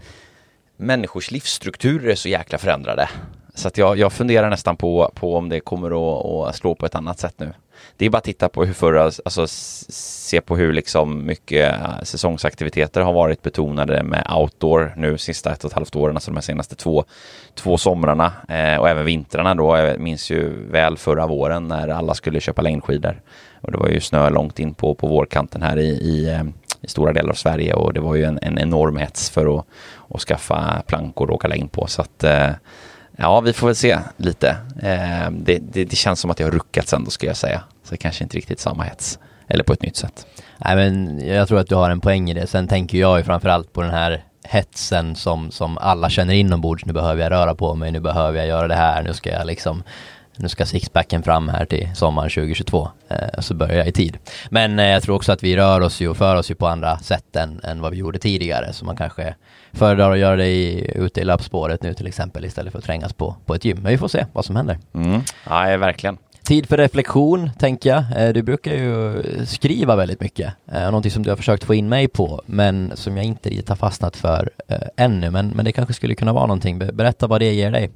människors 0.77 1.31
livsstrukturer 1.31 2.09
är 2.09 2.15
så 2.15 2.29
jäkla 2.29 2.57
förändrade. 2.57 3.09
Så 3.57 3.67
att 3.67 3.77
jag, 3.77 3.97
jag 3.97 4.13
funderar 4.13 4.49
nästan 4.49 4.77
på, 4.77 5.11
på 5.15 5.35
om 5.35 5.49
det 5.49 5.59
kommer 5.59 5.87
att, 5.87 6.49
att 6.49 6.55
slå 6.55 6.75
på 6.75 6.85
ett 6.85 6.95
annat 6.95 7.19
sätt 7.19 7.33
nu. 7.37 7.53
Det 7.97 8.05
är 8.05 8.09
bara 8.09 8.17
att 8.17 8.23
titta 8.23 8.49
på 8.49 8.65
hur 8.65 8.73
förra, 8.73 9.03
alltså 9.03 9.47
se 9.47 10.41
på 10.41 10.57
hur 10.57 10.73
liksom 10.73 11.25
mycket 11.25 11.73
eh, 11.73 12.03
säsongsaktiviteter 12.03 13.01
har 13.01 13.13
varit 13.13 13.41
betonade 13.41 14.03
med 14.03 14.27
outdoor 14.35 14.93
nu 14.97 15.17
sista 15.17 15.51
ett 15.51 15.63
och 15.63 15.71
ett 15.71 15.75
halvt 15.75 15.95
åren, 15.95 16.15
alltså 16.15 16.31
de 16.31 16.37
här 16.37 16.41
senaste 16.41 16.75
två, 16.75 17.03
två 17.55 17.77
somrarna 17.77 18.31
eh, 18.49 18.79
och 18.79 18.89
även 18.89 19.05
vintrarna 19.05 19.55
då. 19.55 19.77
Jag 19.77 19.99
minns 19.99 20.31
ju 20.31 20.69
väl 20.71 20.97
förra 20.97 21.27
våren 21.27 21.67
när 21.67 21.87
alla 21.87 22.13
skulle 22.13 22.39
köpa 22.39 22.61
längdskidor. 22.61 23.21
Och 23.61 23.71
det 23.71 23.77
var 23.77 23.87
ju 23.87 23.99
snö 23.99 24.29
långt 24.29 24.59
in 24.59 24.73
på, 24.73 24.95
på 24.95 25.07
vårkanten 25.07 25.61
här 25.61 25.77
i, 25.77 25.89
i, 25.89 26.29
eh, 26.29 26.43
i 26.81 26.87
stora 26.87 27.13
delar 27.13 27.29
av 27.29 27.35
Sverige 27.35 27.73
och 27.73 27.93
det 27.93 27.99
var 27.99 28.15
ju 28.15 28.23
en, 28.23 28.39
en 28.41 28.59
enorm 28.59 28.97
hets 28.97 29.29
för 29.29 29.59
att, 29.59 29.65
att 30.09 30.21
skaffa 30.21 30.83
plankor 30.87 31.29
och 31.29 31.35
åka 31.35 31.47
längd 31.47 31.71
på. 31.71 31.87
Så 31.87 32.01
att 32.01 32.23
eh, 32.23 32.49
Ja, 33.19 33.39
vi 33.39 33.53
får 33.53 33.67
väl 33.67 33.75
se 33.75 33.99
lite. 34.17 34.49
Eh, 34.81 35.31
det, 35.31 35.59
det, 35.59 35.85
det, 35.85 35.95
känns 35.95 36.19
som 36.19 36.31
att 36.31 36.39
jag 36.39 36.47
har 36.47 36.51
ruckats 36.51 36.93
ändå 36.93 37.11
ska 37.11 37.27
jag 37.27 37.37
säga. 37.37 37.63
Så 37.83 37.91
det 37.91 37.97
kanske 37.97 38.23
inte 38.23 38.37
riktigt 38.37 38.59
samma 38.59 38.83
hets 38.83 39.19
eller 39.47 39.63
på 39.63 39.73
ett 39.73 39.81
nytt 39.81 39.95
sätt. 39.95 40.27
Nej 40.57 40.75
men 40.75 41.19
jag 41.27 41.47
tror 41.47 41.59
att 41.59 41.69
du 41.69 41.75
har 41.75 41.89
en 41.89 42.01
poäng 42.01 42.29
i 42.29 42.33
det. 42.33 42.47
Sen 42.47 42.67
tänker 42.67 42.97
jag 42.97 43.17
ju 43.17 43.23
framförallt 43.23 43.73
på 43.73 43.81
den 43.81 43.91
här 43.91 44.23
hetsen 44.43 45.15
som, 45.15 45.51
som 45.51 45.77
alla 45.77 46.09
känner 46.09 46.33
inombords. 46.33 46.85
Nu 46.85 46.93
behöver 46.93 47.23
jag 47.23 47.31
röra 47.31 47.55
på 47.55 47.75
mig, 47.75 47.91
nu 47.91 47.99
behöver 47.99 48.37
jag 48.37 48.47
göra 48.47 48.67
det 48.67 48.75
här, 48.75 49.03
nu 49.03 49.13
ska 49.13 49.31
jag 49.31 49.47
liksom 49.47 49.83
nu 50.39 50.49
ska 50.49 50.65
sixpacken 50.65 51.23
fram 51.23 51.49
här 51.49 51.65
till 51.65 51.89
sommaren 51.95 52.29
2022, 52.29 52.89
eh, 53.09 53.39
så 53.39 53.53
börjar 53.53 53.77
jag 53.77 53.87
i 53.87 53.91
tid. 53.91 54.17
Men 54.49 54.79
eh, 54.79 54.85
jag 54.85 55.03
tror 55.03 55.15
också 55.15 55.31
att 55.31 55.43
vi 55.43 55.57
rör 55.57 55.81
oss 55.81 56.01
ju 56.01 56.09
och 56.09 56.17
för 56.17 56.35
oss 56.35 56.51
ju 56.51 56.55
på 56.55 56.67
andra 56.67 56.97
sätt 56.97 57.35
än, 57.35 57.61
än 57.63 57.81
vad 57.81 57.91
vi 57.91 57.97
gjorde 57.97 58.19
tidigare, 58.19 58.73
så 58.73 58.85
man 58.85 58.97
kanske 58.97 59.35
föredrar 59.77 60.11
att 60.11 60.19
göra 60.19 60.35
det 60.35 60.47
i, 60.47 60.91
ute 60.95 61.21
i 61.21 61.23
löpspåret 61.23 61.83
nu 61.83 61.93
till 61.93 62.07
exempel 62.07 62.45
istället 62.45 62.71
för 62.71 62.79
att 62.79 62.85
trängas 62.85 63.13
på, 63.13 63.35
på 63.45 63.55
ett 63.55 63.65
gym. 63.65 63.77
Men 63.81 63.91
vi 63.91 63.97
får 63.97 64.07
se 64.07 64.25
vad 64.33 64.45
som 64.45 64.55
händer. 64.55 64.77
Mm. 64.93 65.21
Ja, 65.49 65.77
verkligen. 65.77 66.17
Tid 66.43 66.65
för 66.65 66.77
reflektion, 66.77 67.49
tänker 67.59 67.89
jag. 67.89 68.03
Eh, 68.17 68.33
du 68.33 68.43
brukar 68.43 68.73
ju 68.73 69.23
skriva 69.45 69.95
väldigt 69.95 70.21
mycket. 70.21 70.53
Eh, 70.71 70.85
någonting 70.85 71.11
som 71.11 71.23
du 71.23 71.29
har 71.29 71.37
försökt 71.37 71.63
få 71.63 71.73
in 71.73 71.89
mig 71.89 72.07
på, 72.07 72.41
men 72.45 72.91
som 72.95 73.17
jag 73.17 73.25
inte 73.25 73.49
riktigt 73.49 73.69
har 73.69 73.75
fastnat 73.75 74.15
för 74.15 74.49
eh, 74.67 74.77
ännu. 74.97 75.29
Men, 75.29 75.47
men 75.47 75.65
det 75.65 75.71
kanske 75.71 75.93
skulle 75.93 76.15
kunna 76.15 76.33
vara 76.33 76.45
någonting. 76.45 76.79
Berätta 76.79 77.27
vad 77.27 77.41
det 77.41 77.53
ger 77.53 77.71
dig. 77.71 77.91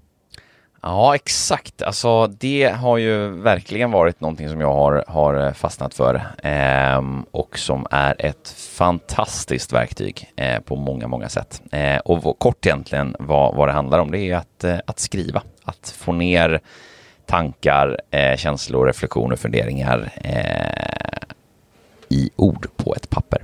Ja, 0.84 1.15
exakt. 1.15 1.82
Alltså 1.82 2.28
det 2.28 2.76
har 2.76 2.98
ju 2.98 3.30
verkligen 3.30 3.91
varit 3.91 4.22
någonting 4.22 4.50
som 4.50 4.62
jag 4.62 4.74
har, 4.74 5.04
har 5.08 5.54
fastnat 5.54 5.94
för 5.94 6.15
eh, 6.44 7.02
och 7.32 7.60
som 7.60 7.88
är 7.91 8.15
ett 8.20 8.50
fantastiskt 8.58 9.74
verktyg 9.74 10.34
eh, 10.36 10.60
på 10.60 10.76
många, 10.76 11.08
många 11.08 11.30
sätt. 11.30 11.62
Eh, 11.72 11.98
och 11.98 12.39
kort 12.39 12.65
egentligen 12.65 13.15
vad, 13.20 13.56
vad 13.56 13.67
det 13.67 13.72
handlar 13.72 14.00
om, 14.00 14.12
det 14.12 14.20
är 14.20 14.36
att, 14.36 14.63
eh, 14.63 14.78
att 14.86 15.00
skriva, 15.00 15.44
att 15.63 15.94
få 15.98 16.12
ner 16.12 16.60
tankar, 17.26 18.02
eh, 18.12 18.38
känslor, 18.38 18.86
reflektioner, 18.86 19.36
funderingar 19.36 20.12
eh, 20.24 21.36
i 22.10 22.30
ord 22.36 22.67
på 22.76 22.96
ett 22.96 23.10
papper. 23.10 23.44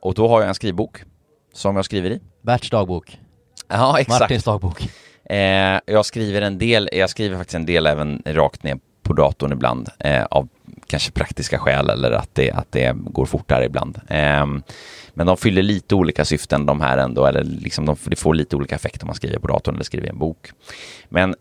och 0.00 0.14
då 0.14 0.28
har 0.28 0.40
jag 0.40 0.48
en 0.48 0.54
skrivbok 0.54 1.04
som 1.52 1.76
jag 1.76 1.84
skriver 1.84 2.10
i. 2.10 2.20
Berts 2.42 2.70
dagbok. 2.70 3.18
Ja, 3.68 4.00
exakt. 4.00 4.20
Martins 4.20 4.44
dagbok. 4.44 4.88
Eh, 5.30 5.80
jag 5.86 6.06
skriver 6.06 6.42
en 6.42 6.58
del, 6.58 6.88
jag 6.92 7.10
skriver 7.10 7.36
faktiskt 7.36 7.54
en 7.54 7.66
del 7.66 7.86
även 7.86 8.22
rakt 8.26 8.62
ner 8.62 8.78
på 9.02 9.12
datorn 9.12 9.52
ibland 9.52 9.88
eh, 9.98 10.24
av 10.24 10.48
kanske 10.86 11.12
praktiska 11.12 11.58
skäl 11.58 11.90
eller 11.90 12.10
att 12.10 12.34
det, 12.34 12.50
att 12.50 12.72
det 12.72 12.96
går 12.96 13.26
fortare 13.26 13.64
ibland. 13.64 14.00
Eh, 14.08 14.46
men 15.14 15.26
de 15.26 15.36
fyller 15.36 15.62
lite 15.62 15.94
olika 15.94 16.24
syften 16.24 16.66
de 16.66 16.80
här 16.80 16.98
ändå, 16.98 17.26
eller 17.26 17.44
liksom 17.44 17.86
de, 17.86 17.96
det 18.04 18.16
får 18.16 18.34
lite 18.34 18.56
olika 18.56 18.74
effekt 18.74 19.02
om 19.02 19.06
man 19.06 19.16
skriver 19.16 19.38
på 19.38 19.46
datorn 19.46 19.74
eller 19.74 19.84
skriver 19.84 20.06
i 20.06 20.10
en 20.10 20.18
bok. 20.18 20.50
Men 21.08 21.34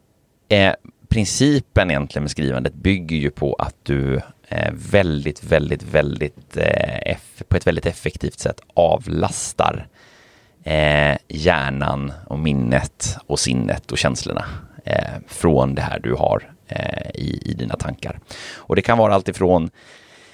eh, 0.49 0.73
principen 1.09 1.91
egentligen 1.91 2.23
med 2.23 2.31
skrivandet 2.31 2.73
bygger 2.73 3.17
ju 3.17 3.31
på 3.31 3.53
att 3.53 3.75
du 3.83 4.21
eh, 4.47 4.73
väldigt, 4.91 5.43
väldigt, 5.43 5.83
väldigt 5.83 6.57
eh, 6.57 7.17
på 7.47 7.57
ett 7.57 7.67
väldigt 7.67 7.85
effektivt 7.85 8.39
sätt 8.39 8.59
avlastar 8.73 9.87
eh, 10.65 11.17
hjärnan 11.27 12.13
och 12.27 12.39
minnet 12.39 13.17
och 13.27 13.39
sinnet 13.39 13.91
och 13.91 13.97
känslorna 13.97 14.45
eh, 14.83 15.13
från 15.27 15.75
det 15.75 15.81
här 15.81 15.99
du 15.99 16.13
har 16.13 16.51
eh, 16.67 17.09
i, 17.13 17.41
i 17.45 17.53
dina 17.53 17.75
tankar. 17.75 18.19
Och 18.55 18.75
det 18.75 18.81
kan 18.81 18.97
vara 18.97 19.15
alltifrån 19.15 19.69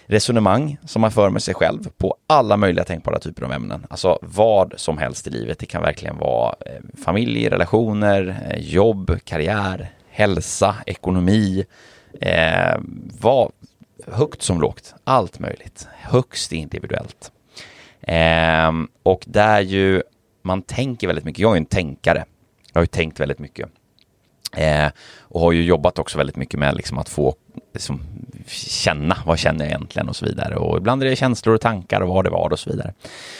resonemang 0.05 0.77
som 0.85 1.01
man 1.01 1.11
för 1.11 1.29
med 1.29 1.43
sig 1.43 1.53
själv 1.53 1.89
på 1.97 2.15
alla 2.27 2.57
möjliga 2.57 2.85
tänkbara 2.85 3.19
typer 3.19 3.43
av 3.43 3.51
ämnen. 3.51 3.85
Alltså 3.89 4.19
vad 4.21 4.73
som 4.77 4.97
helst 4.97 5.27
i 5.27 5.29
livet. 5.29 5.59
Det 5.59 5.65
kan 5.65 5.81
verkligen 5.81 6.17
vara 6.17 6.55
eh, 6.65 7.01
familj, 7.05 7.49
relationer, 7.49 8.43
eh, 8.49 8.59
jobb, 8.59 9.19
karriär, 9.23 9.91
hälsa, 10.09 10.75
ekonomi, 10.85 11.65
eh, 12.21 12.77
vad, 13.19 13.51
högt 14.07 14.41
som 14.41 14.61
lågt, 14.61 14.95
allt 15.03 15.39
möjligt, 15.39 15.87
högst 15.91 16.51
individuellt. 16.51 17.31
Eh, 18.01 18.71
och 19.03 19.23
där 19.27 19.61
ju 19.61 20.01
man 20.41 20.62
tänker 20.62 21.08
väldigt 21.08 21.25
mycket. 21.25 21.39
Jag 21.39 21.54
är 21.54 21.58
en 21.58 21.65
tänkare. 21.65 22.25
Jag 22.73 22.80
har 22.80 22.84
ju 22.84 22.88
tänkt 22.88 23.19
väldigt 23.19 23.39
mycket. 23.39 23.69
Eh, 24.58 24.91
och 25.19 25.41
har 25.41 25.51
ju 25.51 25.63
jobbat 25.63 25.99
också 25.99 26.17
väldigt 26.17 26.36
mycket 26.36 26.60
med 26.60 26.75
liksom 26.75 26.97
att 26.97 27.10
få 27.10 27.36
liksom, 27.73 28.01
känna, 28.47 29.17
vad 29.25 29.39
känner 29.39 29.65
jag 29.65 29.67
egentligen 29.67 30.10
och 30.10 30.15
så 30.15 30.25
vidare. 30.25 30.56
Och 30.56 30.77
ibland 30.77 31.04
är 31.04 31.10
det 31.10 31.15
känslor 31.15 31.56
och 31.56 31.62
tankar 31.62 32.01
och 32.01 32.10
vad 32.10 32.25
det 32.25 32.30
var 32.30 32.51
och 32.51 32.60
så 32.60 32.69
vidare. 32.69 32.93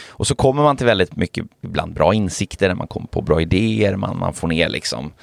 Och 0.10 0.28
så 0.28 0.36
kommer 0.36 0.64
man 0.64 0.78
till 0.78 0.86
väldigt 0.86 1.16
mycket, 1.16 1.46
ibland 1.62 1.94
bra 1.94 2.14
insikter, 2.14 2.74
man 2.74 2.88
kommer 2.88 3.08
på 3.08 3.22
bra 3.22 3.42
idéer, 3.42 3.96
man, 3.96 4.20
man 4.20 4.34
får 4.34 4.48
ner 4.48 4.70
liksom 4.70 5.14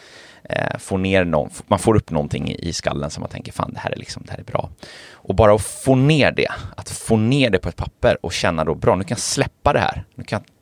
eh, 0.45 0.79
får 0.79 0.99
ner 0.99 1.25
någon, 1.25 1.51
man 1.67 1.79
får 1.79 1.97
upp 1.97 2.11
någonting 2.11 2.55
i 2.59 2.73
skallen 2.73 3.11
som 3.11 3.21
man 3.21 3.31
tänker 3.31 3.53
fan 3.53 3.73
det 3.73 3.81
här 3.81 3.91
är 3.91 3.97
liksom, 3.97 4.23
det 4.27 4.33
här 4.33 4.39
är 4.39 4.45
bra. 4.45 4.71
Och 5.13 5.35
bara 5.35 5.55
att 5.55 5.63
få 5.63 5.95
ner 5.95 6.33
det, 6.33 6.49
att 6.77 6.91
få 6.91 7.17
ner 7.17 7.51
det 7.51 7.59
på 7.59 7.69
ett 7.69 7.77
papper 7.77 8.17
och 8.23 8.33
känna 8.33 8.65
då 8.65 8.75
bra, 8.75 8.97
nu 8.97 9.05
kan 9.05 9.15
jag 9.15 9.19
släppa 9.19 9.73
det 9.73 9.79
här, 9.79 10.05
nu 10.15 10.25
kan 10.25 10.43
jag 10.43 10.58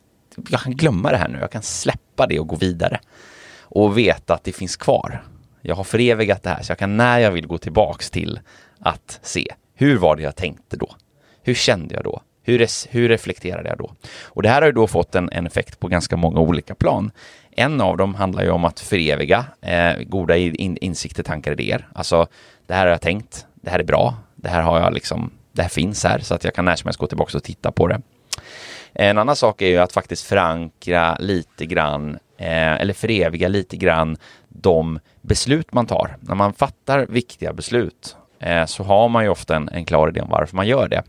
jag 0.51 0.61
kan 0.61 0.77
glömma 0.77 1.11
det 1.11 1.17
här 1.17 1.29
nu, 1.29 1.39
jag 1.39 1.51
kan 1.51 1.63
släppa 1.63 2.27
det 2.27 2.41
och 2.41 2.47
gå 2.47 2.57
vidare. 2.57 3.01
Och 3.61 3.99
veta 3.99 4.35
att 4.35 4.45
det 4.45 4.53
finns 4.53 4.77
kvar. 4.77 5.23
Jag 5.63 5.75
har 5.75 5.85
förevigat 5.85 6.43
det 6.43 6.51
här, 6.51 6.63
så 6.63 6.71
jag 6.71 6.79
kan 6.79 6.97
när 6.97 7.19
jag 7.19 7.31
vill 7.31 7.47
gå 7.47 7.59
tillbaks 7.59 8.11
till 8.11 8.41
att 8.81 9.19
se, 9.23 9.55
hur 9.75 9.97
var 9.97 10.17
det 10.17 10.23
jag 10.23 10.37
tänkte 10.37 10.77
då? 10.77 10.95
Hur 11.43 11.55
kände 11.55 11.95
jag 11.95 12.05
då? 12.05 12.23
Hur, 12.43 12.59
res, 12.59 12.89
hur 12.91 13.09
reflekterade 13.09 13.69
jag 13.69 13.79
då? 13.79 13.93
Och 14.25 14.43
det 14.43 14.49
här 14.49 14.61
har 14.61 14.67
ju 14.67 14.73
då 14.73 14.87
fått 14.87 15.15
en, 15.15 15.29
en 15.33 15.47
effekt 15.47 15.81
på 15.81 15.89
ganska 15.89 16.17
många 16.17 16.41
olika 16.41 16.75
plan. 16.75 17.11
En 17.51 17.81
av 17.81 17.97
dem 17.97 18.15
handlar 18.15 18.43
ju 18.43 18.51
om 18.51 18.65
att 18.65 18.81
föreviga 18.81 19.45
eh, 19.61 20.03
goda 20.03 20.37
in, 20.37 20.77
insikter, 20.77 21.23
tankar, 21.23 21.53
idéer. 21.53 21.89
Alltså, 21.95 22.27
det 22.67 22.75
här 22.75 22.85
har 22.85 22.91
jag 22.91 23.01
tänkt, 23.01 23.47
det 23.55 23.71
här 23.71 23.79
är 23.79 23.85
bra, 23.85 24.15
det 24.35 24.49
här 24.49 24.63
har 24.63 24.81
jag 24.81 24.95
liksom, 24.95 25.31
det 25.53 25.63
här 25.63 25.69
finns 25.69 26.05
här 26.05 26.19
så 26.19 26.35
att 26.35 26.45
jag 26.45 26.55
kan 26.55 26.65
när 26.65 26.77
som 26.77 26.89
helst 26.89 27.01
gå 27.01 27.07
tillbaka 27.07 27.37
och 27.37 27.45
titta 27.45 27.73
på 27.73 27.89
det. 27.89 28.01
En 28.99 29.19
annan 29.19 29.37
sak 29.37 29.63
är 29.63 29.67
ju 29.67 29.79
att 29.79 29.93
faktiskt 29.93 30.27
förankra 30.27 31.17
lite 31.21 31.67
grann, 31.67 32.19
eh, 32.39 32.81
eller 32.81 32.95
föreviga 32.95 33.49
lite 33.49 33.77
grann 33.77 34.17
de 34.49 34.99
beslut 35.21 35.73
man 35.73 35.87
tar. 35.87 36.17
När 36.21 36.35
man 36.35 36.53
fattar 36.53 37.07
viktiga 37.07 37.53
beslut 37.53 38.17
eh, 38.41 38.65
så 38.65 38.83
har 38.83 39.09
man 39.09 39.25
ju 39.25 39.31
ofta 39.31 39.57
en, 39.57 39.69
en 39.69 39.85
klar 39.85 40.09
idé 40.09 40.21
om 40.21 40.31
varför 40.31 40.57
man 40.57 40.67
gör 40.67 40.89
det. 40.89 41.03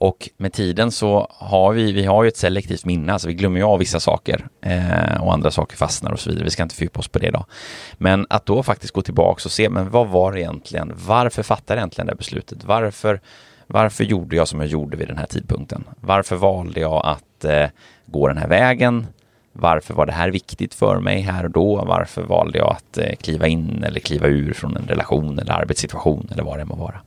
Och 0.00 0.28
med 0.36 0.52
tiden 0.52 0.90
så 0.90 1.26
har 1.30 1.72
vi, 1.72 1.92
vi 1.92 2.04
har 2.04 2.24
ju 2.24 2.28
ett 2.28 2.36
selektivt 2.36 2.84
minne, 2.84 3.12
alltså 3.12 3.28
vi 3.28 3.34
glömmer 3.34 3.58
ju 3.58 3.64
av 3.64 3.78
vissa 3.78 4.00
saker 4.00 4.46
eh, 4.62 5.22
och 5.22 5.32
andra 5.32 5.50
saker 5.50 5.76
fastnar 5.76 6.12
och 6.12 6.20
så 6.20 6.30
vidare. 6.30 6.44
Vi 6.44 6.50
ska 6.50 6.62
inte 6.62 6.74
fördjupa 6.74 7.00
oss 7.00 7.08
på 7.08 7.18
det 7.18 7.26
idag. 7.26 7.44
Men 7.92 8.26
att 8.30 8.46
då 8.46 8.62
faktiskt 8.62 8.92
gå 8.92 9.02
tillbaka 9.02 9.42
och 9.44 9.52
se, 9.52 9.68
men 9.68 9.90
vad 9.90 10.08
var 10.08 10.32
det 10.32 10.40
egentligen? 10.40 10.92
Varför 11.06 11.42
fattade 11.42 11.74
jag 11.74 11.78
egentligen 11.80 12.06
det 12.06 12.14
beslutet? 12.14 12.64
Varför 12.64 13.20
varför 13.70 14.04
gjorde 14.04 14.36
jag 14.36 14.48
som 14.48 14.60
jag 14.60 14.68
gjorde 14.68 14.96
vid 14.96 15.08
den 15.08 15.18
här 15.18 15.26
tidpunkten? 15.26 15.84
Varför 16.00 16.36
valde 16.36 16.80
jag 16.80 17.06
att 17.06 17.44
eh, 17.44 17.66
gå 18.06 18.28
den 18.28 18.38
här 18.38 18.48
vägen? 18.48 19.06
Varför 19.52 19.94
var 19.94 20.06
det 20.06 20.12
här 20.12 20.30
viktigt 20.30 20.74
för 20.74 21.00
mig 21.00 21.20
här 21.20 21.44
och 21.44 21.50
då? 21.50 21.84
Varför 21.84 22.22
valde 22.22 22.58
jag 22.58 22.70
att 22.70 22.98
eh, 22.98 23.14
kliva 23.14 23.46
in 23.46 23.84
eller 23.84 24.00
kliva 24.00 24.26
ur 24.26 24.52
från 24.52 24.76
en 24.76 24.88
relation 24.88 25.38
eller 25.38 25.52
arbetssituation 25.52 26.28
eller 26.32 26.42
vad 26.42 26.58
det 26.58 26.64
må 26.64 26.74
vara? 26.74 27.00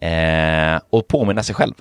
Eh, 0.00 0.80
och 0.90 1.08
påminna 1.08 1.42
sig 1.42 1.54
själv. 1.54 1.74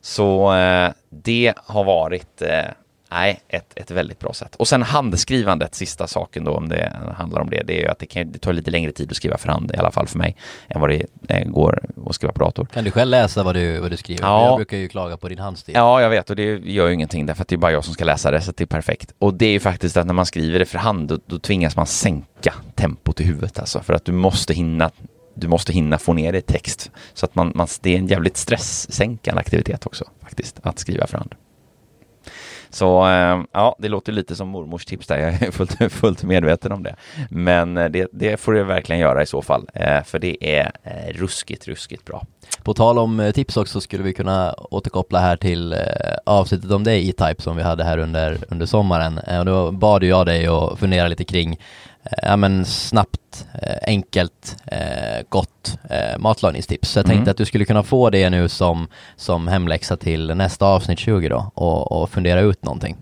Så 0.00 0.54
eh, 0.54 0.90
det 1.10 1.54
har 1.56 1.84
varit 1.84 2.42
eh, 2.42 2.70
Nej, 3.10 3.40
ett, 3.48 3.72
ett 3.76 3.90
väldigt 3.90 4.18
bra 4.18 4.32
sätt. 4.32 4.56
Och 4.56 4.68
sen 4.68 4.82
handskrivandet, 4.82 5.74
sista 5.74 6.06
saken 6.06 6.44
då 6.44 6.52
om 6.52 6.68
det 6.68 6.92
handlar 7.16 7.40
om 7.40 7.50
det, 7.50 7.62
det 7.66 7.78
är 7.78 7.82
ju 7.82 7.88
att 7.88 7.98
det, 7.98 8.06
kan, 8.06 8.32
det 8.32 8.38
tar 8.38 8.52
lite 8.52 8.70
längre 8.70 8.92
tid 8.92 9.10
att 9.10 9.16
skriva 9.16 9.38
för 9.38 9.48
hand, 9.48 9.74
i 9.74 9.76
alla 9.76 9.90
fall 9.90 10.06
för 10.06 10.18
mig, 10.18 10.36
än 10.68 10.80
vad 10.80 10.90
det 10.90 11.06
eh, 11.28 11.48
går 11.48 11.84
att 12.06 12.14
skriva 12.14 12.32
på 12.32 12.44
dator. 12.44 12.64
Kan 12.64 12.84
du 12.84 12.90
själv 12.90 13.10
läsa 13.10 13.42
vad 13.42 13.54
du, 13.54 13.80
vad 13.80 13.90
du 13.90 13.96
skriver? 13.96 14.24
Ja. 14.24 14.46
Jag 14.46 14.56
brukar 14.56 14.76
ju 14.76 14.88
klaga 14.88 15.16
på 15.16 15.28
din 15.28 15.38
handstil. 15.38 15.74
Ja, 15.74 16.02
jag 16.02 16.10
vet 16.10 16.30
och 16.30 16.36
det 16.36 16.58
gör 16.58 16.86
ju 16.88 16.94
ingenting 16.94 17.26
därför 17.26 17.42
att 17.42 17.48
det 17.48 17.54
är 17.54 17.58
bara 17.58 17.72
jag 17.72 17.84
som 17.84 17.94
ska 17.94 18.04
läsa 18.04 18.30
det, 18.30 18.40
så 18.40 18.52
det 18.56 18.64
är 18.64 18.66
perfekt. 18.66 19.12
Och 19.18 19.34
det 19.34 19.46
är 19.46 19.52
ju 19.52 19.60
faktiskt 19.60 19.96
att 19.96 20.06
när 20.06 20.14
man 20.14 20.26
skriver 20.26 20.58
det 20.58 20.66
för 20.66 20.78
hand, 20.78 21.08
då, 21.08 21.18
då 21.26 21.38
tvingas 21.38 21.76
man 21.76 21.86
sänka 21.86 22.54
tempot 22.74 23.20
i 23.20 23.24
huvudet 23.24 23.58
alltså, 23.58 23.80
för 23.80 23.94
att 23.94 24.04
du 24.04 24.12
måste 24.12 24.54
hinna 24.54 24.90
du 25.34 25.48
måste 25.48 25.72
hinna 25.72 25.98
få 25.98 26.12
ner 26.12 26.32
det 26.32 26.38
i 26.38 26.42
text. 26.42 26.90
Så 27.14 27.26
att 27.26 27.34
man, 27.34 27.52
man, 27.54 27.66
det 27.80 27.94
är 27.94 27.98
en 27.98 28.06
jävligt 28.06 28.36
stresssänkande 28.36 29.40
aktivitet 29.40 29.86
också 29.86 30.04
faktiskt, 30.22 30.60
att 30.62 30.78
skriva 30.78 31.06
för 31.06 31.18
hand. 31.18 31.34
Så 32.70 33.06
eh, 33.06 33.40
ja, 33.52 33.76
det 33.78 33.88
låter 33.88 34.12
lite 34.12 34.36
som 34.36 34.48
mormors 34.48 34.84
tips 34.84 35.06
där. 35.06 35.18
Jag 35.18 35.42
är 35.42 35.50
fullt, 35.50 35.92
fullt 35.92 36.22
medveten 36.22 36.72
om 36.72 36.82
det. 36.82 36.96
Men 37.30 37.76
eh, 37.76 37.88
det, 37.88 38.08
det 38.12 38.40
får 38.40 38.52
du 38.52 38.64
verkligen 38.64 39.00
göra 39.00 39.22
i 39.22 39.26
så 39.26 39.42
fall, 39.42 39.68
eh, 39.74 40.02
för 40.04 40.18
det 40.18 40.58
är 40.58 40.72
ruskigt, 41.14 41.68
ruskigt 41.68 42.04
bra. 42.04 42.26
På 42.62 42.74
tal 42.74 42.98
om 42.98 43.32
tips 43.34 43.56
också 43.56 43.80
skulle 43.80 44.02
vi 44.02 44.12
kunna 44.12 44.52
återkoppla 44.52 45.18
här 45.18 45.36
till 45.36 45.74
avsnittet 46.26 46.70
om 46.70 46.84
dig 46.84 47.08
E-Type 47.08 47.42
som 47.42 47.56
vi 47.56 47.62
hade 47.62 47.84
här 47.84 47.98
under, 47.98 48.38
under 48.48 48.66
sommaren. 48.66 49.18
Och 49.38 49.44
då 49.44 49.70
bad 49.70 50.04
jag 50.04 50.26
dig 50.26 50.46
att 50.46 50.78
fundera 50.78 51.08
lite 51.08 51.24
kring 51.24 51.58
ja, 52.22 52.36
men 52.36 52.64
snabbt, 52.64 53.46
enkelt, 53.82 54.56
gott 55.28 55.78
matlagningstips. 56.18 56.90
Så 56.90 56.98
jag 56.98 57.06
tänkte 57.06 57.20
mm. 57.20 57.30
att 57.30 57.36
du 57.36 57.44
skulle 57.44 57.64
kunna 57.64 57.82
få 57.82 58.10
det 58.10 58.30
nu 58.30 58.48
som, 58.48 58.88
som 59.16 59.48
hemläxa 59.48 59.96
till 59.96 60.34
nästa 60.34 60.66
avsnitt 60.66 60.98
20 60.98 61.28
då 61.28 61.50
och, 61.54 61.92
och 61.92 62.10
fundera 62.10 62.40
ut 62.40 62.64
någonting. 62.64 62.96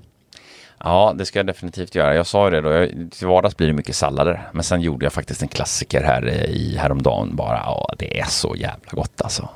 Ja, 0.84 1.14
det 1.18 1.26
ska 1.26 1.38
jag 1.38 1.46
definitivt 1.46 1.94
göra. 1.94 2.14
Jag 2.14 2.26
sa 2.26 2.50
det 2.50 2.60
då, 2.60 2.70
jag, 2.70 2.88
till 3.10 3.26
vardags 3.26 3.56
blir 3.56 3.66
det 3.66 3.72
mycket 3.72 3.96
sallader. 3.96 4.48
Men 4.52 4.64
sen 4.64 4.80
gjorde 4.80 5.06
jag 5.06 5.12
faktiskt 5.12 5.42
en 5.42 5.48
klassiker 5.48 6.02
här 6.02 6.26
eh, 6.26 6.44
i 6.44 6.76
häromdagen 6.76 7.36
bara. 7.36 7.56
Ja, 7.56 7.94
det 7.98 8.20
är 8.20 8.24
så 8.24 8.56
jävla 8.56 8.90
gott 8.90 9.22
alltså. 9.22 9.48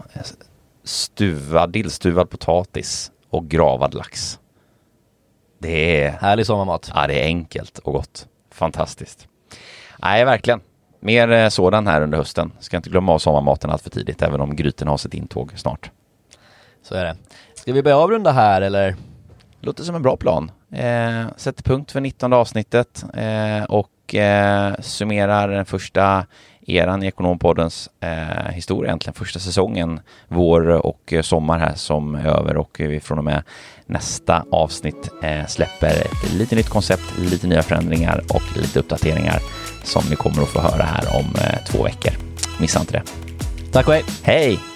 Stuvad, 0.84 1.72
dillstuvad 1.72 2.30
potatis 2.30 3.11
och 3.30 3.49
gravad 3.49 3.95
lax. 3.95 4.38
Det 5.59 6.05
är... 6.05 6.11
Härlig 6.11 6.47
sommarmat. 6.47 6.90
Ja, 6.95 7.07
det 7.07 7.22
är 7.22 7.24
enkelt 7.24 7.78
och 7.78 7.93
gott. 7.93 8.26
Fantastiskt. 8.51 9.28
Nej, 10.03 10.24
verkligen. 10.24 10.61
Mer 11.00 11.30
eh, 11.30 11.48
sådan 11.48 11.86
här 11.86 12.03
under 12.03 12.18
hösten. 12.18 12.53
Ska 12.61 12.76
inte 12.76 12.90
glömma 12.90 13.12
av 13.12 13.18
sommarmaten 13.18 13.70
allt 13.70 13.82
för 13.82 13.90
tidigt, 13.90 14.22
även 14.22 14.40
om 14.40 14.57
gryten 14.57 14.88
har 14.88 14.96
sitt 14.96 15.14
intåg 15.14 15.53
snart. 15.57 15.90
Så 16.82 16.94
är 16.94 17.05
det. 17.05 17.16
Ska 17.55 17.72
vi 17.72 17.82
börja 17.82 17.96
avrunda 17.96 18.32
här 18.32 18.62
eller? 18.62 18.96
Låter 19.61 19.84
som 19.84 19.94
en 19.94 20.03
bra 20.03 20.16
plan. 20.16 20.50
Eh, 20.72 21.26
sätter 21.36 21.62
punkt 21.62 21.92
för 21.92 22.00
19 22.00 22.32
avsnittet 22.32 23.05
eh, 23.14 23.64
och 23.64 24.14
eh, 24.14 24.74
summerar 24.80 25.48
den 25.48 25.64
första 25.64 26.26
eran 26.66 27.02
i 27.02 27.06
Ekonompoddens 27.06 27.90
eh, 28.00 28.52
historia 28.52 28.88
egentligen. 28.88 29.14
Första 29.14 29.38
säsongen, 29.38 30.00
vår 30.28 30.68
och 30.86 31.14
sommar 31.22 31.58
här 31.58 31.74
som 31.74 32.14
är 32.14 32.26
över 32.26 32.56
och 32.56 32.76
vi 32.78 33.00
från 33.00 33.18
och 33.18 33.24
med 33.24 33.42
nästa 33.86 34.44
avsnitt 34.50 35.10
eh, 35.22 35.46
släpper 35.46 35.90
ett 35.90 36.32
lite 36.32 36.56
nytt 36.56 36.68
koncept, 36.68 37.18
lite 37.18 37.46
nya 37.46 37.62
förändringar 37.62 38.24
och 38.28 38.56
lite 38.56 38.78
uppdateringar 38.78 39.38
som 39.84 40.04
ni 40.10 40.16
kommer 40.16 40.42
att 40.42 40.48
få 40.48 40.60
höra 40.60 40.82
här 40.82 41.18
om 41.18 41.26
eh, 41.34 41.64
två 41.66 41.82
veckor. 41.82 42.12
Missa 42.60 42.80
inte 42.80 42.92
det. 42.92 43.02
Tack 43.72 43.88
och 43.88 43.94
hej! 43.94 44.04
Hej! 44.22 44.71